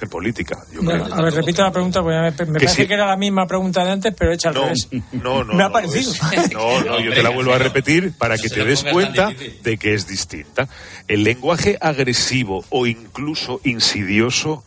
en 0.00 0.08
política. 0.08 0.58
Yo 0.72 0.80
creo. 0.80 1.14
a 1.14 1.22
ver, 1.22 1.32
repito 1.32 1.62
la 1.62 1.70
pregunta, 1.70 2.02
porque 2.02 2.16
me, 2.16 2.30
me 2.30 2.36
Que 2.36 2.44
parece 2.66 2.82
sí. 2.82 2.88
que 2.88 2.94
era 2.94 3.06
la 3.06 3.16
misma 3.16 3.46
pregunta 3.46 3.84
de 3.84 3.92
antes, 3.92 4.12
pero 4.18 4.32
hecha 4.32 4.48
al 4.48 4.56
No, 4.56 4.62
revés. 4.64 4.88
no, 5.12 5.44
no. 5.44 5.54
Me 5.54 5.62
ha 5.62 5.66
no, 5.68 5.72
parecido. 5.72 6.10
es- 6.10 6.52
no, 6.52 6.80
no, 6.82 7.00
yo 7.00 7.12
te 7.14 7.22
la 7.22 7.30
vuelvo 7.30 7.52
a 7.52 7.58
repetir 7.58 8.12
para 8.18 8.36
que 8.36 8.48
te 8.48 8.64
des 8.64 8.82
cuenta 8.82 9.30
de 9.62 9.78
que 9.78 9.94
es 9.94 10.08
distinta. 10.08 10.68
El 11.06 11.22
lenguaje 11.22 11.78
agresivo 11.80 12.64
o 12.70 12.86
incluso 12.86 13.60
insidioso 13.62 14.64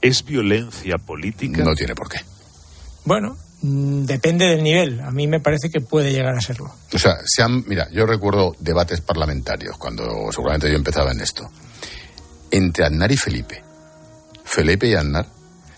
es 0.00 0.24
violencia 0.24 0.96
política. 0.96 1.62
No 1.64 1.74
tiene 1.74 1.94
por 1.94 2.08
qué. 2.08 2.20
Bueno, 3.04 3.36
depende 3.62 4.46
del 4.46 4.62
nivel. 4.62 5.00
A 5.00 5.10
mí 5.10 5.26
me 5.26 5.40
parece 5.40 5.70
que 5.70 5.80
puede 5.80 6.12
llegar 6.12 6.34
a 6.34 6.40
serlo. 6.40 6.74
O 6.92 6.98
sea, 6.98 7.16
se 7.24 7.42
han, 7.42 7.64
mira, 7.66 7.88
yo 7.92 8.06
recuerdo 8.06 8.56
debates 8.58 9.00
parlamentarios 9.00 9.78
cuando 9.78 10.30
seguramente 10.32 10.68
yo 10.68 10.76
empezaba 10.76 11.12
en 11.12 11.20
esto. 11.20 11.48
Entre 12.50 12.84
Aznar 12.84 13.10
y 13.12 13.16
Felipe. 13.16 13.62
Felipe 14.44 14.88
y 14.88 14.94
Aznar, 14.94 15.26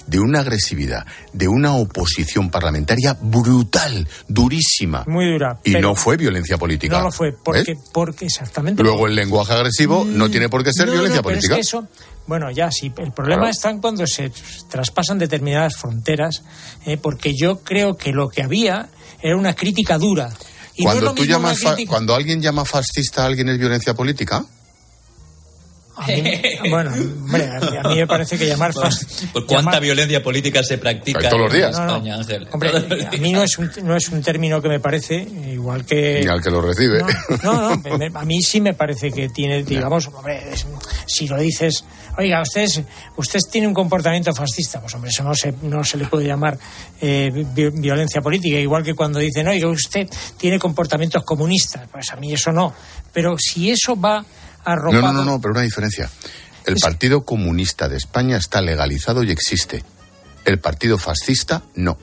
de 0.07 0.21
una 0.21 0.41
agresividad, 0.41 1.07
de 1.33 1.49
una 1.49 1.75
oposición 1.75 2.51
parlamentaria 2.51 3.17
brutal, 3.21 4.07
durísima. 4.29 5.05
Muy 5.07 5.31
dura. 5.33 5.59
Y 5.65 5.73
no 5.73 5.95
fue 5.95 6.17
violencia 6.17 6.59
política. 6.59 6.99
No 6.99 7.05
lo 7.05 7.13
fue, 7.13 7.33
porque, 7.33 7.75
¿Ves? 7.75 7.79
porque 7.93 8.27
exactamente. 8.27 8.83
Luego 8.83 9.07
el 9.07 9.15
lenguaje 9.15 9.53
agresivo 9.53 10.05
no 10.05 10.31
tiene 10.31 10.49
por 10.49 10.63
qué 10.65 10.73
ser 10.73 10.87
No, 10.87 10.93
violencia 10.93 11.19
no, 11.19 11.23
pero 11.23 11.35
política. 11.37 11.55
Es 11.55 11.57
que 11.57 11.61
eso, 11.63 11.89
bueno, 12.27 12.51
ya 12.51 12.71
sí. 12.71 12.93
El 12.99 13.13
problema 13.13 13.43
Claro. 13.43 13.51
está 13.53 13.71
en 13.71 13.81
cuando 13.81 14.07
se 14.07 14.31
traspasan 14.71 15.19
determinadas 15.19 15.77
fronteras, 15.77 16.43
eh, 16.87 16.97
porque 16.97 17.33
yo 17.37 17.61
creo 17.63 17.97
que 17.97 18.13
lo 18.13 18.29
que 18.29 18.43
había 18.43 18.89
era 19.23 19.37
una 19.37 19.55
crítica 19.55 19.99
dura. 19.99 20.31
Y 20.77 20.83
Cuando 20.85 21.15
tú 21.15 21.25
llamas, 21.25 21.61
crítica- 21.61 21.89
cuando 21.91 22.15
alguien 22.15 22.43
llama 22.43 22.65
fascista 22.65 23.23
a 23.23 23.27
alguien 23.27 23.49
es 23.49 23.59
violencia 23.59 23.95
política. 23.95 24.45
A 25.97 26.07
mí- 26.07 26.71
bueno, 26.71 26.91
hombre, 26.93 27.49
a 27.51 27.61
mí, 27.61 27.77
a 27.77 27.89
mí 27.89 27.95
me 27.97 28.07
parece 28.07 28.37
que 28.39 28.47
llamar 28.47 28.73
fas- 28.73 29.07
Pues 29.33 29.45
cuánta 29.47 29.73
llamar- 29.73 29.81
violencia 29.83 30.23
política 30.23 30.63
se 30.63 30.79
practica 30.79 31.29
Todos 31.29 31.43
los 31.43 31.51
en 31.53 31.57
días. 31.59 31.71
España, 31.79 32.15
Ángel. 32.17 32.49
Hombre, 32.53 32.71
a 33.13 33.17
mí 33.19 33.33
no 33.33 33.43
es 33.43 33.59
un, 33.59 33.71
no 33.85 33.97
es 33.97 34.09
un 34.09 34.23
término 34.23 34.61
que 34.61 34.69
me 34.69 34.81
parece 34.81 35.15
igual 35.53 35.85
que 35.85 36.21
Ni 36.23 36.29
al 36.29 36.43
que 36.43 36.51
lo 36.51 36.61
recibe. 36.61 37.03
No, 37.43 37.71
no, 37.77 37.77
me- 37.99 38.11
a 38.13 38.25
mí 38.25 38.43
sí 38.43 38.61
me 38.61 38.75
parece 38.75 39.11
que 39.13 39.29
tiene, 39.29 39.63
digamos, 39.63 40.09
hombre, 40.09 40.41
es- 40.53 40.67
si 41.07 41.29
lo 41.29 41.39
dices, 41.39 41.85
oiga, 42.19 42.43
usted, 42.43 42.63
es- 42.63 42.83
usted 43.17 43.39
tiene 43.51 43.69
un 43.69 43.75
comportamiento 43.75 44.35
fascista, 44.35 44.81
pues 44.81 44.95
hombre, 44.95 45.11
eso 45.11 45.23
no 45.23 45.35
se, 45.35 45.53
no 45.63 45.85
se 45.85 45.97
le 45.99 46.07
puede 46.07 46.27
llamar 46.27 46.59
eh, 47.01 47.31
vi- 47.55 47.71
violencia 47.71 48.21
política, 48.21 48.59
igual 48.59 48.83
que 48.83 48.95
cuando 48.95 49.19
dicen, 49.19 49.47
oiga, 49.49 49.69
usted 49.69 50.09
tiene 50.39 50.59
comportamientos 50.59 51.23
comunistas, 51.25 51.89
pues 51.93 52.11
a 52.11 52.17
mí 52.17 52.33
eso 52.33 52.51
no. 52.53 52.73
Pero 53.13 53.37
si 53.39 53.71
eso 53.71 53.95
va 54.01 54.25
arropado... 54.65 55.03
no, 55.03 55.13
no, 55.13 55.25
no, 55.25 55.41
pero 55.41 55.53
una 55.53 55.63
diferencia. 55.63 56.11
El 56.67 56.77
Partido 56.77 57.25
Comunista 57.25 57.89
de 57.89 57.97
España 57.97 58.37
está 58.37 58.61
legalizado 58.61 59.23
y 59.23 59.31
existe. 59.31 59.85
El 60.45 60.59
Partido 60.59 60.99
Fascista 60.99 61.63
no. 61.75 61.99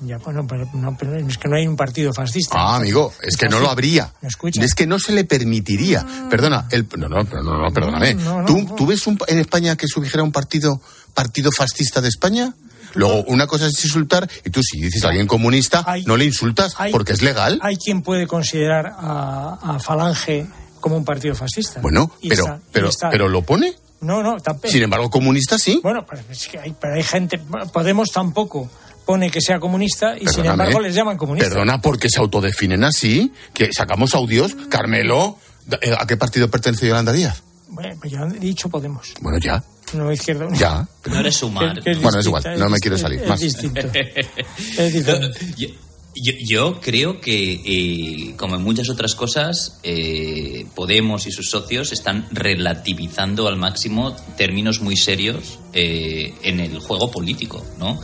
Ya, 0.00 0.18
bueno, 0.18 0.46
pero, 0.46 0.68
no, 0.74 0.94
pero 0.96 1.16
es 1.16 1.38
que 1.38 1.48
no 1.48 1.56
hay 1.56 1.66
un 1.66 1.76
partido 1.76 2.12
fascista. 2.12 2.54
Ah, 2.58 2.76
amigo, 2.76 3.14
es 3.22 3.36
que 3.36 3.48
no 3.48 3.60
lo 3.60 3.70
habría. 3.70 4.12
¿Me? 4.20 4.28
Es 4.64 4.74
que 4.74 4.86
no 4.86 4.98
se 4.98 5.12
le 5.12 5.24
permitiría. 5.24 6.04
Perdona, 6.28 6.66
el, 6.70 6.86
no, 6.98 7.08
no, 7.08 7.22
no, 7.22 7.42
no, 7.42 7.58
no, 7.62 7.72
perdóname. 7.72 8.14
No, 8.14 8.42
no, 8.42 8.46
¿Tú, 8.46 8.62
no. 8.62 8.74
¿Tú 8.74 8.86
ves 8.86 9.06
un, 9.06 9.18
en 9.26 9.38
España 9.38 9.74
que 9.76 9.88
se 9.88 9.98
dijera 10.00 10.22
un 10.22 10.32
partido, 10.32 10.82
partido 11.14 11.50
fascista 11.50 12.02
de 12.02 12.08
España? 12.08 12.54
Luego, 12.96 13.24
una 13.28 13.46
cosa 13.46 13.66
es 13.66 13.84
insultar 13.84 14.28
y 14.44 14.50
tú 14.50 14.60
si 14.62 14.80
dices 14.80 15.04
a 15.04 15.08
alguien 15.08 15.26
comunista, 15.26 15.84
no 16.06 16.16
le 16.16 16.24
insultas 16.24 16.74
hay- 16.78 16.92
porque 16.92 17.12
es 17.12 17.22
legal. 17.22 17.58
Hay 17.62 17.76
quien 17.76 18.02
puede 18.02 18.26
considerar 18.26 18.86
a, 18.98 19.58
a 19.62 19.78
Falange 19.78 20.46
como 20.80 20.96
un 20.96 21.04
partido 21.04 21.34
fascista. 21.34 21.80
Bueno, 21.80 22.10
Y 22.20 22.28
pero, 22.28 22.42
está- 22.44 22.60
pero, 22.72 22.88
está- 22.88 23.10
pero 23.10 23.28
lo 23.28 23.42
pone. 23.42 23.72
No, 24.00 24.22
no, 24.22 24.38
tampoco. 24.40 24.68
Sin 24.68 24.82
embargo, 24.82 25.08
comunista 25.10 25.58
sí. 25.58 25.80
Bueno, 25.82 26.04
pero, 26.08 26.22
es 26.30 26.46
que 26.48 26.58
hay, 26.58 26.74
pero 26.78 26.94
hay 26.94 27.02
gente. 27.02 27.40
Podemos 27.72 28.10
tampoco 28.10 28.70
pone 29.06 29.30
que 29.30 29.40
sea 29.40 29.58
comunista 29.58 30.16
y 30.18 30.26
sin 30.26 30.44
embargo 30.46 30.80
les 30.80 30.94
llaman 30.94 31.16
comunistas. 31.16 31.50
Perdona, 31.52 31.80
porque 31.80 32.08
se 32.10 32.20
autodefinen 32.20 32.84
así, 32.84 33.32
que 33.54 33.70
sacamos 33.72 34.14
audios. 34.14 34.54
Carmelo, 34.68 35.38
eh, 35.80 35.94
¿a 35.98 36.06
qué 36.06 36.16
partido 36.16 36.50
pertenece 36.50 36.88
Yolanda 36.88 37.12
Díaz? 37.12 37.42
Bueno, 37.68 37.96
pues 38.00 38.12
yo 38.12 38.18
he 38.24 38.38
dicho 38.38 38.68
Podemos. 38.68 39.14
Bueno, 39.20 39.38
ya, 39.38 39.62
No 39.94 40.12
izquierda. 40.12 40.46
Unida. 40.46 40.58
ya. 41.04 41.10
No 41.12 41.20
eres 41.20 41.36
sumar. 41.36 41.74
Que- 41.76 41.80
que 41.82 41.90
es 41.92 42.02
Bueno, 42.02 42.18
es 42.20 42.26
igual, 42.26 42.42
no 42.58 42.68
me 42.68 42.78
quiero 42.78 42.98
salir, 42.98 43.20
es 43.22 43.28
más. 43.28 43.40
distinto. 43.40 43.80
Es 44.78 44.92
diferente. 44.92 45.38
Yo, 45.56 45.68
yo- 46.18 46.32
yo 46.48 46.80
creo 46.80 47.20
que, 47.20 47.60
eh, 47.64 48.34
como 48.38 48.56
en 48.56 48.62
muchas 48.62 48.88
otras 48.88 49.14
cosas, 49.14 49.80
eh, 49.82 50.64
Podemos 50.74 51.26
y 51.26 51.30
sus 51.30 51.50
socios 51.50 51.92
están 51.92 52.26
relativizando 52.32 53.46
al 53.48 53.56
máximo 53.56 54.16
términos 54.36 54.80
muy 54.80 54.96
serios 54.96 55.58
eh, 55.74 56.32
en 56.42 56.60
el 56.60 56.78
juego 56.78 57.10
político, 57.10 57.62
¿no? 57.78 58.00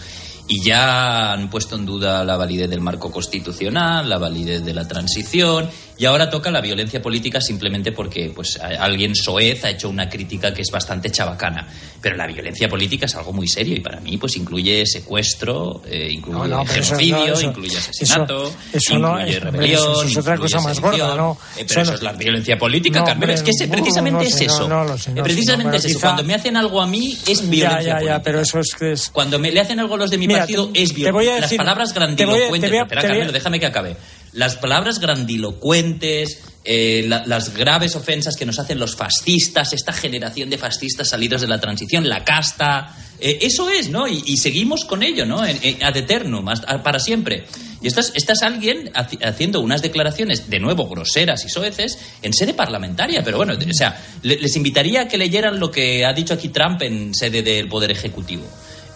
Y 0.55 0.61
ya 0.63 1.33
han 1.33 1.49
puesto 1.49 1.77
en 1.77 1.87
duda 1.87 2.23
la 2.25 2.37
validez 2.37 2.69
del 2.69 2.83
marco 2.83 3.11
constitucional, 3.11 4.07
la 4.07 4.19
validez 4.19 4.63
de 4.63 4.75
la 4.75 4.87
transición, 4.87 5.71
y 5.97 6.05
ahora 6.05 6.29
toca 6.29 6.51
la 6.51 6.61
violencia 6.61 7.01
política 7.01 7.41
simplemente 7.41 7.93
porque 7.93 8.31
pues, 8.35 8.59
alguien 8.61 9.15
soez 9.15 9.65
ha 9.65 9.71
hecho 9.71 9.89
una 9.89 10.11
crítica 10.11 10.53
que 10.53 10.61
es 10.61 10.71
bastante 10.71 11.11
chabacana. 11.11 11.67
Pero 12.03 12.17
la 12.17 12.27
violencia 12.27 12.69
política 12.69 13.07
es 13.07 13.15
algo 13.15 13.33
muy 13.33 13.47
serio 13.49 13.77
y 13.77 13.81
para 13.81 14.01
mí 14.01 14.19
pues 14.19 14.37
incluye 14.37 14.85
secuestro, 14.85 15.81
eh, 15.87 16.11
incluye 16.11 16.39
No, 16.39 16.47
no, 16.49 16.63
eso- 16.65 16.73
genocidio, 16.97 17.17
no, 17.19 17.25
eso- 17.33 17.43
incluye 17.47 17.79
asesinato, 17.79 18.43
eso- 18.49 18.57
eso 18.73 18.99
no 18.99 19.21
incluye 19.21 19.37
hombre, 19.39 19.51
rebelión, 19.53 19.83
eso 19.83 20.03
es 20.03 20.17
otra 20.19 20.37
cosa 20.37 20.61
más 20.61 20.81
gorda, 20.81 21.15
¿no? 21.15 21.39
Eh, 21.57 21.65
pero 21.67 21.81
Eso 21.81 21.81
eso, 21.83 21.91
no- 21.93 21.97
es 21.97 22.03
la 22.03 22.13
violencia 22.13 22.59
política, 22.59 23.01
No, 23.01 23.13
hombre, 23.13 23.33
Es 23.35 23.43
que 23.43 23.53
no, 23.67 23.73
precisamente 23.73 24.25
no 24.25 24.29
es 24.29 24.35
no, 24.37 24.43
eso. 24.47 24.69
no 24.69 24.85
lo 24.85 24.99
sé, 24.99 25.11
no 25.13 25.17
sé, 25.17 25.23
precisamente 25.23 25.71
no, 25.71 25.77
es 25.79 25.85
eso. 25.87 26.01
Cuando 26.01 26.25
me 26.25 26.35
hacen 26.35 26.57
algo 26.59 26.83
a 26.83 26.87
mí 26.87 27.17
es 27.27 27.49
violencia 27.49 27.81
ya, 27.81 27.87
ya, 27.87 27.95
política. 27.95 28.23
pero 28.23 28.41
eso 28.41 28.59
es 28.59 28.83
es. 28.83 29.11
Cuando 29.11 29.39
me 29.39 29.53
le 29.53 29.61
hacen 29.61 29.79
algo 29.79 29.95
a 29.95 29.99
los 29.99 30.11
de 30.11 30.19
mi 30.19 30.27
Mira, 30.27 30.42
te- 30.47 30.83
es 30.83 30.89
te 30.91 30.95
violencia. 30.95 31.13
voy 31.13 31.29
a 31.29 31.41
Las 31.41 31.53
palabras 31.55 31.93
te 31.95 31.99
voy 32.01 32.05
a- 32.05 32.17
te 32.17 32.25
grandilocuentes. 32.25 32.71
voy 32.71 32.79
a- 32.79 32.83
Espera, 32.83 33.01
te 33.01 33.07
voy 33.07 33.15
a- 33.15 33.19
Carmelo, 33.19 33.33
déjame 33.33 33.61
que 33.61 33.67
acabe. 33.67 33.97
Las 34.33 34.57
palabras 34.57 34.99
grandilocuentes, 34.99 36.39
eh, 36.65 37.05
la- 37.07 37.25
las 37.27 37.55
graves 37.55 37.97
ofensas 37.97 38.37
que 38.37 38.47
nos 38.47 38.59
hacen 38.59 38.79
los 38.79 38.97
fascistas, 38.97 39.73
esta 39.73 39.93
generación 39.93 40.49
de 40.51 40.59
fascistas 40.59 41.09
salidos 41.11 41.41
de 41.41 41.49
la 41.49 41.61
transición, 41.61 42.09
la 42.09 42.25
casta. 42.25 42.97
eh, 43.25 43.39
eso 43.47 43.71
es, 43.71 43.89
¿no? 43.89 44.09
Y, 44.09 44.21
y 44.27 44.37
seguimos 44.37 44.85
con 44.85 45.05
ello, 45.05 45.25
¿no? 45.25 45.47
En, 45.47 45.57
en- 45.63 45.85
ad 45.85 45.97
eternum, 45.97 46.49
hasta- 46.49 46.83
para 46.83 46.99
siempre. 46.99 47.45
Y 47.81 47.87
estás, 47.87 48.11
estás 48.17 48.43
alguien 48.43 48.91
haci- 48.95 49.25
haciendo 49.25 49.61
unas 49.61 49.81
declaraciones, 49.81 50.51
de 50.51 50.59
nuevo, 50.59 50.89
groseras 50.89 51.45
y 51.45 51.49
soeces, 51.49 51.99
en 52.21 52.33
sede 52.33 52.53
parlamentaria. 52.53 53.23
Pero 53.23 53.37
bueno, 53.37 53.53
o 53.55 53.73
sea, 53.75 53.97
le- 54.23 54.39
les 54.41 54.57
invitaría 54.57 55.03
a 55.03 55.09
que 55.09 55.19
leyeran 55.19 55.61
lo 55.61 55.71
que 55.71 56.05
ha 56.05 56.13
dicho 56.13 56.35
aquí 56.35 56.49
Trump 56.49 56.83
en 56.83 57.15
sede 57.15 57.43
del 57.43 57.69
Poder 57.69 57.93
Ejecutivo. 57.93 58.43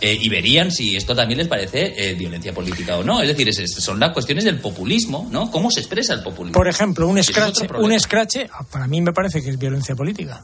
Eh, 0.00 0.18
y 0.20 0.28
verían 0.28 0.70
si 0.70 0.94
esto 0.94 1.14
también 1.16 1.38
les 1.38 1.48
parece 1.48 1.94
eh, 2.10 2.14
violencia 2.14 2.52
política 2.52 2.98
o 2.98 3.02
no. 3.04 3.22
Es 3.22 3.28
decir, 3.28 3.48
es- 3.48 3.72
son 3.82 3.98
las 3.98 4.12
cuestiones 4.12 4.44
del 4.44 4.58
populismo, 4.60 5.26
¿no? 5.30 5.50
¿Cómo 5.50 5.70
se 5.70 5.80
expresa 5.80 6.12
el 6.12 6.22
populismo? 6.22 6.52
Por 6.52 6.68
ejemplo, 6.68 7.08
un 7.08 7.16
es 7.18 7.26
scratch, 7.26 7.62
un 7.78 7.98
scratch, 7.98 8.36
ah, 8.52 8.64
para 8.70 8.86
mí 8.86 9.00
me 9.00 9.12
parece 9.12 9.42
que 9.42 9.48
es 9.50 9.58
violencia 9.58 9.94
política. 9.94 10.42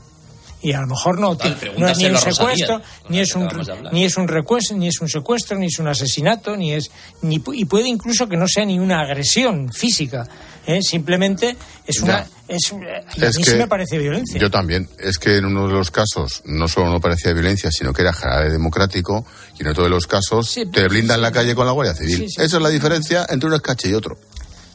Y 0.65 0.73
a 0.73 0.81
lo 0.81 0.87
mejor 0.87 1.19
no, 1.19 1.31
Total, 1.37 1.59
no 1.77 1.89
es 1.89 1.99
ni 1.99 2.05
un 2.07 2.13
Rosalía, 2.13 2.33
secuestro, 2.35 2.83
ni 3.09 3.19
es 3.19 3.35
un 3.35 3.49
ni 3.91 4.05
es 4.05 4.17
un 4.17 4.29
recues- 4.29 4.73
ni 4.75 4.87
es 4.87 5.01
un 5.01 5.09
secuestro, 5.09 5.59
ni 5.59 5.67
es 5.67 5.79
un 5.81 5.89
asesinato, 5.89 6.57
ni 6.57 6.73
es 6.73 6.91
ni 7.21 7.43
y 7.55 7.65
puede 7.65 7.89
incluso 7.89 8.29
que 8.29 8.37
no 8.37 8.47
sea 8.47 8.65
ni 8.65 8.79
una 8.79 9.01
agresión 9.01 9.73
física, 9.73 10.25
¿eh? 10.67 10.81
simplemente 10.83 11.57
es 11.87 12.01
una 12.01 12.27
es, 12.49 12.71
eh, 12.73 12.77
a 12.77 13.17
mí 13.31 13.45
que 13.45 13.51
sí 13.51 13.57
me 13.57 13.67
parece 13.67 13.99
violencia. 13.99 14.39
Yo 14.41 14.51
también. 14.51 14.89
Es 14.99 15.19
que 15.19 15.37
en 15.39 15.47
uno 15.47 15.67
de 15.69 15.73
los 15.75 15.91
casos 15.91 16.43
no 16.45 16.69
solo 16.69 16.91
no 16.91 17.01
parecía 17.01 17.33
violencia, 17.33 17.71
sino 17.71 17.93
que 17.93 18.03
era 18.03 18.13
general 18.13 18.51
democrático, 18.53 19.25
y 19.59 19.63
en 19.63 19.69
otro 19.69 19.85
de 19.85 19.91
los 19.91 20.07
casos 20.07 20.55
te 20.73 20.89
blindan 20.89 21.23
la 21.23 21.33
calle 21.33 21.55
con 21.55 21.65
la 21.67 21.73
Guardia 21.73 21.95
Civil. 21.95 22.17
Sí, 22.17 22.29
sí. 22.29 22.43
Esa 22.43 22.57
es 22.57 22.63
la 22.63 22.69
diferencia 22.69 23.27
entre 23.29 23.49
un 23.49 23.55
escache 23.55 23.89
y 23.89 23.95
otro. 23.95 24.19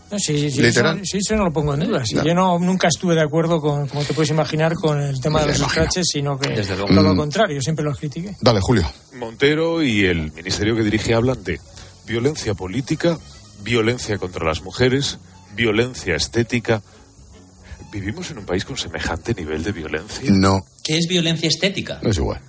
No, 0.09 0.17
sí, 0.17 0.49
sí, 0.49 0.65
eso, 0.65 0.81
sí, 1.03 1.17
eso 1.17 1.35
no 1.35 1.43
lo 1.43 1.51
pongo 1.51 1.73
en 1.73 1.81
duda. 1.81 2.05
Sí. 2.05 2.15
Yo 2.25 2.33
no, 2.33 2.57
nunca 2.59 2.87
estuve 2.87 3.13
de 3.13 3.21
acuerdo 3.21 3.59
con, 3.59 3.87
como 3.89 4.03
te 4.05 4.13
puedes 4.13 4.29
imaginar, 4.29 4.73
con 4.73 5.01
el 5.01 5.19
tema 5.19 5.41
de 5.41 5.47
los 5.47 5.57
imagino. 5.57 5.69
scratches, 5.83 6.05
sino 6.13 6.39
que 6.39 6.47
Desde 6.49 6.75
luego. 6.77 6.87
todo 6.93 7.03
lo 7.03 7.13
Mm. 7.13 7.17
contrario, 7.17 7.61
siempre 7.61 7.83
los 7.83 7.97
critiqué. 7.99 8.33
Dale, 8.39 8.61
Julio. 8.61 8.89
Montero 9.15 9.83
y 9.83 10.05
el 10.05 10.31
ministerio 10.31 10.77
que 10.77 10.83
dirige 10.83 11.13
hablan 11.13 11.43
de 11.43 11.59
violencia 12.05 12.53
política, 12.53 13.19
violencia 13.63 14.17
contra 14.17 14.45
las 14.45 14.61
mujeres, 14.61 15.17
violencia 15.57 16.15
estética. 16.15 16.81
¿Vivimos 17.91 18.31
en 18.31 18.37
un 18.37 18.45
país 18.45 18.63
con 18.63 18.77
semejante 18.77 19.33
nivel 19.33 19.63
de 19.63 19.71
violencia? 19.71 20.29
No, 20.31 20.65
¿Qué 20.83 20.97
es 20.97 21.07
violencia 21.07 21.47
estética? 21.49 21.99
no 22.01 22.09
es 22.11 22.17
igual. 22.17 22.39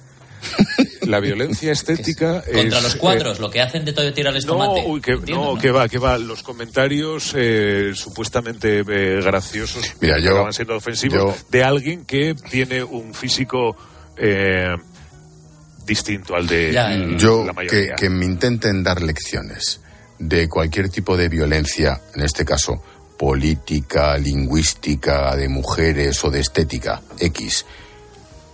La 1.02 1.18
violencia 1.20 1.72
estética 1.72 2.42
Contra 2.52 2.78
es, 2.78 2.82
los 2.84 2.96
cuadros, 2.96 3.38
eh, 3.38 3.40
lo 3.42 3.50
que 3.50 3.60
hacen 3.60 3.84
de 3.84 3.92
todo 3.92 4.12
tirarles 4.12 4.46
no, 4.46 4.52
tomate. 4.52 4.84
uy, 4.86 5.00
que, 5.00 5.12
Entiendo, 5.12 5.54
no, 5.54 5.60
que 5.60 5.70
va, 5.72 5.88
que 5.88 5.98
va. 5.98 6.18
Los 6.18 6.42
comentarios 6.42 7.32
eh, 7.36 7.92
supuestamente 7.94 8.80
eh, 8.80 9.20
graciosos 9.22 9.82
Mira, 10.00 10.16
que 10.16 10.22
yo- 10.22 10.32
acaban 10.32 10.52
siendo 10.52 10.76
ofensivos 10.76 11.18
yo- 11.18 11.34
de 11.50 11.64
alguien 11.64 12.04
que 12.04 12.34
tiene 12.50 12.84
un 12.84 13.14
físico 13.14 13.76
eh, 14.16 14.74
distinto 15.86 16.34
al 16.36 16.46
de 16.46 16.70
eh. 16.70 17.16
Yo, 17.16 17.44
la 17.44 17.52
que, 17.52 17.56
mayoría. 17.56 17.94
que 17.96 18.10
me 18.10 18.24
intenten 18.26 18.82
dar 18.84 19.02
lecciones 19.02 19.80
de 20.18 20.48
cualquier 20.48 20.88
tipo 20.90 21.16
de 21.16 21.28
violencia, 21.28 22.00
en 22.14 22.22
este 22.22 22.44
caso 22.44 22.82
política, 23.18 24.16
lingüística, 24.16 25.34
de 25.36 25.48
mujeres 25.48 26.24
o 26.24 26.30
de 26.30 26.40
estética, 26.40 27.02
X, 27.18 27.66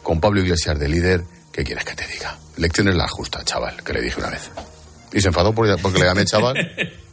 con 0.02 0.20
Pablo 0.20 0.40
Iglesias 0.40 0.78
de 0.78 0.88
líder, 0.88 1.24
¿Qué 1.52 1.62
quieres 1.62 1.84
que 1.84 1.94
te 1.94 2.04
diga? 2.08 2.36
Lecciones 2.56 2.96
las 2.96 3.08
justas, 3.12 3.44
chaval, 3.44 3.80
que 3.84 3.92
le 3.92 4.00
dije 4.02 4.18
una 4.18 4.30
vez. 4.30 4.50
Y 5.12 5.20
se 5.20 5.28
enfadó 5.28 5.54
por- 5.54 5.80
porque 5.80 6.00
le 6.00 6.06
llamé 6.06 6.24
chaval. 6.24 6.56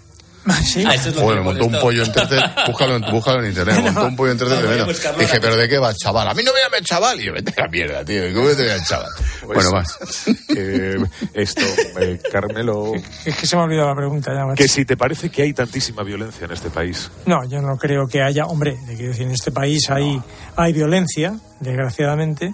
Sí. 0.66 0.84
Ah, 0.88 0.96
eso 0.96 1.10
es 1.10 1.16
lo 1.16 1.28
que 1.30 1.42
montó 1.42 1.66
un 1.66 1.80
pollo 1.80 2.04
en 2.04 2.12
tercer, 2.12 2.42
búscalo, 2.66 2.96
en- 2.96 3.12
búscalo 3.12 3.40
en 3.44 3.50
internet, 3.50 3.80
montó 3.84 4.06
un 4.06 4.16
pollo 4.16 4.32
en 4.32 4.38
tercer 4.38 4.56
No, 4.56 4.62
tremendo. 4.62 4.86
buscarlo 4.88 5.20
Dije, 5.20 5.40
pero 5.42 5.56
¿de 5.56 5.70
qué 5.70 5.78
vas, 5.78 5.96
chaval? 5.98 6.28
A 6.28 6.34
mí 6.34 6.42
no 6.44 6.52
me 6.54 6.60
llames 6.62 6.82
chaval. 6.84 7.20
Y 7.22 7.26
yo, 7.26 7.34
vete 7.34 7.54
a 7.58 7.64
la 7.66 7.68
mierda, 7.70 8.04
tío. 8.06 8.24
¿Cómo 8.34 8.50
te 8.50 8.68
llamas 8.68 8.88
chaval? 8.88 9.10
Pues, 9.46 9.56
bueno, 9.56 9.72
más. 9.72 9.98
eh, 10.56 10.98
esto, 11.34 11.62
eh, 12.00 12.20
Carmelo, 12.32 12.94
Es 13.26 13.36
que 13.36 13.46
se 13.46 13.56
me 13.56 13.62
ha 13.62 13.66
olvidado 13.66 13.90
la 13.90 13.96
pregunta 13.96 14.34
ya. 14.34 14.46
macho. 14.46 14.56
que 14.56 14.68
si 14.68 14.84
te 14.86 14.98
parece 14.98 15.30
que 15.30 15.44
hay 15.44 15.54
tantísima 15.54 16.04
violencia 16.04 16.46
en 16.46 16.52
este 16.52 16.70
país. 16.70 17.10
No, 17.26 17.48
yo 17.48 17.62
no 17.62 17.78
creo 17.78 18.08
que 18.08 18.22
haya. 18.22 18.46
Hombre, 18.46 18.78
de 18.88 18.96
quiero 18.96 19.12
decir, 19.12 19.28
en 19.28 19.34
este 19.34 19.52
país 19.52 19.90
hay, 19.90 20.22
hay 20.56 20.74
violencia, 20.74 21.34
desgraciadamente, 21.60 22.54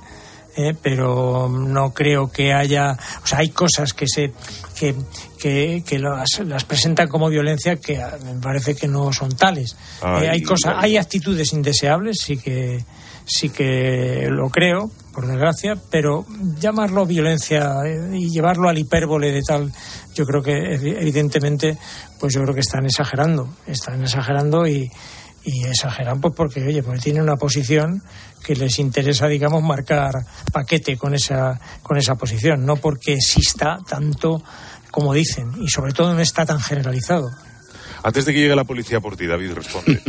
eh, 0.57 0.73
pero 0.81 1.47
no 1.49 1.93
creo 1.93 2.29
que 2.31 2.51
haya. 2.53 2.97
O 3.23 3.27
sea, 3.27 3.39
hay 3.39 3.49
cosas 3.49 3.93
que 3.93 4.05
se 4.07 4.33
que, 4.77 4.93
que, 5.39 5.83
que 5.85 5.99
las, 5.99 6.39
las 6.45 6.65
presentan 6.65 7.07
como 7.07 7.29
violencia 7.29 7.75
que 7.77 7.97
me 8.25 8.41
parece 8.41 8.75
que 8.75 8.87
no 8.87 9.13
son 9.13 9.29
tales. 9.35 9.77
Ay, 10.01 10.25
Eh, 10.25 10.29
hay 10.31 10.41
cosas, 10.41 10.73
ay. 10.77 10.91
hay 10.91 10.97
actitudes 10.97 11.53
indeseables, 11.53 12.17
sí 12.21 12.37
que 12.37 12.83
sí 13.29 13.49
que 13.49 14.27
lo 14.31 14.49
creo, 14.49 14.89
por 15.13 15.27
desgracia, 15.27 15.75
pero 15.91 16.25
llamarlo 16.59 17.05
violencia 17.05 17.75
eh, 17.85 18.17
y 18.17 18.29
llevarlo 18.29 18.69
al 18.69 18.77
hipérbole 18.77 19.31
de 19.33 19.41
tal, 19.41 19.71
yo 20.15 20.23
creo 20.25 20.41
que 20.41 20.53
evi- 20.53 20.95
evidentemente, 20.97 21.77
pues 22.21 22.33
yo 22.33 22.41
creo 22.43 22.53
que 22.53 22.61
están 22.61 22.85
exagerando, 22.85 23.49
están 23.67 24.01
exagerando 24.01 24.65
y, 24.65 24.89
y 25.43 25.65
exageran 25.65 26.21
pues 26.21 26.33
porque 26.37 26.63
oye, 26.65 26.81
pues 26.83 27.01
tienen 27.01 27.23
una 27.23 27.35
posición 27.35 28.01
que 28.47 28.55
les 28.55 28.79
interesa, 28.79 29.27
digamos, 29.27 29.61
marcar 29.61 30.13
paquete 30.53 30.95
con 30.95 31.13
esa 31.13 31.59
con 31.83 31.97
esa 31.97 32.15
posición, 32.15 32.65
no 32.65 32.77
porque 32.77 33.13
exista 33.15 33.79
tanto 33.85 34.41
como 34.89 35.13
dicen 35.13 35.51
y 35.61 35.67
sobre 35.67 35.91
todo 35.91 36.13
no 36.13 36.21
está 36.21 36.45
tan 36.45 36.61
generalizado. 36.61 37.29
Antes 38.03 38.25
de 38.25 38.33
que 38.33 38.39
llegue 38.39 38.55
la 38.55 38.63
policía 38.63 39.01
por 39.01 39.17
ti, 39.17 39.25
David, 39.27 39.51
responde. 39.53 39.99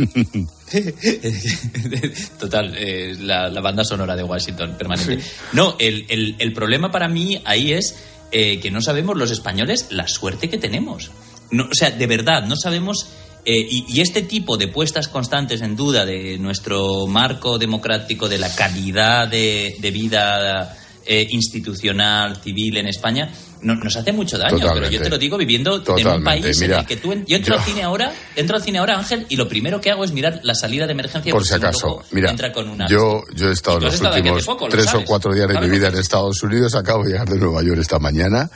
Total, 2.39 2.73
eh, 2.77 3.15
la, 3.19 3.49
la 3.49 3.61
banda 3.61 3.83
sonora 3.83 4.15
de 4.15 4.23
Washington 4.23 4.75
permanente. 4.77 5.19
No, 5.53 5.75
el, 5.79 6.05
el- 6.07 6.35
el 6.39 6.53
problema 6.53 6.91
para 6.91 7.07
mí 7.09 7.41
ahí 7.45 7.73
es 7.73 7.95
eh, 8.31 8.59
que 8.59 8.71
no 8.71 8.81
sabemos 8.81 9.17
los 9.17 9.31
españoles 9.31 9.87
la 9.89 10.07
suerte 10.07 10.49
que 10.49 10.57
tenemos. 10.57 11.11
No, 11.51 11.65
o 11.65 11.73
sea, 11.73 11.91
de 11.91 12.07
verdad, 12.07 12.45
no 12.45 12.55
sabemos. 12.55 13.09
Eh, 13.45 13.65
y, 13.69 13.85
y 13.87 14.01
este 14.01 14.21
tipo 14.23 14.57
de 14.57 14.67
puestas 14.67 15.07
constantes 15.07 15.61
en 15.61 15.75
duda 15.75 16.05
de 16.05 16.37
nuestro 16.37 17.07
marco 17.07 17.57
democrático, 17.57 18.27
de 18.29 18.37
la 18.37 18.53
calidad 18.53 19.27
de, 19.27 19.75
de 19.79 19.91
vida 19.91 20.75
eh, 21.05 21.27
institucional, 21.31 22.37
civil 22.43 22.77
en 22.77 22.87
España, 22.87 23.31
no- 23.61 23.75
nos 23.75 23.95
hace 23.95 24.11
mucho 24.11 24.37
daño. 24.37 24.57
Pero 24.73 24.89
yo 24.89 25.01
te 25.01 25.09
lo 25.09 25.17
digo 25.17 25.37
viviendo 25.37 25.81
en 25.97 26.07
un 26.07 26.23
país 26.23 26.61
en 26.61 26.71
el 26.73 26.85
que 26.85 26.97
tú. 26.97 27.13
yo 27.27 27.35
entro 27.37 27.55
yo- 27.55 27.59
al 27.59 27.65
cine 27.65 27.83
ahora, 27.83 28.13
entro 28.35 28.55
al 28.57 28.63
cine 28.63 28.77
ahora, 28.79 28.97
Ángel, 28.97 29.25
y 29.29 29.35
lo 29.35 29.47
primero 29.47 29.81
que 29.81 29.89
hago 29.91 30.03
es 30.03 30.11
mirar 30.11 30.39
la 30.43 30.53
salida 30.53 30.85
de 30.85 30.91
emergencia. 30.93 31.31
Por 31.31 31.45
si 31.45 31.53
acaso, 31.53 32.03
mira, 32.11 32.29
entra 32.29 32.51
con 32.51 32.69
una- 32.69 32.87
yo, 32.87 33.23
yo 33.33 33.49
he 33.49 33.53
estado 33.53 33.77
en 33.77 33.83
los 33.85 33.99
últimos 34.01 34.45
poco, 34.45 34.65
lo 34.65 34.71
tres 34.71 34.93
o 34.93 35.03
cuatro 35.05 35.33
días 35.33 35.47
de 35.47 35.53
mi 35.55 35.61
¿Sabes 35.61 35.71
vida 35.71 35.87
en 35.87 35.97
Estados 35.97 36.43
Unidos, 36.43 36.75
acabo 36.75 37.03
de 37.03 37.11
llegar 37.11 37.27
de 37.27 37.37
Nueva 37.37 37.63
York 37.63 37.79
esta 37.79 37.97
mañana 37.99 38.49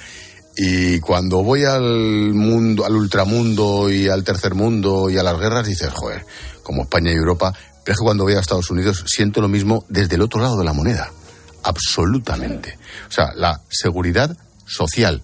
y 0.56 1.00
cuando 1.00 1.44
voy 1.44 1.66
al 1.66 2.34
mundo, 2.34 2.86
al 2.86 2.96
ultramundo 2.96 3.90
y 3.90 4.08
al 4.08 4.24
tercer 4.24 4.54
mundo 4.54 5.10
y 5.10 5.18
a 5.18 5.24
las 5.24 5.40
guerras 5.40 5.66
dices, 5.66 5.90
joder, 5.92 6.26
como 6.62 6.84
España 6.84 7.12
y 7.12 7.16
Europa, 7.16 7.54
pero 7.84 7.94
es 7.94 8.00
que 8.00 8.04
cuando 8.04 8.24
voy 8.24 8.34
a 8.34 8.40
Estados 8.40 8.70
Unidos 8.70 9.04
siento 9.08 9.42
lo 9.42 9.48
mismo 9.48 9.86
desde 9.90 10.16
el 10.16 10.22
otro 10.22 10.42
lado 10.42 10.58
de 10.58 10.66
la 10.66 10.74
moneda, 10.74 11.12
absolutamente. 11.64 12.78
O 13.10 13.12
sea, 13.12 13.34
la 13.36 13.62
seguridad 13.70 14.38
social 14.66 15.24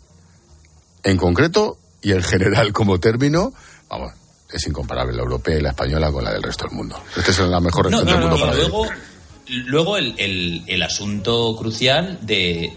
en 1.03 1.17
concreto 1.17 1.77
y 2.01 2.11
en 2.13 2.23
general 2.23 2.73
como 2.73 2.99
término, 2.99 3.53
vamos, 3.87 4.13
es 4.51 4.65
incomparable 4.67 5.15
la 5.15 5.21
europea 5.21 5.57
y 5.57 5.61
la 5.61 5.69
española 5.69 6.11
con 6.11 6.23
la 6.23 6.31
del 6.31 6.41
resto 6.41 6.65
del 6.65 6.75
mundo. 6.75 7.01
Esta 7.15 7.31
es 7.31 7.39
la 7.39 7.59
mejor 7.59 7.85
región 7.85 8.05
no, 8.05 8.11
del 8.11 8.21
mundo 8.21 8.39
para 8.39 8.53
vivir. 8.53 8.71
Luego, 9.49 9.97
el, 9.97 10.13
el- 10.17 10.63
el 10.67 10.81
asunto 10.83 11.55
crucial 11.57 12.19
de- 12.21 12.71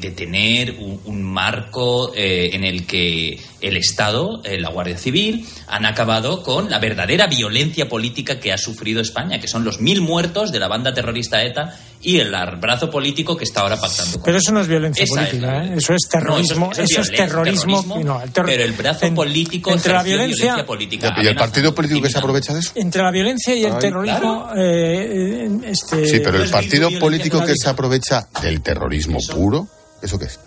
de 0.00 0.10
tener 0.10 0.72
un, 0.78 1.00
un 1.04 1.22
marco 1.22 2.12
eh, 2.14 2.50
en 2.52 2.64
el 2.64 2.86
que 2.86 3.38
el 3.62 3.76
Estado, 3.76 4.40
eh, 4.44 4.58
la 4.60 4.70
Guardia 4.70 4.98
Civil, 4.98 5.46
han 5.68 5.86
acabado 5.86 6.42
con 6.42 6.68
la 6.70 6.78
verdadera 6.78 7.26
violencia 7.28 7.88
política 7.88 8.38
que 8.40 8.52
ha 8.52 8.58
sufrido 8.58 9.00
España, 9.00 9.40
que 9.40 9.48
son 9.48 9.64
los 9.64 9.80
mil 9.80 10.00
muertos 10.00 10.52
de 10.52 10.58
la 10.58 10.68
banda 10.68 10.92
terrorista 10.92 11.42
ETA 11.42 11.78
y 12.04 12.18
el 12.18 12.32
brazo 12.60 12.90
político 12.90 13.36
que 13.36 13.44
está 13.44 13.60
ahora 13.60 13.78
pactando 13.80 14.14
con 14.14 14.22
Pero 14.24 14.38
eso 14.38 14.50
no 14.52 14.60
es 14.60 14.66
violencia 14.68 15.04
Esa 15.04 15.14
política, 15.14 15.64
¿eh? 15.64 15.74
eso 15.76 15.94
es 15.94 16.08
terrorismo, 16.10 16.66
No, 16.66 16.72
eso, 16.72 16.82
eso- 16.82 17.00
eso 17.00 17.12
es 17.12 17.16
terrorismo, 17.16 17.84
no, 18.04 18.20
el 18.20 18.32
terror- 18.32 18.46
pero 18.50 18.64
el 18.64 18.72
brazo 18.72 19.06
en- 19.06 19.14
político 19.14 19.70
entre 19.70 19.92
la 19.92 20.02
violencia, 20.02 20.66
política. 20.66 21.14
¿Y 21.22 21.26
el 21.28 21.36
partido 21.36 21.72
político 21.74 22.02
que 22.02 22.10
se 22.10 22.18
aprovecha 22.18 22.52
de 22.54 22.60
eso? 22.60 22.72
entre 22.74 23.02
la 23.02 23.10
violencia 23.12 23.54
y 23.54 23.64
el 23.64 23.72
Ay, 23.74 23.78
terrorismo, 23.78 24.48
eh, 24.56 25.46
eh, 25.46 25.60
este, 25.66 26.06
Sí, 26.06 26.20
pero 26.24 26.42
el 26.42 26.50
partido 26.50 26.90
político 26.98 27.44
que 27.44 27.54
se 27.56 27.68
aprovecha 27.68 28.26
del 28.42 28.60
terrorismo 28.60 29.18
puro, 29.32 29.68
¿eso 30.02 30.18
qué 30.18 30.24
es? 30.24 30.40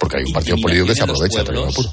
Porque 0.00 0.18
hay 0.18 0.24
un 0.24 0.32
partido 0.32 0.56
político 0.62 0.86
que 0.86 0.94
se 0.94 1.02
aprovecha 1.02 1.38
del 1.38 1.46
terrorismo 1.46 1.72
puro. 1.74 1.92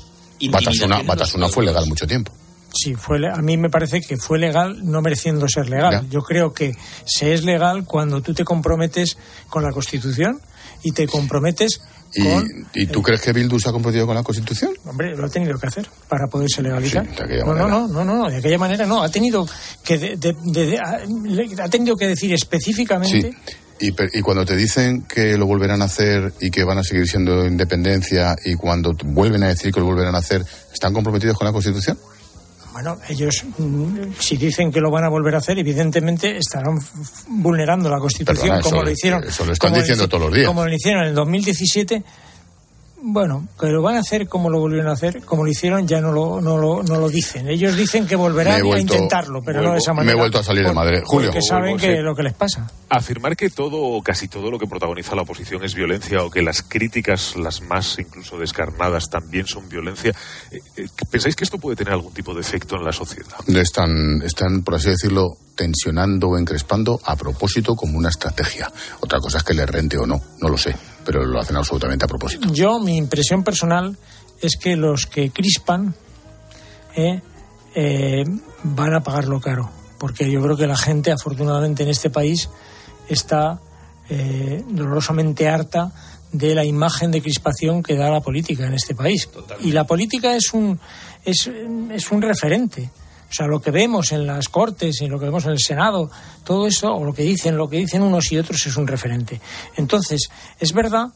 Batasuna, 0.50 1.02
Batasuna 1.04 1.48
fue 1.50 1.66
legal 1.66 1.86
mucho 1.88 2.06
tiempo. 2.08 2.32
Sí, 2.76 2.96
fue, 2.96 3.20
a 3.28 3.38
mí 3.38 3.56
me 3.56 3.70
parece 3.70 4.02
que 4.02 4.18
fue 4.18 4.40
legal 4.40 4.80
no 4.84 5.02
mereciendo 5.02 5.48
ser 5.48 5.70
legal. 5.70 5.92
Ya. 5.92 6.10
Yo 6.10 6.22
creo 6.22 6.54
que 6.54 6.74
se 7.06 7.34
es 7.34 7.44
legal 7.44 7.86
cuando 7.86 8.22
tú 8.22 8.34
te 8.34 8.44
comprometes 8.44 9.16
con 9.50 9.62
la 9.64 9.72
Constitución 9.72 10.40
y 10.82 10.92
te 10.92 11.08
comprometes 11.08 11.82
¿Y, 12.16 12.24
con... 12.24 12.48
¿y 12.74 12.88
tú 12.88 13.02
crees 13.04 13.22
que 13.22 13.32
Bildu 13.32 13.60
se 13.60 13.70
ha 13.70 13.72
comprometido 13.72 14.06
con 14.08 14.16
la 14.16 14.24
Constitución? 14.24 14.72
Hombre, 14.86 15.16
lo 15.16 15.26
ha 15.26 15.30
tenido 15.30 15.58
que 15.60 15.68
hacer 15.68 15.88
para 16.10 16.26
poderse 16.28 16.62
legalizar. 16.64 17.06
Sí, 17.08 17.16
de 17.16 17.24
aquella 17.24 17.44
no, 17.46 17.54
no, 17.54 17.60
manera. 17.64 17.70
no, 17.70 17.88
no, 17.88 18.06
no, 18.06 18.16
no, 18.24 18.30
de 18.30 18.38
aquella 18.38 18.58
manera 18.58 18.86
no. 18.88 19.04
Ha 19.04 19.10
tenido 19.10 19.48
que, 19.84 19.98
de- 20.00 20.16
de- 20.18 20.36
de- 20.44 20.66
de- 20.66 20.80
ha- 20.80 21.00
le- 21.26 21.62
ha 21.62 21.70
tenido 21.70 21.96
que 21.96 22.08
decir 22.08 22.34
específicamente... 22.34 23.32
Sí. 23.34 23.54
Y, 23.80 23.88
y 24.18 24.22
cuando 24.22 24.46
te 24.46 24.56
dicen 24.56 25.02
que 25.04 25.38
lo 25.38 25.46
volverán 25.46 25.82
a 25.82 25.86
hacer 25.86 26.34
y 26.40 26.52
que 26.52 26.64
van 26.64 26.78
a 26.78 26.84
seguir 26.84 27.08
siendo 27.08 27.46
independencia 27.46 28.36
y 28.46 28.56
cuando 28.56 28.92
vuelven 29.04 29.44
a 29.44 29.48
decir 29.48 29.72
que 29.74 29.80
lo 29.80 29.88
volverán 29.88 30.16
a 30.16 30.20
hacer, 30.20 30.44
¿están 30.74 30.94
comprometidos 30.94 31.38
con 31.38 31.46
la 31.48 31.52
Constitución? 31.52 31.98
Bueno, 32.72 32.98
ellos, 33.08 33.44
mm, 33.60 34.14
si 34.20 34.36
dicen 34.38 34.72
que 34.72 34.80
lo 34.80 34.90
van 34.90 35.04
a 35.04 35.10
volver 35.10 35.36
a 35.36 35.38
hacer, 35.40 35.60
evidentemente 35.60 36.38
estarán 36.38 36.80
vulnerando 37.28 37.88
la 37.90 38.00
Constitución 38.00 38.36
Perdona, 38.42 38.62
como 38.62 38.76
eso- 38.78 38.86
lo 38.86 38.92
hicieron. 38.92 39.24
eso 39.24 39.46
lo 39.46 39.54
están 39.54 39.70
como 39.70 39.82
diciendo 39.82 40.06
hici- 40.06 40.10
todos 40.10 40.24
los 40.24 40.34
días. 40.34 40.48
Como 40.48 40.66
lo 40.66 40.74
hicieron 40.74 41.04
en 41.04 41.10
el 41.10 41.16
2017. 41.16 42.04
Bueno, 43.06 43.50
que 43.60 43.68
lo 43.68 43.82
van 43.82 43.98
a 43.98 44.00
hacer 44.00 44.30
como 44.30 44.50
lo 44.50 44.60
volvieron 44.60 44.88
a 44.88 44.94
hacer, 44.94 45.26
como 45.26 45.44
lo 45.44 45.52
hicieron, 45.52 45.86
ya 45.86 46.00
no 46.00 46.14
lo, 46.14 46.40
no 46.40 46.58
lo, 46.58 46.84
no 46.84 47.00
lo 47.02 47.10
dicen. 47.10 47.50
Ellos 47.50 47.76
dicen 47.76 48.08
que 48.08 48.16
volverán 48.16 48.62
vuelto- 48.62 48.94
a 48.94 48.98
intentarlo, 48.98 49.42
pero 49.44 49.62
no 49.62 49.74
de 49.74 49.80
esa 49.80 49.92
vuelvo- 49.92 49.96
me 49.96 50.02
he 50.04 50.06
manera. 50.06 50.20
vuelto 50.22 50.40
a 50.40 50.44
salir 50.44 50.66
de 50.66 50.74
madre. 50.74 51.02
Julio. 51.04 51.30
Porque 51.30 51.42
saben 51.42 51.72
Vuelvo, 51.72 51.80
que 51.80 51.96
sí. 51.98 52.02
lo 52.02 52.16
que 52.16 52.24
les 52.24 52.34
pasa. 52.34 52.72
Afirmar 52.90 53.36
que 53.36 53.50
todo 53.50 53.78
o 53.78 54.02
casi 54.02 54.30
todo 54.30 54.50
lo 54.50 54.58
que 54.58 54.68
protagoniza 54.68 55.16
la 55.16 55.24
oposición 55.24 55.64
es 55.66 55.76
violencia 55.76 56.24
o 56.24 56.30
que 56.32 56.42
las 56.42 56.62
críticas, 56.62 57.36
las 57.36 57.62
más 57.62 58.00
incluso 58.00 58.38
descarnadas, 58.38 59.10
también 59.10 59.48
son 59.48 59.68
violencia, 59.68 60.12
eh, 60.52 60.60
eh, 60.78 60.86
¿pensáis 61.12 61.36
que 61.36 61.44
esto 61.44 61.58
puede 61.58 61.76
tener 61.76 61.92
algún 61.94 62.14
tipo 62.14 62.34
de 62.34 62.40
efecto 62.40 62.78
en 62.78 62.86
la 62.86 62.94
sociedad? 62.94 63.36
Están, 63.48 64.22
están, 64.24 64.64
por 64.64 64.76
así 64.76 64.90
decirlo, 64.92 65.28
tensionando 65.56 66.30
o 66.30 66.38
encrespando 66.38 67.02
a 67.04 67.18
propósito 67.18 67.76
como 67.76 67.98
una 67.98 68.08
estrategia. 68.10 68.72
Otra 69.02 69.20
cosa 69.20 69.40
es 69.40 69.44
que 69.44 69.54
les 69.54 69.70
rente 69.70 69.98
o 69.98 70.06
no, 70.08 70.22
no 70.40 70.48
lo 70.50 70.58
sé, 70.58 70.74
pero 71.06 71.26
lo 71.26 71.40
hacen 71.40 71.56
absolutamente 71.56 72.06
a 72.06 72.08
propósito. 72.08 72.52
Yo, 72.54 72.80
mi 72.80 72.98
impresión 72.98 73.44
personal 73.44 73.98
es 74.42 74.58
que 74.58 74.76
los 74.76 75.06
que 75.06 75.32
crispan 75.32 75.96
eh, 76.96 77.22
eh, 77.76 78.24
van 78.64 78.94
a 78.94 79.04
pagarlo 79.04 79.40
caro. 79.40 79.70
Porque 79.98 80.30
yo 80.30 80.42
creo 80.42 80.58
que 80.58 80.68
la 80.68 80.76
gente, 80.76 81.12
afortunadamente, 81.12 81.84
en 81.84 81.90
este 81.90 82.10
país 82.10 82.50
está 83.08 83.60
eh, 84.10 84.64
dolorosamente 84.68 85.48
harta 85.48 85.94
de 86.32 86.56
la 86.56 86.66
imagen 86.66 87.12
de 87.12 87.22
crispación 87.22 87.84
que 87.84 87.96
da 87.96 88.10
la 88.10 88.20
política 88.20 88.66
en 88.66 88.74
este 88.74 88.96
país. 88.96 89.30
Y 89.62 89.72
la 89.72 89.86
política 89.86 90.36
es 90.36 90.54
un, 90.54 90.80
es, 91.24 91.50
es 91.92 92.12
un 92.12 92.22
referente. 92.22 92.90
O 93.34 93.36
sea, 93.36 93.48
lo 93.48 93.60
que 93.60 93.72
vemos 93.72 94.12
en 94.12 94.28
las 94.28 94.48
Cortes 94.48 95.02
y 95.02 95.08
lo 95.08 95.18
que 95.18 95.26
vemos 95.26 95.46
en 95.46 95.54
el 95.54 95.60
Senado, 95.60 96.12
todo 96.44 96.68
eso, 96.68 96.94
o 96.94 97.04
lo 97.04 97.14
que 97.14 97.24
dicen, 97.24 97.58
lo 97.58 97.68
que 97.68 97.78
dicen 97.78 98.04
unos 98.04 98.32
y 98.32 98.38
otros 98.38 98.64
es 98.68 98.78
un 98.78 98.86
referente. 98.86 99.42
Entonces, 99.76 100.30
es 100.60 100.72
verdad 100.72 101.08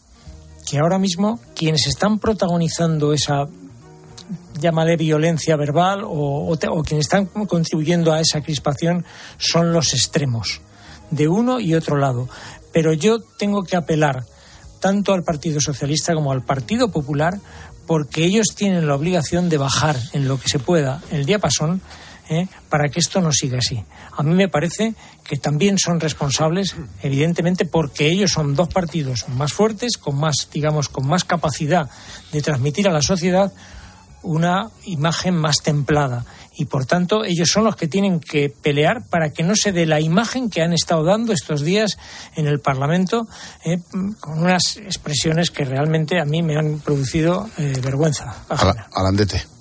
que 0.68 0.80
ahora 0.80 0.98
mismo 0.98 1.40
quienes 1.56 1.86
están 1.86 2.18
protagonizando 2.18 3.14
esa 3.14 3.46
llámale 4.60 4.98
violencia 4.98 5.56
verbal 5.58 6.04
o, 6.06 6.10
o 6.10 6.54
o 6.54 6.84
quienes 6.84 7.06
están 7.06 7.28
contribuyendo 7.28 8.12
a 8.12 8.20
esa 8.20 8.42
crispación 8.42 9.06
son 9.38 9.72
los 9.72 9.94
extremos 9.94 10.62
de 11.12 11.28
uno 11.28 11.60
y 11.60 11.76
otro 11.76 11.98
lado. 11.98 12.28
Pero 12.74 12.94
yo 12.94 13.20
tengo 13.20 13.62
que 13.62 13.76
apelar 13.76 14.26
tanto 14.80 15.14
al 15.14 15.22
Partido 15.22 15.62
Socialista 15.62 16.16
como 16.16 16.32
al 16.32 16.42
Partido 16.42 16.90
Popular 16.90 17.40
porque 17.86 18.26
ellos 18.26 18.48
tienen 18.56 18.88
la 18.88 18.96
obligación 18.96 19.50
de 19.50 19.60
bajar 19.60 19.98
en 20.14 20.28
lo 20.28 20.40
que 20.40 20.50
se 20.50 20.58
pueda 20.58 21.04
el 21.12 21.28
diapasón 21.28 21.80
¿eh? 22.30 22.48
para 22.70 22.90
que 22.90 23.00
esto 23.00 23.22
no 23.22 23.32
siga 23.32 23.60
así. 23.60 23.84
A 24.16 24.24
mí 24.24 24.34
me 24.34 24.50
parece 24.50 24.94
que 25.24 25.38
también 25.38 25.78
son 25.78 26.00
responsables, 26.00 26.76
evidentemente, 27.02 27.66
porque 27.66 28.10
ellos 28.10 28.32
son 28.32 28.56
dos 28.56 28.70
partidos 28.70 29.28
más 29.30 29.54
fuertes, 29.54 29.98
con 29.98 30.18
más, 30.18 30.50
digamos, 30.52 30.90
con 30.90 31.08
más 31.08 31.24
capacidad 31.24 31.90
de 32.32 32.42
transmitir 32.42 32.88
a 32.88 32.92
la 32.92 33.02
sociedad 33.02 33.52
una 34.24 34.70
imagen 34.86 35.36
más 35.36 35.62
templada 35.62 36.26
y 36.58 36.66
por 36.66 36.86
tanto 36.86 37.24
ellos 37.24 37.50
son 37.50 37.64
los 37.64 37.76
que 37.76 37.88
tienen 37.88 38.20
que 38.20 38.50
pelear 38.50 39.06
para 39.08 39.32
que 39.32 39.44
no 39.44 39.56
se 39.56 39.72
dé 39.72 39.86
la 39.86 40.02
imagen 40.02 40.50
que 40.50 40.62
han 40.62 40.74
estado 40.74 41.04
dando 41.04 41.32
estos 41.32 41.62
días 41.62 41.98
en 42.36 42.48
el 42.48 42.60
Parlamento 42.60 43.28
eh, 43.64 43.80
con 44.20 44.40
unas 44.40 44.78
expresiones 44.78 45.52
que 45.52 45.66
realmente 45.66 46.20
a 46.20 46.26
mí 46.26 46.42
me 46.42 46.58
han 46.58 46.80
producido 46.80 47.48
eh, 47.58 47.80
vergüenza. 47.82 48.44
Alandete. 48.94 49.57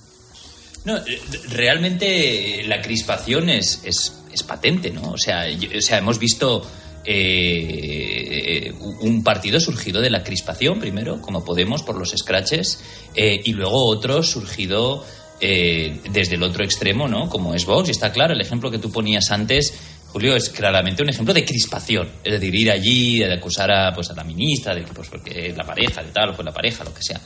No, 0.87 0.97
eh, 0.97 1.21
realmente 1.51 2.63
la 2.67 2.81
crispación 2.81 3.51
es, 3.51 3.83
es, 3.85 4.23
es 4.33 4.43
patente, 4.45 4.91
¿no? 4.91 5.11
O 5.11 5.19
sea, 5.19 5.49
yo- 5.51 5.69
o 5.77 5.81
sea 5.83 5.99
hemos 5.99 6.19
visto 6.19 6.63
eh, 7.05 8.73
un 9.01 9.23
partido 9.23 9.61
surgido 9.61 10.01
de 10.01 10.11
la 10.11 10.23
crispación, 10.23 10.79
primero, 10.81 11.21
como 11.21 11.45
Podemos, 11.45 11.83
por 11.83 11.97
los 11.97 12.11
scratches, 12.17 12.81
eh, 13.15 13.41
y 13.45 13.53
luego 13.53 13.85
otro 13.87 14.23
surgido 14.23 15.05
eh, 15.41 16.01
desde 16.11 16.37
el 16.37 16.43
otro 16.43 16.65
extremo, 16.65 17.09
¿no? 17.09 17.29
Como 17.29 17.55
es 17.55 17.65
Vox. 17.67 17.89
Y 17.89 17.93
está 17.93 18.11
claro, 18.13 18.33
el 18.33 18.41
ejemplo 18.41 18.71
que 18.71 18.79
tú 18.79 18.91
ponías 18.91 19.31
antes, 19.31 19.75
Julio, 20.09 20.35
es 20.35 20.49
claramente 20.49 21.03
un 21.03 21.11
ejemplo 21.11 21.35
de 21.35 21.45
crispación. 21.45 22.09
Es 22.25 22.33
decir, 22.33 22.55
ir 22.55 22.71
allí, 22.71 23.19
de 23.19 23.35
acusar 23.35 23.71
a, 23.71 23.93
pues, 23.93 24.09
a 24.11 24.15
la 24.15 24.25
ministra, 24.25 24.75
de 24.75 24.83
que 24.85 24.93
pues, 24.93 25.09
porque 25.09 25.53
la 25.55 25.65
pareja, 25.65 26.03
de 26.03 26.11
tal, 26.11 26.35
fue 26.35 26.45
la 26.45 26.53
pareja, 26.53 26.85
lo 26.85 26.95
que 26.95 27.03
sea. 27.03 27.21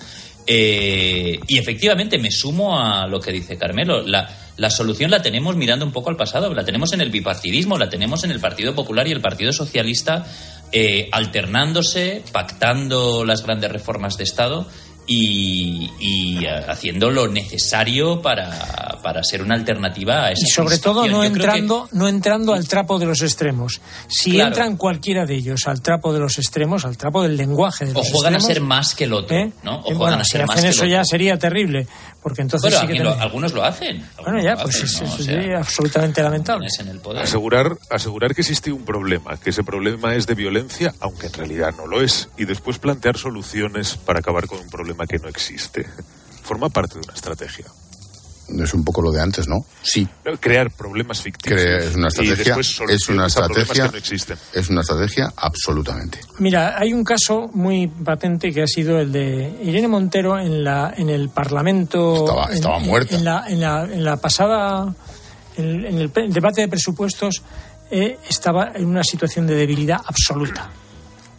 Eh, 0.47 1.39
y 1.47 1.59
efectivamente 1.59 2.19
me 2.19 2.31
sumo 2.31 2.79
a 2.79 3.07
lo 3.07 3.21
que 3.21 3.33
dice 3.33 3.57
Carmelo. 3.57 4.03
La, 4.03 4.29
la 4.57 4.71
solución 4.71 5.11
la 5.11 5.23
tenemos 5.23 5.57
mirando 5.57 5.85
un 5.85 5.93
poco 5.93 6.11
al 6.11 6.17
pasado, 6.17 6.53
la 6.53 6.65
tenemos 6.65 6.93
en 6.93 7.01
el 7.01 7.11
bipartidismo, 7.11 7.79
la 7.79 7.89
tenemos 7.89 8.25
en 8.25 8.31
el 8.31 8.41
Partido 8.41 8.75
Popular 8.75 9.07
y 9.09 9.13
el 9.13 9.21
Partido 9.21 9.53
Socialista 9.53 10.27
eh, 10.73 11.09
alternándose, 11.13 12.23
pactando 12.31 13.25
las 13.25 13.45
grandes 13.45 13.73
reformas 13.73 14.17
de 14.17 14.25
Estado 14.25 14.69
y, 15.13 15.91
y, 15.99 16.47
haciendo 16.47 17.11
lo 17.11 17.27
necesario 17.27 18.23
para, 18.23 18.97
para 19.03 19.25
ser 19.25 19.43
una 19.43 19.57
alternativa 19.57 20.27
a 20.27 20.31
esa 20.33 20.47
Y 20.47 20.51
sobre 20.51 20.79
todo 20.79 21.01
no 21.03 21.07
Yo 21.07 21.19
creo 21.19 21.21
que- 21.21 21.27
entrando, 21.27 21.89
no 21.91 22.07
entrando 22.09 22.55
al 22.55 22.69
trapo 22.69 22.97
de 23.01 23.07
los 23.07 23.21
extremos. 23.23 23.81
Si 24.09 24.31
Claro. 24.33 24.49
entran 24.49 24.77
cualquiera 24.77 25.27
de 25.27 25.35
ellos 25.35 25.67
al 25.67 25.83
trapo 25.83 26.13
de 26.13 26.21
los 26.21 26.39
extremos, 26.39 26.85
al 26.85 26.97
trapo 26.97 27.23
del 27.25 27.37
lenguaje 27.37 27.87
de 27.87 27.91
o 27.91 27.95
los 27.95 28.09
juegan 28.13 28.37
a 28.37 28.41
ser 28.41 28.61
más 28.61 28.95
que 28.95 29.05
el 29.05 29.13
otro, 29.13 29.37
¿eh? 29.37 29.53
¿no? 29.65 29.79
O 29.79 29.83
juegan 29.83 29.99
bueno, 29.99 30.17
a 30.19 30.25
si 30.25 30.31
ser 30.31 30.47
más 30.47 30.51
hacen 30.57 30.65
que 30.65 30.71
eso 30.71 30.85
el 30.85 30.91
ya 30.91 31.05
sería 31.05 31.37
terrible, 31.39 31.89
porque 32.23 32.43
entonces 32.43 32.73
sí 32.81 32.87
que 32.87 32.95
lo- 33.01 33.13
algunos 33.15 33.53
lo 33.53 33.65
hacen. 33.65 34.07
Bueno, 34.23 34.41
ya, 34.41 34.57
pues 34.57 34.77
es, 34.77 34.95
hacen, 34.95 35.09
¿no? 35.09 35.15
es- 35.15 35.21
O 35.21 35.25
sea, 35.25 35.41
es 35.43 35.59
absolutamente 35.59 36.23
lamentable. 36.23 36.69
en 36.79 36.89
el 36.89 37.01
poder. 37.01 37.23
Asegurar, 37.25 37.77
asegurar 37.91 38.33
que 38.35 38.43
existe 38.43 38.71
un 38.71 38.85
problema, 38.85 39.37
que 39.39 39.51
ese 39.51 39.65
problema 39.65 40.15
es 40.15 40.27
de 40.29 40.35
violencia, 40.37 40.95
aunque 41.01 41.27
en 41.27 41.33
realidad 41.33 41.75
no 41.77 41.87
lo 41.89 42.01
es, 42.01 42.29
y 42.39 42.45
después 42.45 42.79
plantear 42.79 43.19
soluciones 43.19 43.97
para 43.97 44.21
acabar 44.21 44.47
con 44.47 44.61
un 44.61 44.69
problema 44.69 45.00
que 45.07 45.19
no 45.19 45.29
existe. 45.29 45.87
Forma 46.43 46.69
parte 46.69 46.95
de 46.95 47.01
una 47.05 47.15
estrategia. 47.15 47.67
Es 48.59 48.75
un 48.75 48.85
poco 48.85 49.01
lo 49.01 49.13
de 49.13 49.21
antes, 49.21 49.47
¿no? 49.47 49.59
Sí. 49.81 50.09
Crear 50.41 50.73
problemas 50.73 51.21
ficticios. 51.23 51.61
Cre- 51.61 51.79
es 51.85 51.95
una 51.95 52.07
Y 52.07 52.09
estrategia. 52.09 52.57
después 52.57 52.81
Es 52.91 53.09
una 53.09 53.27
estrategia. 53.27 53.85
que 53.87 53.93
no 53.93 53.99
existen. 53.99 54.39
Es 54.53 54.69
una 54.71 54.81
estrategia 54.81 55.33
absolutamente. 55.37 56.19
Mira, 56.41 56.77
hay 56.77 56.93
un 56.93 57.05
caso 57.05 57.49
muy 57.55 57.87
patente 57.87 58.51
que 58.51 58.63
ha 58.63 58.67
sido 58.67 58.99
el 58.99 59.13
de 59.13 59.57
Irene 59.63 59.87
Montero 59.87 60.37
en 60.37 60.65
la 60.65 60.93
en 60.97 61.11
el 61.11 61.29
Parlamento. 61.29 62.17
Estaba- 62.27 62.47
en- 62.47 62.53
estaba 62.55 62.79
en- 62.79 62.87
muerta. 62.87 63.15
En 63.15 63.25
la, 63.25 63.45
en 63.49 63.61
la, 63.61 63.85
en 63.85 64.05
la 64.05 64.17
pasada. 64.17 64.93
En, 65.57 65.85
en 65.85 65.99
el, 65.99 66.13
debate 66.33 66.63
de 66.63 66.69
presupuestos 66.69 67.43
eh, 67.91 68.19
estaba 68.29 68.73
en 68.75 68.87
una 68.87 69.05
situación 69.05 69.47
de 69.47 69.55
debilidad 69.55 70.01
absoluta. 70.05 70.71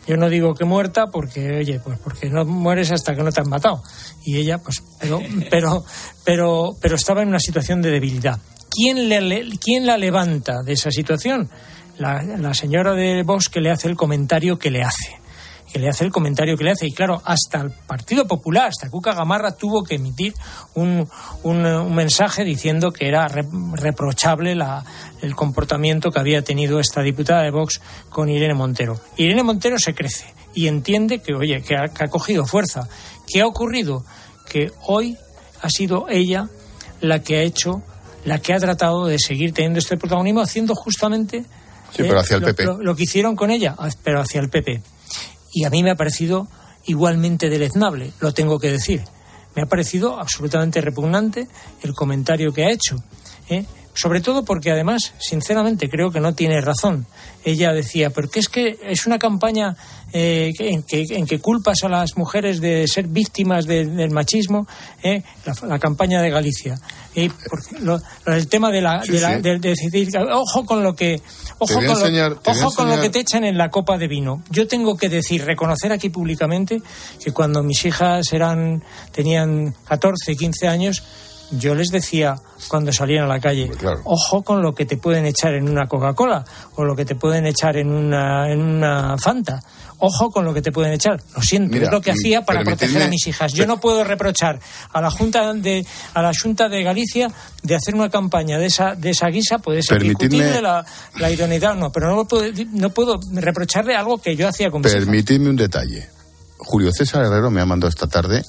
Yo 0.07 0.17
no 0.17 0.29
digo 0.29 0.55
que 0.55 0.65
muerta 0.65 1.07
porque, 1.07 1.57
oye, 1.57 1.79
pues 1.79 1.99
porque 1.99 2.29
no 2.29 2.43
mueres 2.43 2.91
hasta 2.91 3.15
que 3.15 3.23
no 3.23 3.31
te 3.31 3.41
han 3.41 3.49
matado. 3.49 3.83
Y 4.25 4.37
ella, 4.37 4.57
pues, 4.57 4.83
pero, 4.99 5.19
pero, 5.49 5.85
pero, 6.23 6.69
pero 6.81 6.95
estaba 6.95 7.21
en 7.21 7.29
una 7.29 7.39
situación 7.39 7.81
de 7.81 7.91
debilidad. 7.91 8.39
¿Quién, 8.69 9.09
le, 9.09 9.49
quién 9.59 9.85
la 9.85 9.97
levanta 9.97 10.63
de 10.63 10.73
esa 10.73 10.91
situación? 10.91 11.49
La, 11.97 12.23
la 12.23 12.53
señora 12.53 12.93
de 12.93 13.21
Vox 13.23 13.49
que 13.49 13.61
le 13.61 13.69
hace 13.69 13.87
el 13.87 13.95
comentario 13.95 14.57
que 14.57 14.71
le 14.71 14.81
hace. 14.81 15.20
Que 15.71 15.79
le 15.79 15.87
hace 15.87 16.03
el 16.03 16.11
comentario 16.11 16.57
que 16.57 16.63
le 16.65 16.71
hace. 16.71 16.85
Y 16.87 16.91
claro, 16.91 17.21
hasta 17.23 17.61
el 17.61 17.71
Partido 17.71 18.27
Popular, 18.27 18.67
hasta 18.67 18.89
Cuca 18.89 19.13
Gamarra, 19.13 19.55
tuvo 19.55 19.83
que 19.83 19.95
emitir 19.95 20.33
un, 20.73 21.07
un, 21.43 21.65
un 21.65 21.95
mensaje 21.95 22.43
diciendo 22.43 22.91
que 22.91 23.07
era 23.07 23.27
re- 23.27 23.47
reprochable 23.73 24.53
la, 24.55 24.83
el 25.21 25.33
comportamiento 25.35 26.11
que 26.11 26.19
había 26.19 26.43
tenido 26.43 26.79
esta 26.79 27.01
diputada 27.01 27.43
de 27.43 27.51
Vox 27.51 27.81
con 28.09 28.29
Irene 28.29 28.53
Montero. 28.53 28.99
Irene 29.17 29.43
Montero 29.43 29.77
se 29.79 29.93
crece 29.93 30.25
y 30.53 30.67
entiende 30.67 31.19
que, 31.19 31.33
oye, 31.33 31.61
que 31.61 31.75
ha, 31.77 31.87
que 31.87 32.03
ha 32.03 32.07
cogido 32.09 32.45
fuerza. 32.45 32.89
¿Qué 33.27 33.41
ha 33.41 33.47
ocurrido? 33.47 34.03
Que 34.49 34.71
hoy 34.87 35.17
ha 35.61 35.69
sido 35.69 36.07
ella 36.09 36.49
la 36.99 37.21
que 37.23 37.37
ha 37.37 37.41
hecho, 37.43 37.81
la 38.25 38.39
que 38.39 38.53
ha 38.53 38.59
tratado 38.59 39.05
de 39.05 39.17
seguir 39.19 39.53
teniendo 39.53 39.79
este 39.79 39.95
protagonismo, 39.97 40.41
haciendo 40.41 40.75
justamente 40.75 41.45
Sí, 41.91 42.03
pero 42.03 42.19
hacia 42.19 42.35
el 42.37 42.41
lo, 42.41 42.47
PP. 42.47 42.63
lo- 42.65 42.77
lo 42.83 42.95
que 42.95 43.03
hicieron 43.03 43.35
con 43.35 43.51
ella, 43.51 43.75
pero 44.03 44.21
hacia 44.21 44.39
el 44.39 44.49
PP. 44.49 44.81
Y 45.53 45.65
a 45.65 45.69
mí 45.69 45.83
me 45.83 45.91
ha 45.91 45.95
parecido 45.95 46.47
igualmente 46.85 47.49
deleznable, 47.49 48.11
lo 48.19 48.33
tengo 48.33 48.59
que 48.59 48.71
decir. 48.71 49.03
Me 49.55 49.63
ha 49.63 49.65
parecido 49.65 50.19
absolutamente 50.19 50.81
repugnante 50.81 51.47
el 51.83 51.93
comentario 51.93 52.53
que 52.53 52.65
ha 52.65 52.71
hecho. 52.71 53.03
¿eh? 53.49 53.65
Sobre 53.93 54.21
todo 54.21 54.43
porque 54.45 54.71
además, 54.71 55.13
sinceramente, 55.19 55.89
creo 55.89 56.11
que 56.11 56.19
no 56.21 56.33
tiene 56.33 56.61
razón. 56.61 57.05
Ella 57.43 57.73
decía, 57.73 58.09
porque 58.11 58.39
es 58.39 58.47
que 58.47 58.77
es 58.83 59.05
una 59.05 59.19
campaña 59.19 59.75
eh, 60.13 60.51
en, 60.59 60.83
que, 60.83 61.05
en 61.09 61.25
que 61.25 61.39
culpas 61.39 61.83
a 61.83 61.89
las 61.89 62.15
mujeres 62.17 62.61
de 62.61 62.85
ser 62.87 63.07
víctimas 63.07 63.65
de- 63.65 63.85
del 63.85 64.11
machismo, 64.11 64.67
¿eh? 65.03 65.23
la, 65.45 65.67
la 65.67 65.79
campaña 65.79 66.21
de 66.21 66.29
Galicia. 66.29 66.75
Y 67.15 67.29
porque 67.29 67.79
lo- 67.79 67.99
el 68.27 68.47
tema 68.47 68.71
de 68.71 68.81
la, 68.81 69.03
Sí, 69.03 69.11
de, 69.13 69.21
la- 69.21 69.35
sí. 69.35 69.41
de- 69.41 69.59
de 69.59 69.69
decir, 69.69 70.09
ojo 70.31 70.65
con 70.65 70.83
lo 70.83 70.95
que, 70.95 71.21
ojo 71.59 71.73
con, 71.75 71.85
lo- 71.85 71.91
enseñar- 71.93 72.37
ojo 72.45 72.71
con 72.73 72.89
lo 72.89 73.01
que 73.01 73.09
te 73.09 73.19
echan 73.19 73.43
en 73.43 73.57
la 73.57 73.69
copa 73.69 73.97
de 73.97 74.07
vino. 74.07 74.43
Yo 74.49 74.67
tengo 74.67 74.95
que 74.97 75.09
decir, 75.09 75.43
reconocer 75.45 75.91
aquí 75.91 76.09
públicamente 76.09 76.81
que 77.23 77.31
cuando 77.31 77.63
mis 77.63 77.83
hijas 77.85 78.31
eran, 78.31 78.83
tenían 79.11 79.73
14, 79.85 80.35
15 80.35 80.67
años, 80.67 81.03
yo 81.51 81.75
les 81.75 81.89
decía 81.89 82.35
cuando 82.67 82.91
salían 82.91 83.25
a 83.25 83.27
la 83.27 83.39
calle, 83.39 83.69
ojo 84.03 84.43
con 84.43 84.61
lo 84.61 84.73
que 84.73 84.85
te 84.85 84.97
pueden 84.97 85.25
echar 85.25 85.53
en 85.53 85.69
una 85.69 85.87
Coca-Cola 85.87 86.45
o 86.75 86.83
lo 86.83 86.95
que 86.95 87.05
te 87.05 87.15
pueden 87.15 87.45
echar 87.45 87.77
en 87.77 87.91
una, 87.91 88.51
en 88.51 88.61
una 88.61 89.17
Fanta. 89.17 89.61
Ojo 90.03 90.31
con 90.31 90.45
lo 90.45 90.53
que 90.53 90.63
te 90.63 90.71
pueden 90.71 90.93
echar. 90.93 91.21
Lo 91.35 91.43
siento, 91.43 91.73
Mira, 91.73 91.85
es 91.85 91.91
lo 91.91 92.01
que 92.01 92.09
hacía 92.09 92.41
para 92.43 92.63
proteger 92.63 93.03
a 93.03 93.07
mis 93.07 93.27
hijas. 93.27 93.53
Yo 93.53 93.67
no 93.67 93.79
puedo 93.79 94.03
reprochar 94.03 94.59
a 94.91 94.99
la 94.99 95.11
Junta 95.11 95.53
de 95.53 95.85
a 96.15 96.21
la 96.23 96.31
Junta 96.33 96.69
de 96.69 96.81
Galicia 96.81 97.27
de 97.61 97.75
hacer 97.75 97.93
una 97.93 98.09
campaña 98.09 98.57
de 98.57 98.65
esa 98.65 98.95
de 98.95 99.11
esa 99.11 99.27
guisa, 99.27 99.59
puede 99.59 99.83
ser 99.83 100.01
discutible 100.01 100.59
la, 100.59 100.83
la 101.19 101.29
idoneidad, 101.29 101.75
no, 101.75 101.91
pero 101.91 102.09
no 102.09 102.15
lo 102.15 102.25
puedo, 102.25 102.51
no 102.71 102.89
puedo 102.89 103.19
reprocharle 103.31 103.95
algo 103.95 104.17
que 104.17 104.35
yo 104.35 104.47
hacía 104.47 104.71
con 104.71 104.81
mis 104.81 104.91
hijas. 104.91 105.05
Permitidme 105.05 105.49
un 105.49 105.55
detalle. 105.55 106.09
Julio 106.57 106.91
César 106.91 107.23
Herrero 107.23 107.51
me 107.51 107.61
ha 107.61 107.65
mandado 107.65 107.89
esta 107.89 108.07
tarde 108.07 108.43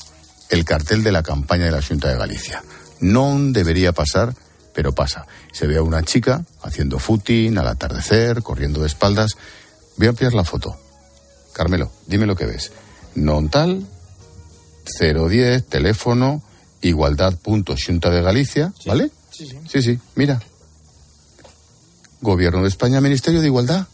el 0.49 0.65
cartel 0.65 1.03
de 1.03 1.13
la 1.13 1.23
campaña 1.23 1.65
de 1.65 1.73
la 1.73 1.83
Junta 1.83 2.09
de 2.09 2.17
Galicia. 2.17 2.63
No 3.03 3.37
debería 3.39 3.93
pasar, 3.93 4.35
pero 4.73 4.93
pasa. 4.93 5.27
Se 5.53 5.67
ve 5.67 5.77
a 5.77 5.83
una 5.83 6.03
chica 6.03 6.45
haciendo 6.63 6.99
footing 6.99 7.59
al 7.59 7.67
atardecer, 7.67 8.43
corriendo 8.43 8.81
de 8.81 8.87
espaldas. 8.87 9.33
Voy 9.97 10.07
a 10.07 10.11
ampliar 10.11 10.33
la 10.33 10.45
foto. 10.45 10.77
Carmelo, 11.53 11.93
dime 12.07 12.27
lo 12.27 12.37
que 12.37 12.47
ves. 12.47 12.73
Nontal 13.17 13.87
010, 14.99 15.67
teléfono, 15.67 16.43
igualdad.xunta 16.81 18.11
de 18.11 18.23
Galicia, 18.23 18.73
¿vale? 18.87 19.11
Sí, 19.31 19.47
sí. 19.47 19.59
Sí, 19.69 19.83
sí, 19.83 19.99
mira. 20.15 20.41
Gobierno 22.21 22.63
de 22.63 22.69
España, 22.69 23.01
Ministerio 23.01 23.41
de 23.41 23.49
Igualdad. 23.49 23.87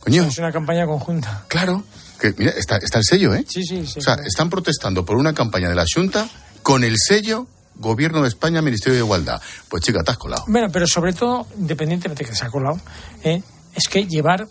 Coño. 0.00 0.24
Es 0.24 0.38
una 0.38 0.50
campaña 0.50 0.86
conjunta. 0.86 1.44
Claro. 1.48 1.84
Que, 2.18 2.34
mira, 2.38 2.52
está, 2.52 2.78
está 2.78 2.98
el 2.98 3.04
sello, 3.04 3.34
¿eh? 3.34 3.44
Sí, 3.46 3.62
sí, 3.64 3.86
sí. 3.86 3.98
O 3.98 4.02
sea, 4.02 4.14
están 4.24 4.48
protestando 4.48 5.04
por 5.04 5.16
una 5.16 5.34
campaña 5.34 5.68
de 5.68 5.74
la 5.74 5.84
Junta 5.92 6.28
con 6.62 6.84
el 6.84 6.96
sello 6.96 7.46
Gobierno 7.78 8.22
de 8.22 8.28
España, 8.28 8.60
Ministerio 8.62 8.98
de 8.98 9.04
Igualdad. 9.04 9.40
Pues 9.68 9.82
chica, 9.82 10.02
te 10.02 10.10
has 10.10 10.18
colado. 10.18 10.44
Bueno, 10.48 10.68
pero 10.72 10.86
sobre 10.86 11.12
todo, 11.12 11.46
independientemente 11.58 12.24
de 12.24 12.30
que 12.30 12.36
se 12.36 12.44
ha 12.44 12.48
colado, 12.50 12.78
¿eh? 13.24 13.42
es 13.74 13.88
que 13.88 14.06
llevar. 14.06 14.46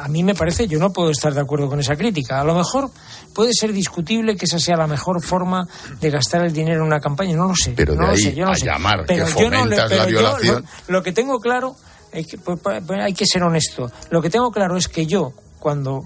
A 0.00 0.06
mí, 0.06 0.22
me 0.22 0.36
parece, 0.36 0.68
yo 0.68 0.78
no 0.78 0.92
puedo 0.92 1.10
estar 1.10 1.34
de 1.34 1.40
acuerdo 1.40 1.68
con 1.68 1.80
esa 1.80 1.96
crítica. 1.96 2.40
A 2.40 2.44
lo 2.44 2.54
mejor 2.54 2.88
puede 3.34 3.50
ser 3.52 3.72
discutible 3.72 4.36
que 4.36 4.44
esa 4.44 4.60
sea 4.60 4.76
la 4.76 4.86
mejor 4.86 5.20
forma 5.20 5.66
de 6.00 6.08
gastar 6.08 6.44
el 6.44 6.52
dinero 6.52 6.82
en 6.82 6.86
una 6.86 7.00
campaña. 7.00 7.34
No 7.34 7.48
lo 7.48 7.56
sé. 7.56 7.72
Pero 7.76 7.94
de 7.94 7.98
no 7.98 8.06
ahí 8.10 8.16
sé, 8.16 8.32
yo 8.32 8.44
no 8.44 8.52
a 8.52 8.54
sé. 8.54 8.66
llamar 8.66 9.02
pero 9.08 9.26
que 9.26 9.32
yo 9.32 9.50
no 9.50 9.66
le- 9.66 9.76
fomentas 9.76 9.90
la 9.90 10.04
yo 10.04 10.10
violación. 10.10 10.64
lo, 10.86 10.92
lo 10.98 11.02
que 11.02 11.10
tengo 11.10 11.40
claro, 11.40 11.74
hay 12.12 12.24
que, 12.24 12.38
pues, 12.38 12.60
pues, 12.62 12.80
hay 13.00 13.12
que 13.12 13.26
ser 13.26 13.42
honesto. 13.42 13.90
Lo 14.10 14.22
que 14.22 14.30
tengo 14.30 14.52
claro 14.52 14.76
es 14.76 14.86
que 14.86 15.04
yo, 15.04 15.32
cuando 15.58 16.04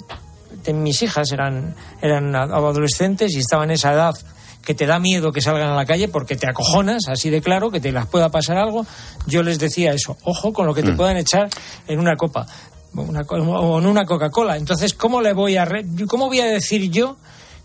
mis 0.73 1.03
hijas 1.03 1.31
eran, 1.33 1.77
eran 2.01 2.35
adolescentes 2.35 3.33
y 3.35 3.41
estaban 3.41 3.69
en 3.69 3.75
esa 3.75 3.93
edad 3.93 4.15
que 4.67 4.75
te 4.75 4.85
da 4.85 4.99
miedo 4.99 5.33
que 5.33 5.41
salgan 5.41 5.71
a 5.71 5.75
la 5.77 5.87
calle 5.87 6.09
porque 6.09 6.37
te 6.37 6.47
acojonas, 6.51 7.05
así 7.09 7.31
de 7.31 7.41
claro, 7.41 7.71
que 7.71 7.81
te 7.81 7.93
las 7.93 8.07
pueda 8.09 8.29
pasar 8.31 8.59
algo, 8.59 8.85
yo 9.27 9.43
les 9.43 9.59
decía 9.59 9.93
eso, 9.93 10.19
ojo 10.25 10.53
con 10.53 10.67
lo 10.67 10.75
que 10.75 10.83
te 10.83 10.91
Mm. 10.93 10.97
puedan 10.97 11.17
echar 11.17 11.49
en 11.89 11.99
una 12.01 12.17
copa 12.17 12.47
una 12.95 13.21
o 13.23 13.79
en 13.79 13.87
una 13.87 14.05
Coca-Cola. 14.07 14.57
Entonces, 14.57 14.95
¿cómo 14.95 15.21
le 15.21 15.35
voy 15.35 15.57
a 15.59 15.65
re- 15.67 15.85
cómo 16.09 16.27
voy 16.29 16.41
a 16.41 16.47
decir 16.47 16.91
yo 16.91 17.17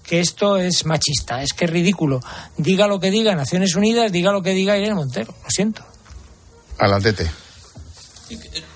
que 0.04 0.20
esto 0.20 0.58
es 0.58 0.86
machista? 0.86 1.42
Es 1.42 1.54
que 1.54 1.66
es 1.66 1.72
ridículo. 1.72 2.20
Diga 2.58 2.86
lo 2.86 3.00
que 3.00 3.10
diga 3.12 3.34
Naciones 3.34 3.76
Unidas, 3.76 4.12
diga 4.12 4.32
lo 4.34 4.42
que 4.42 4.52
diga 4.52 4.78
Irene 4.78 4.94
Montero. 4.96 5.34
Lo 5.44 5.50
siento. 5.50 5.84
Alandete. 6.80 7.32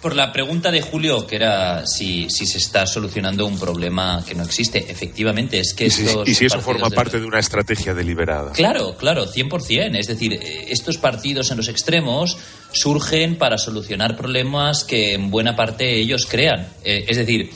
Por 0.01 0.15
la 0.15 0.31
pregunta 0.31 0.71
de 0.71 0.81
Julio, 0.81 1.25
que 1.25 1.35
era 1.35 1.85
si, 1.87 2.29
si 2.29 2.45
se 2.45 2.57
está 2.59 2.85
solucionando 2.85 3.45
un 3.45 3.57
problema 3.59 4.23
que 4.27 4.35
no 4.35 4.43
existe. 4.43 4.79
Efectivamente, 4.89 5.59
es 5.59 5.73
que 5.73 5.85
Y 5.87 5.89
si, 5.89 6.05
estos 6.05 6.27
y 6.27 6.35
si 6.35 6.45
eso 6.45 6.59
forma 6.61 6.89
de- 6.89 6.95
parte 6.95 7.19
de 7.19 7.25
una 7.25 7.39
estrategia 7.39 7.93
deliberada. 7.93 8.51
Claro, 8.51 8.95
claro, 8.97 9.25
100%. 9.27 9.95
Es 9.97 10.07
decir, 10.07 10.33
eh, 10.33 10.65
estos 10.69 10.97
partidos 10.97 11.49
en 11.51 11.57
los 11.57 11.67
extremos 11.67 12.37
surgen 12.71 13.37
para 13.37 13.57
solucionar 13.57 14.15
problemas 14.15 14.83
que 14.83 15.13
en 15.13 15.31
buena 15.31 15.55
parte 15.55 15.95
ellos 15.99 16.25
crean. 16.25 16.67
Eh, 16.83 17.05
es 17.07 17.17
decir, 17.17 17.49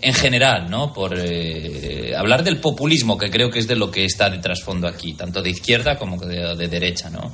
en 0.00 0.12
general, 0.12 0.68
¿no? 0.68 0.92
Por 0.92 1.14
eh, 1.18 2.12
hablar 2.16 2.44
del 2.44 2.58
populismo, 2.58 3.16
que 3.16 3.30
creo 3.30 3.50
que 3.50 3.58
es 3.60 3.66
de 3.66 3.76
lo 3.76 3.90
que 3.90 4.04
está 4.04 4.28
de 4.28 4.38
trasfondo 4.38 4.86
aquí, 4.86 5.14
tanto 5.14 5.40
de 5.40 5.48
izquierda 5.50 5.96
como 5.96 6.18
de, 6.18 6.54
de 6.56 6.68
derecha, 6.68 7.08
¿no? 7.08 7.32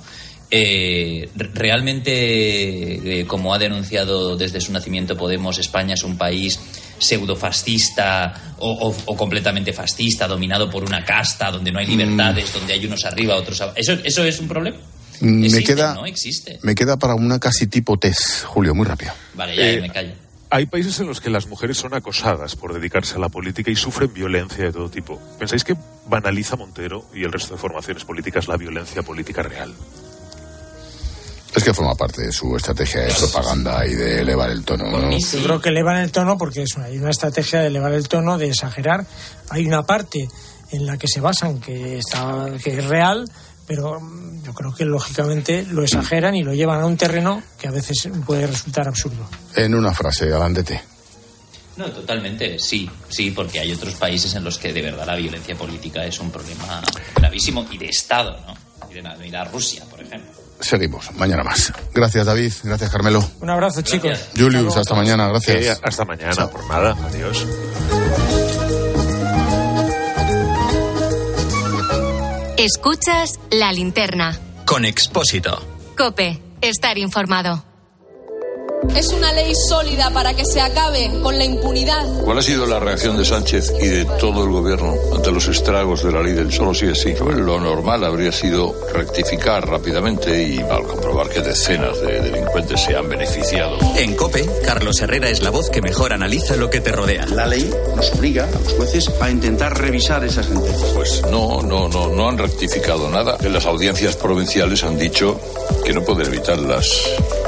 Eh, 0.53 1.29
re- 1.37 1.51
realmente, 1.55 3.21
eh, 3.21 3.27
como 3.27 3.55
ha 3.55 3.59
denunciado 3.59 4.37
desde 4.37 4.61
su 4.61 4.73
nacimiento 4.73 5.17
Podemos, 5.17 5.59
España 5.59 5.95
es 5.95 6.03
un 6.03 6.19
país 6.19 6.59
pseudo-fascista 6.99 8.55
o, 8.59 8.71
o- 8.89 8.97
o 9.07 9.17
completamente 9.17 9.73
fascista, 9.73 10.27
dominado 10.27 10.69
por 10.71 10.85
una 10.85 11.05
casta, 11.05 11.51
donde 11.51 11.71
no 11.73 11.79
hay 11.79 11.87
libertades, 11.87 12.53
donde 12.53 12.73
hay 12.75 12.85
unos 12.85 13.05
arriba, 13.05 13.37
otros 13.37 13.61
abajo. 13.61 13.77
¿Eso, 13.79 13.93
¿Eso 14.05 14.25
es 14.25 14.39
un 14.41 14.49
problema? 14.49 14.77
Mm, 15.21 15.41
Me 15.41 15.47
Existe, 15.47 15.75
queda, 15.75 15.95
¿no? 15.95 16.07
Existe. 16.07 16.59
me 16.63 16.75
queda 16.75 16.97
para 16.99 17.15
una 17.15 17.39
casi 17.39 17.67
tipo 17.67 17.97
test, 17.99 18.45
Julio, 18.45 18.75
muy 18.75 18.87
rápido. 18.87 19.13
Vale, 19.35 19.55
ya 19.57 19.63
Eh, 19.71 19.81
me 19.81 19.91
callo. 19.91 20.13
Hay 20.53 20.67
países 20.67 20.99
en 20.99 21.07
los 21.07 21.21
que 21.21 21.31
las 21.31 21.47
mujeres 21.47 21.77
son 21.77 21.95
acosadas 21.95 22.57
por 22.57 22.75
dedicarse 22.75 23.15
a 23.15 23.19
la 23.19 23.29
política 23.29 23.71
y 23.71 23.77
sufren 23.77 24.13
violencia 24.13 24.65
de 24.65 24.73
todo 24.73 24.89
tipo. 24.91 25.21
¿Pensáis 25.39 25.63
que 25.63 25.77
banaliza 26.07 26.57
Montero 26.57 27.07
y 27.15 27.23
el 27.23 27.31
resto 27.31 27.55
de 27.55 27.61
formaciones 27.61 28.05
políticas 28.05 28.49
la 28.49 28.57
violencia 28.57 29.03
política 29.03 29.43
real? 29.45 29.73
Es 31.55 31.65
que 31.65 31.75
forma 31.75 31.95
parte 31.95 32.23
de 32.23 32.33
su 32.33 32.57
estrategia 32.57 33.03
de 33.03 33.13
propaganda 33.13 33.85
y 33.85 33.95
de 33.95 34.21
elevar 34.21 34.51
el 34.51 34.65
tono. 34.65 34.89
¿no? 34.89 35.19
Yo 35.19 35.43
creo 35.43 35.61
que 35.61 35.71
elevan 35.71 35.97
el 35.97 36.13
tono 36.13 36.39
porque 36.39 36.63
es 36.63 36.77
una, 36.77 36.87
hay 36.87 36.99
una 36.99 37.11
estrategia 37.11 37.61
de 37.61 37.67
elevar 37.67 37.93
el 37.93 38.09
tono, 38.09 38.39
de 38.39 38.49
exagerar. 38.49 39.05
Hay 39.51 39.67
una 39.67 39.83
parte 39.83 40.29
en 40.71 40.87
la 40.87 40.97
que 40.97 41.09
se 41.09 41.21
basan 41.21 41.61
que, 41.61 41.99
está, 41.99 42.47
que 42.63 42.79
es 42.79 42.85
real, 42.87 43.29
pero 43.67 44.01
mm, 44.01 44.45
yo 44.45 44.55
creo 44.55 44.75
que 44.75 44.85
lógicamente 44.85 45.67
lo 45.71 45.83
exageran 45.83 46.37
y 46.37 46.43
lo 46.45 46.55
llevan 46.55 46.81
a 46.81 46.87
un 46.87 46.97
terreno 46.97 47.43
que 47.59 47.67
a 47.67 47.73
veces 47.73 48.09
puede 48.25 48.47
resultar 48.47 48.87
absurdo. 48.87 49.29
En 49.57 49.75
una 49.75 49.93
frase, 49.93 50.33
Alandete. 50.33 50.81
No, 51.77 51.91
totalmente, 51.91 52.59
sí, 52.59 52.89
sí, 53.09 53.31
porque 53.31 53.59
hay 53.59 53.73
otros 53.73 53.95
países 53.95 54.35
en 54.35 54.45
los 54.45 54.59
que 54.59 54.73
de 54.73 54.83
verdad 54.83 55.07
la 55.07 55.17
violencia 55.17 55.57
política 55.57 56.05
es 56.05 56.21
un 56.21 56.31
problema 56.31 56.83
gravísimo 57.17 57.67
y 57.71 57.79
de 57.79 57.87
Estado, 57.87 58.39
¿no? 58.47 58.55
Mira 59.19 59.45
Rusia, 59.45 59.85
por 59.89 60.01
ejemplo. 60.01 60.40
Seguimos, 60.61 61.13
mañana 61.17 61.43
más. 61.43 61.73
Gracias, 61.95 62.27
David. 62.27 62.53
Gracias, 62.63 62.91
Carmelo. 62.91 63.25
Un 63.41 63.51
abrazo, 63.51 63.83
chicos. 63.83 64.19
Julius, 64.37 64.77
hasta 64.77 64.95
mañana. 64.95 65.29
Gracias. 65.29 65.81
Hasta 65.83 66.05
mañana, 66.05 66.49
por 66.49 66.67
nada. 66.69 66.97
Adiós. 67.07 67.47
Escuchas 72.59 73.41
la 73.51 73.73
linterna. 73.73 74.39
Con 74.67 74.85
Expósito. 74.85 75.65
Cope, 75.97 76.41
estar 76.61 76.99
informado. 76.99 77.70
Es 78.97 79.09
una 79.13 79.33
ley 79.33 79.53
sólida 79.69 80.11
para 80.11 80.35
que 80.35 80.45
se 80.45 80.61
acabe 80.61 81.11
con 81.23 81.37
la 81.39 81.45
impunidad. 81.45 82.07
¿Cuál 82.25 82.39
ha 82.39 82.43
sido 82.43 82.67
la 82.67 82.81
reacción 82.81 83.17
de 83.17 83.25
Sánchez 83.25 83.73
y 83.81 83.87
de 83.87 84.05
todo 84.19 84.43
el 84.45 84.51
gobierno 84.51 84.95
ante 85.15 85.31
los 85.31 85.47
estragos 85.49 86.03
de 86.03 86.13
la 86.13 86.23
ley 86.23 86.33
del 86.33 86.53
solo 86.53 86.75
sí 86.75 86.87
es 86.87 87.01
sí? 87.01 87.15
Bueno, 87.21 87.41
Lo 87.41 87.61
normal 87.61 88.05
habría 88.05 88.33
sido 88.33 88.75
rectificar 88.93 89.69
rápidamente 89.69 90.43
y 90.43 90.59
al 90.59 90.85
comprobar 90.85 91.29
que 91.29 91.41
decenas 91.41 92.01
de 92.01 92.21
delincuentes 92.21 92.81
se 92.81 92.97
han 92.97 93.09
beneficiado. 93.09 93.79
En 93.97 94.15
Cope, 94.17 94.49
Carlos 94.65 95.01
Herrera 95.01 95.29
es 95.29 95.43
la 95.43 95.51
voz 95.51 95.71
que 95.71 95.83
mejor 95.83 96.13
analiza 96.13 96.57
lo 96.57 96.71
que 96.71 96.81
te 96.81 96.91
rodea. 96.91 97.27
La 97.27 97.47
ley 97.47 97.71
nos 97.95 98.13
obliga 98.15 98.45
a 98.45 98.51
los 98.51 98.75
jueces 98.75 99.11
a 99.21 99.31
intentar 99.31 99.79
revisar 99.79 100.25
esas 100.25 100.47
sentencias. 100.47 100.91
Pues 100.95 101.23
no, 101.31 101.63
no, 101.63 101.89
no, 101.89 102.09
no 102.09 102.29
han 102.29 102.39
rectificado 102.39 103.09
nada. 103.11 103.37
En 103.41 103.53
las 103.53 103.67
audiencias 103.67 104.17
provinciales 104.17 104.83
han 104.83 104.99
dicho 104.99 105.39
que 105.85 105.93
no 105.93 106.03
pueden 106.03 106.27
evitar 106.27 106.59
las 106.59 107.03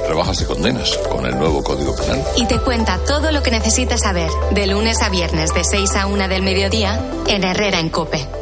rebajas 0.09 0.39
de 0.39 0.47
condenas 0.47 0.97
con 1.11 1.27
el 1.27 1.39
nuevo 1.39 1.63
Código 1.63 1.95
Penal. 1.95 2.23
Y 2.37 2.47
te 2.47 2.59
cuenta 2.61 2.99
todo 3.07 3.33
lo 3.33 3.43
que 3.43 3.51
necesitas 3.51 4.01
saber 4.01 4.31
de 4.53 4.67
lunes 4.67 5.03
a 5.03 5.09
viernes 5.09 5.55
de 5.55 5.65
6 5.65 5.97
a 5.97 6.07
1 6.07 6.29
del 6.29 6.43
mediodía 6.43 7.01
en 7.27 7.45
Herrera 7.45 7.81
en 7.81 7.91
Cope. 7.91 8.42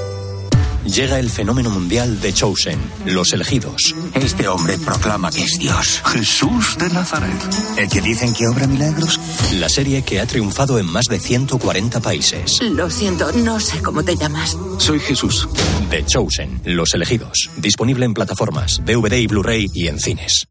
Llega 0.85 1.19
el 1.19 1.29
fenómeno 1.29 1.69
mundial 1.69 2.19
de 2.21 2.33
Chosen, 2.33 2.79
los 3.05 3.33
elegidos. 3.33 3.95
Este 4.15 4.47
hombre 4.47 4.77
proclama 4.77 5.31
que 5.31 5.43
es 5.43 5.59
Dios. 5.59 6.01
Jesús 6.05 6.77
de 6.77 6.89
Nazaret. 6.89 7.31
El 7.77 7.87
que 7.87 8.01
dicen 8.01 8.33
que 8.33 8.47
obra 8.47 8.67
milagros. 8.67 9.19
La 9.59 9.69
serie 9.69 10.03
que 10.03 10.19
ha 10.19 10.25
triunfado 10.25 10.79
en 10.79 10.87
más 10.87 11.05
de 11.05 11.19
140 11.19 11.99
países. 11.99 12.59
Lo 12.61 12.89
siento, 12.89 13.31
no 13.31 13.59
sé 13.59 13.81
cómo 13.81 14.03
te 14.03 14.15
llamas. 14.15 14.57
Soy 14.79 14.99
Jesús. 14.99 15.47
The 15.89 16.05
Chosen, 16.05 16.61
los 16.65 16.93
elegidos. 16.93 17.49
Disponible 17.57 18.05
en 18.05 18.13
plataformas, 18.13 18.81
DVD 18.83 19.17
y 19.17 19.27
Blu-ray 19.27 19.67
y 19.73 19.87
en 19.87 19.99
cines. 19.99 20.50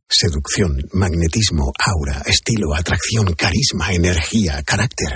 Seducción, 0.13 0.77
magnetismo, 0.91 1.71
aura, 1.85 2.21
estilo, 2.25 2.75
atracción, 2.75 3.33
carisma, 3.33 3.93
energía, 3.93 4.61
carácter. 4.61 5.07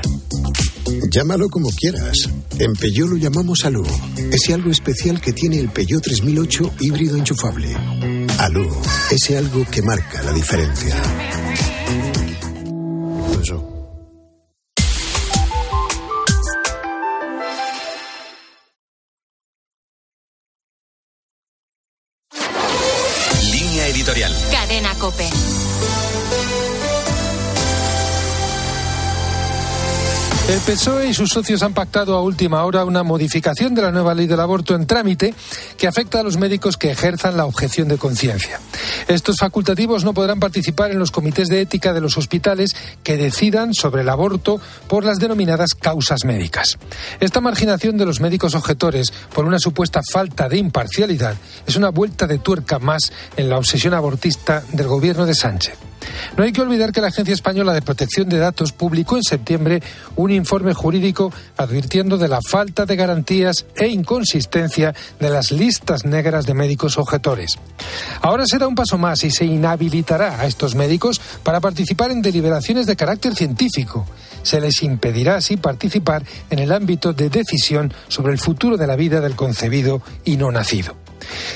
Llámalo 1.11 1.49
como 1.49 1.69
quieras. 1.69 2.29
En 2.57 2.71
Peugeot 2.73 3.09
lo 3.09 3.17
llamamos 3.17 3.65
Alú. 3.65 3.85
Ese 4.31 4.53
algo 4.53 4.71
especial 4.71 5.19
que 5.19 5.33
tiene 5.33 5.59
el 5.59 5.69
Peugeot 5.69 6.01
3008 6.01 6.75
híbrido 6.79 7.17
enchufable. 7.17 7.75
Alú, 8.39 8.69
ese 9.11 9.37
algo 9.37 9.65
que 9.69 9.81
marca 9.81 10.23
la 10.23 10.31
diferencia. 10.31 10.95
Eso. 13.41 13.74
PSOE 30.65 31.09
y 31.09 31.13
sus 31.13 31.29
socios 31.29 31.61
han 31.61 31.75
pactado 31.75 32.15
a 32.15 32.23
última 32.23 32.63
hora 32.63 32.85
una 32.85 33.03
modificación 33.03 33.75
de 33.75 33.83
la 33.83 33.91
nueva 33.91 34.15
ley 34.15 34.25
del 34.25 34.39
aborto 34.39 34.73
en 34.73 34.87
trámite 34.87 35.35
que 35.77 35.87
afecta 35.87 36.19
a 36.19 36.23
los 36.23 36.37
médicos 36.37 36.75
que 36.75 36.89
ejerzan 36.89 37.37
la 37.37 37.45
objeción 37.45 37.87
de 37.87 37.99
conciencia. 37.99 38.59
Estos 39.07 39.37
facultativos 39.37 40.03
no 40.03 40.15
podrán 40.15 40.39
participar 40.39 40.89
en 40.89 40.97
los 40.97 41.11
comités 41.11 41.49
de 41.49 41.61
ética 41.61 41.93
de 41.93 42.01
los 42.01 42.17
hospitales 42.17 42.75
que 43.03 43.15
decidan 43.15 43.75
sobre 43.75 44.01
el 44.01 44.09
aborto 44.09 44.59
por 44.87 45.05
las 45.05 45.19
denominadas 45.19 45.75
causas 45.75 46.25
médicas. 46.25 46.79
Esta 47.19 47.41
marginación 47.41 47.97
de 47.97 48.07
los 48.07 48.19
médicos 48.19 48.55
objetores 48.55 49.13
por 49.35 49.45
una 49.45 49.59
supuesta 49.59 50.01
falta 50.11 50.49
de 50.49 50.57
imparcialidad 50.57 51.35
es 51.67 51.75
una 51.75 51.89
vuelta 51.89 52.25
de 52.25 52.39
tuerca 52.39 52.79
más 52.79 53.11
en 53.37 53.49
la 53.49 53.59
obsesión 53.59 53.93
abortista 53.93 54.63
del 54.71 54.87
gobierno 54.87 55.27
de 55.27 55.35
Sánchez. 55.35 55.77
No 56.37 56.43
hay 56.43 56.51
que 56.51 56.61
olvidar 56.61 56.91
que 56.91 57.01
la 57.01 57.07
Agencia 57.07 57.33
Española 57.33 57.73
de 57.73 57.81
Protección 57.81 58.29
de 58.29 58.37
Datos 58.37 58.71
publicó 58.71 59.17
en 59.17 59.23
septiembre 59.23 59.81
un 60.15 60.31
informe 60.31 60.73
jurídico 60.73 61.31
advirtiendo 61.57 62.17
de 62.17 62.27
la 62.27 62.39
falta 62.41 62.85
de 62.85 62.95
garantías 62.95 63.65
e 63.75 63.87
inconsistencia 63.87 64.93
de 65.19 65.29
las 65.29 65.51
listas 65.51 66.05
negras 66.05 66.45
de 66.45 66.53
médicos 66.53 66.97
objetores. 66.97 67.57
Ahora 68.21 68.45
se 68.45 68.57
da 68.57 68.67
un 68.67 68.75
paso 68.75 68.97
más 68.97 69.23
y 69.23 69.31
se 69.31 69.45
inhabilitará 69.45 70.39
a 70.39 70.45
estos 70.45 70.75
médicos 70.75 71.21
para 71.43 71.59
participar 71.59 72.11
en 72.11 72.21
deliberaciones 72.21 72.85
de 72.85 72.95
carácter 72.95 73.35
científico. 73.35 74.05
Se 74.43 74.61
les 74.61 74.83
impedirá 74.83 75.37
así 75.37 75.57
participar 75.57 76.23
en 76.49 76.59
el 76.59 76.71
ámbito 76.71 77.13
de 77.13 77.29
decisión 77.29 77.93
sobre 78.07 78.33
el 78.33 78.39
futuro 78.39 78.77
de 78.77 78.87
la 78.87 78.95
vida 78.95 79.21
del 79.21 79.35
concebido 79.35 80.01
y 80.23 80.37
no 80.37 80.51
nacido. 80.51 81.04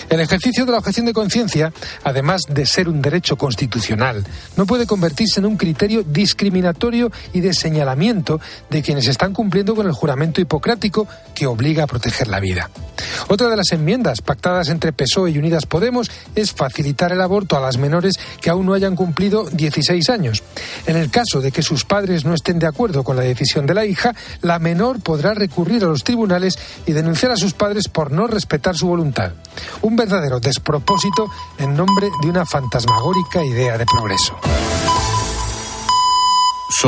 El 0.10 0.20
ejercicio 0.20 0.66
de 0.66 0.72
la 0.72 0.80
objeción 0.80 1.06
de 1.06 1.14
conciencia, 1.14 1.72
además 2.04 2.42
de 2.48 2.66
ser 2.66 2.90
un 2.90 3.02
derecho 3.02 3.38
constitucional, 3.38 4.24
no 4.56 4.66
puede 4.66 4.86
convertirse 4.86 5.40
en 5.40 5.46
un 5.46 5.58
criterio 5.58 6.04
discriminatorio 6.04 7.12
y 7.34 7.42
de 7.42 7.54
señalamiento 7.54 8.40
de 8.70 8.82
quienes 8.82 9.08
están 9.08 9.34
cumpliendo 9.34 9.76
con 9.76 9.86
el 9.86 9.94
juramento 9.94 10.42
hipocrático 10.42 11.08
que 11.34 11.48
obliga 11.48 11.84
a 11.84 11.88
proteger 11.88 12.28
la 12.28 12.40
vida. 12.40 12.70
Otra 13.28 13.50
de 13.50 13.58
las 13.58 13.72
enmiendas 13.72 14.22
pactadas 14.22 14.70
entre 14.70 14.94
PSOE 14.94 15.32
y 15.32 15.38
Unidas 15.38 15.66
Podemos 15.66 16.10
es 16.36 16.52
facilitar 16.52 17.12
el 17.12 17.22
aborto 17.22 17.58
a 17.58 17.62
las 17.62 17.78
menores 17.78 18.16
que 18.42 18.50
aún 18.50 18.66
no 18.66 18.74
hayan 18.74 18.96
cumplido 18.96 19.50
16 19.50 20.10
años. 20.10 20.44
En 20.86 20.98
el 20.98 21.10
caso 21.10 21.42
de 21.42 21.52
que 21.52 21.62
sus 21.62 21.86
padres 21.86 22.26
no 22.26 22.34
estén 22.34 22.60
de 22.60 22.68
acuerdo 22.68 23.04
con 23.04 23.16
la 23.16 23.24
decisión 23.24 23.66
de 23.66 23.74
la 23.74 23.86
hija, 23.86 24.16
la 24.42 24.60
menor 24.60 25.02
podrá 25.02 25.34
recurrir 25.34 25.84
a 25.84 25.88
los 25.88 26.04
tribunales 26.04 26.58
y 26.86 26.94
denunciar 26.94 27.32
a 27.32 27.38
sus 27.38 27.54
padres 27.54 27.88
por 27.88 28.12
no 28.12 28.28
respetar 28.28 28.76
su 28.76 28.88
voluntad. 28.88 29.32
Un 29.82 29.96
verdadero 29.96 30.40
despropósito 30.40 31.30
en 31.58 31.76
nombre 31.76 32.10
de 32.22 32.30
una 32.30 32.46
fantasmagórica 32.46 33.44
idea 33.44 33.78
de 33.78 33.86
progreso. 33.86 34.38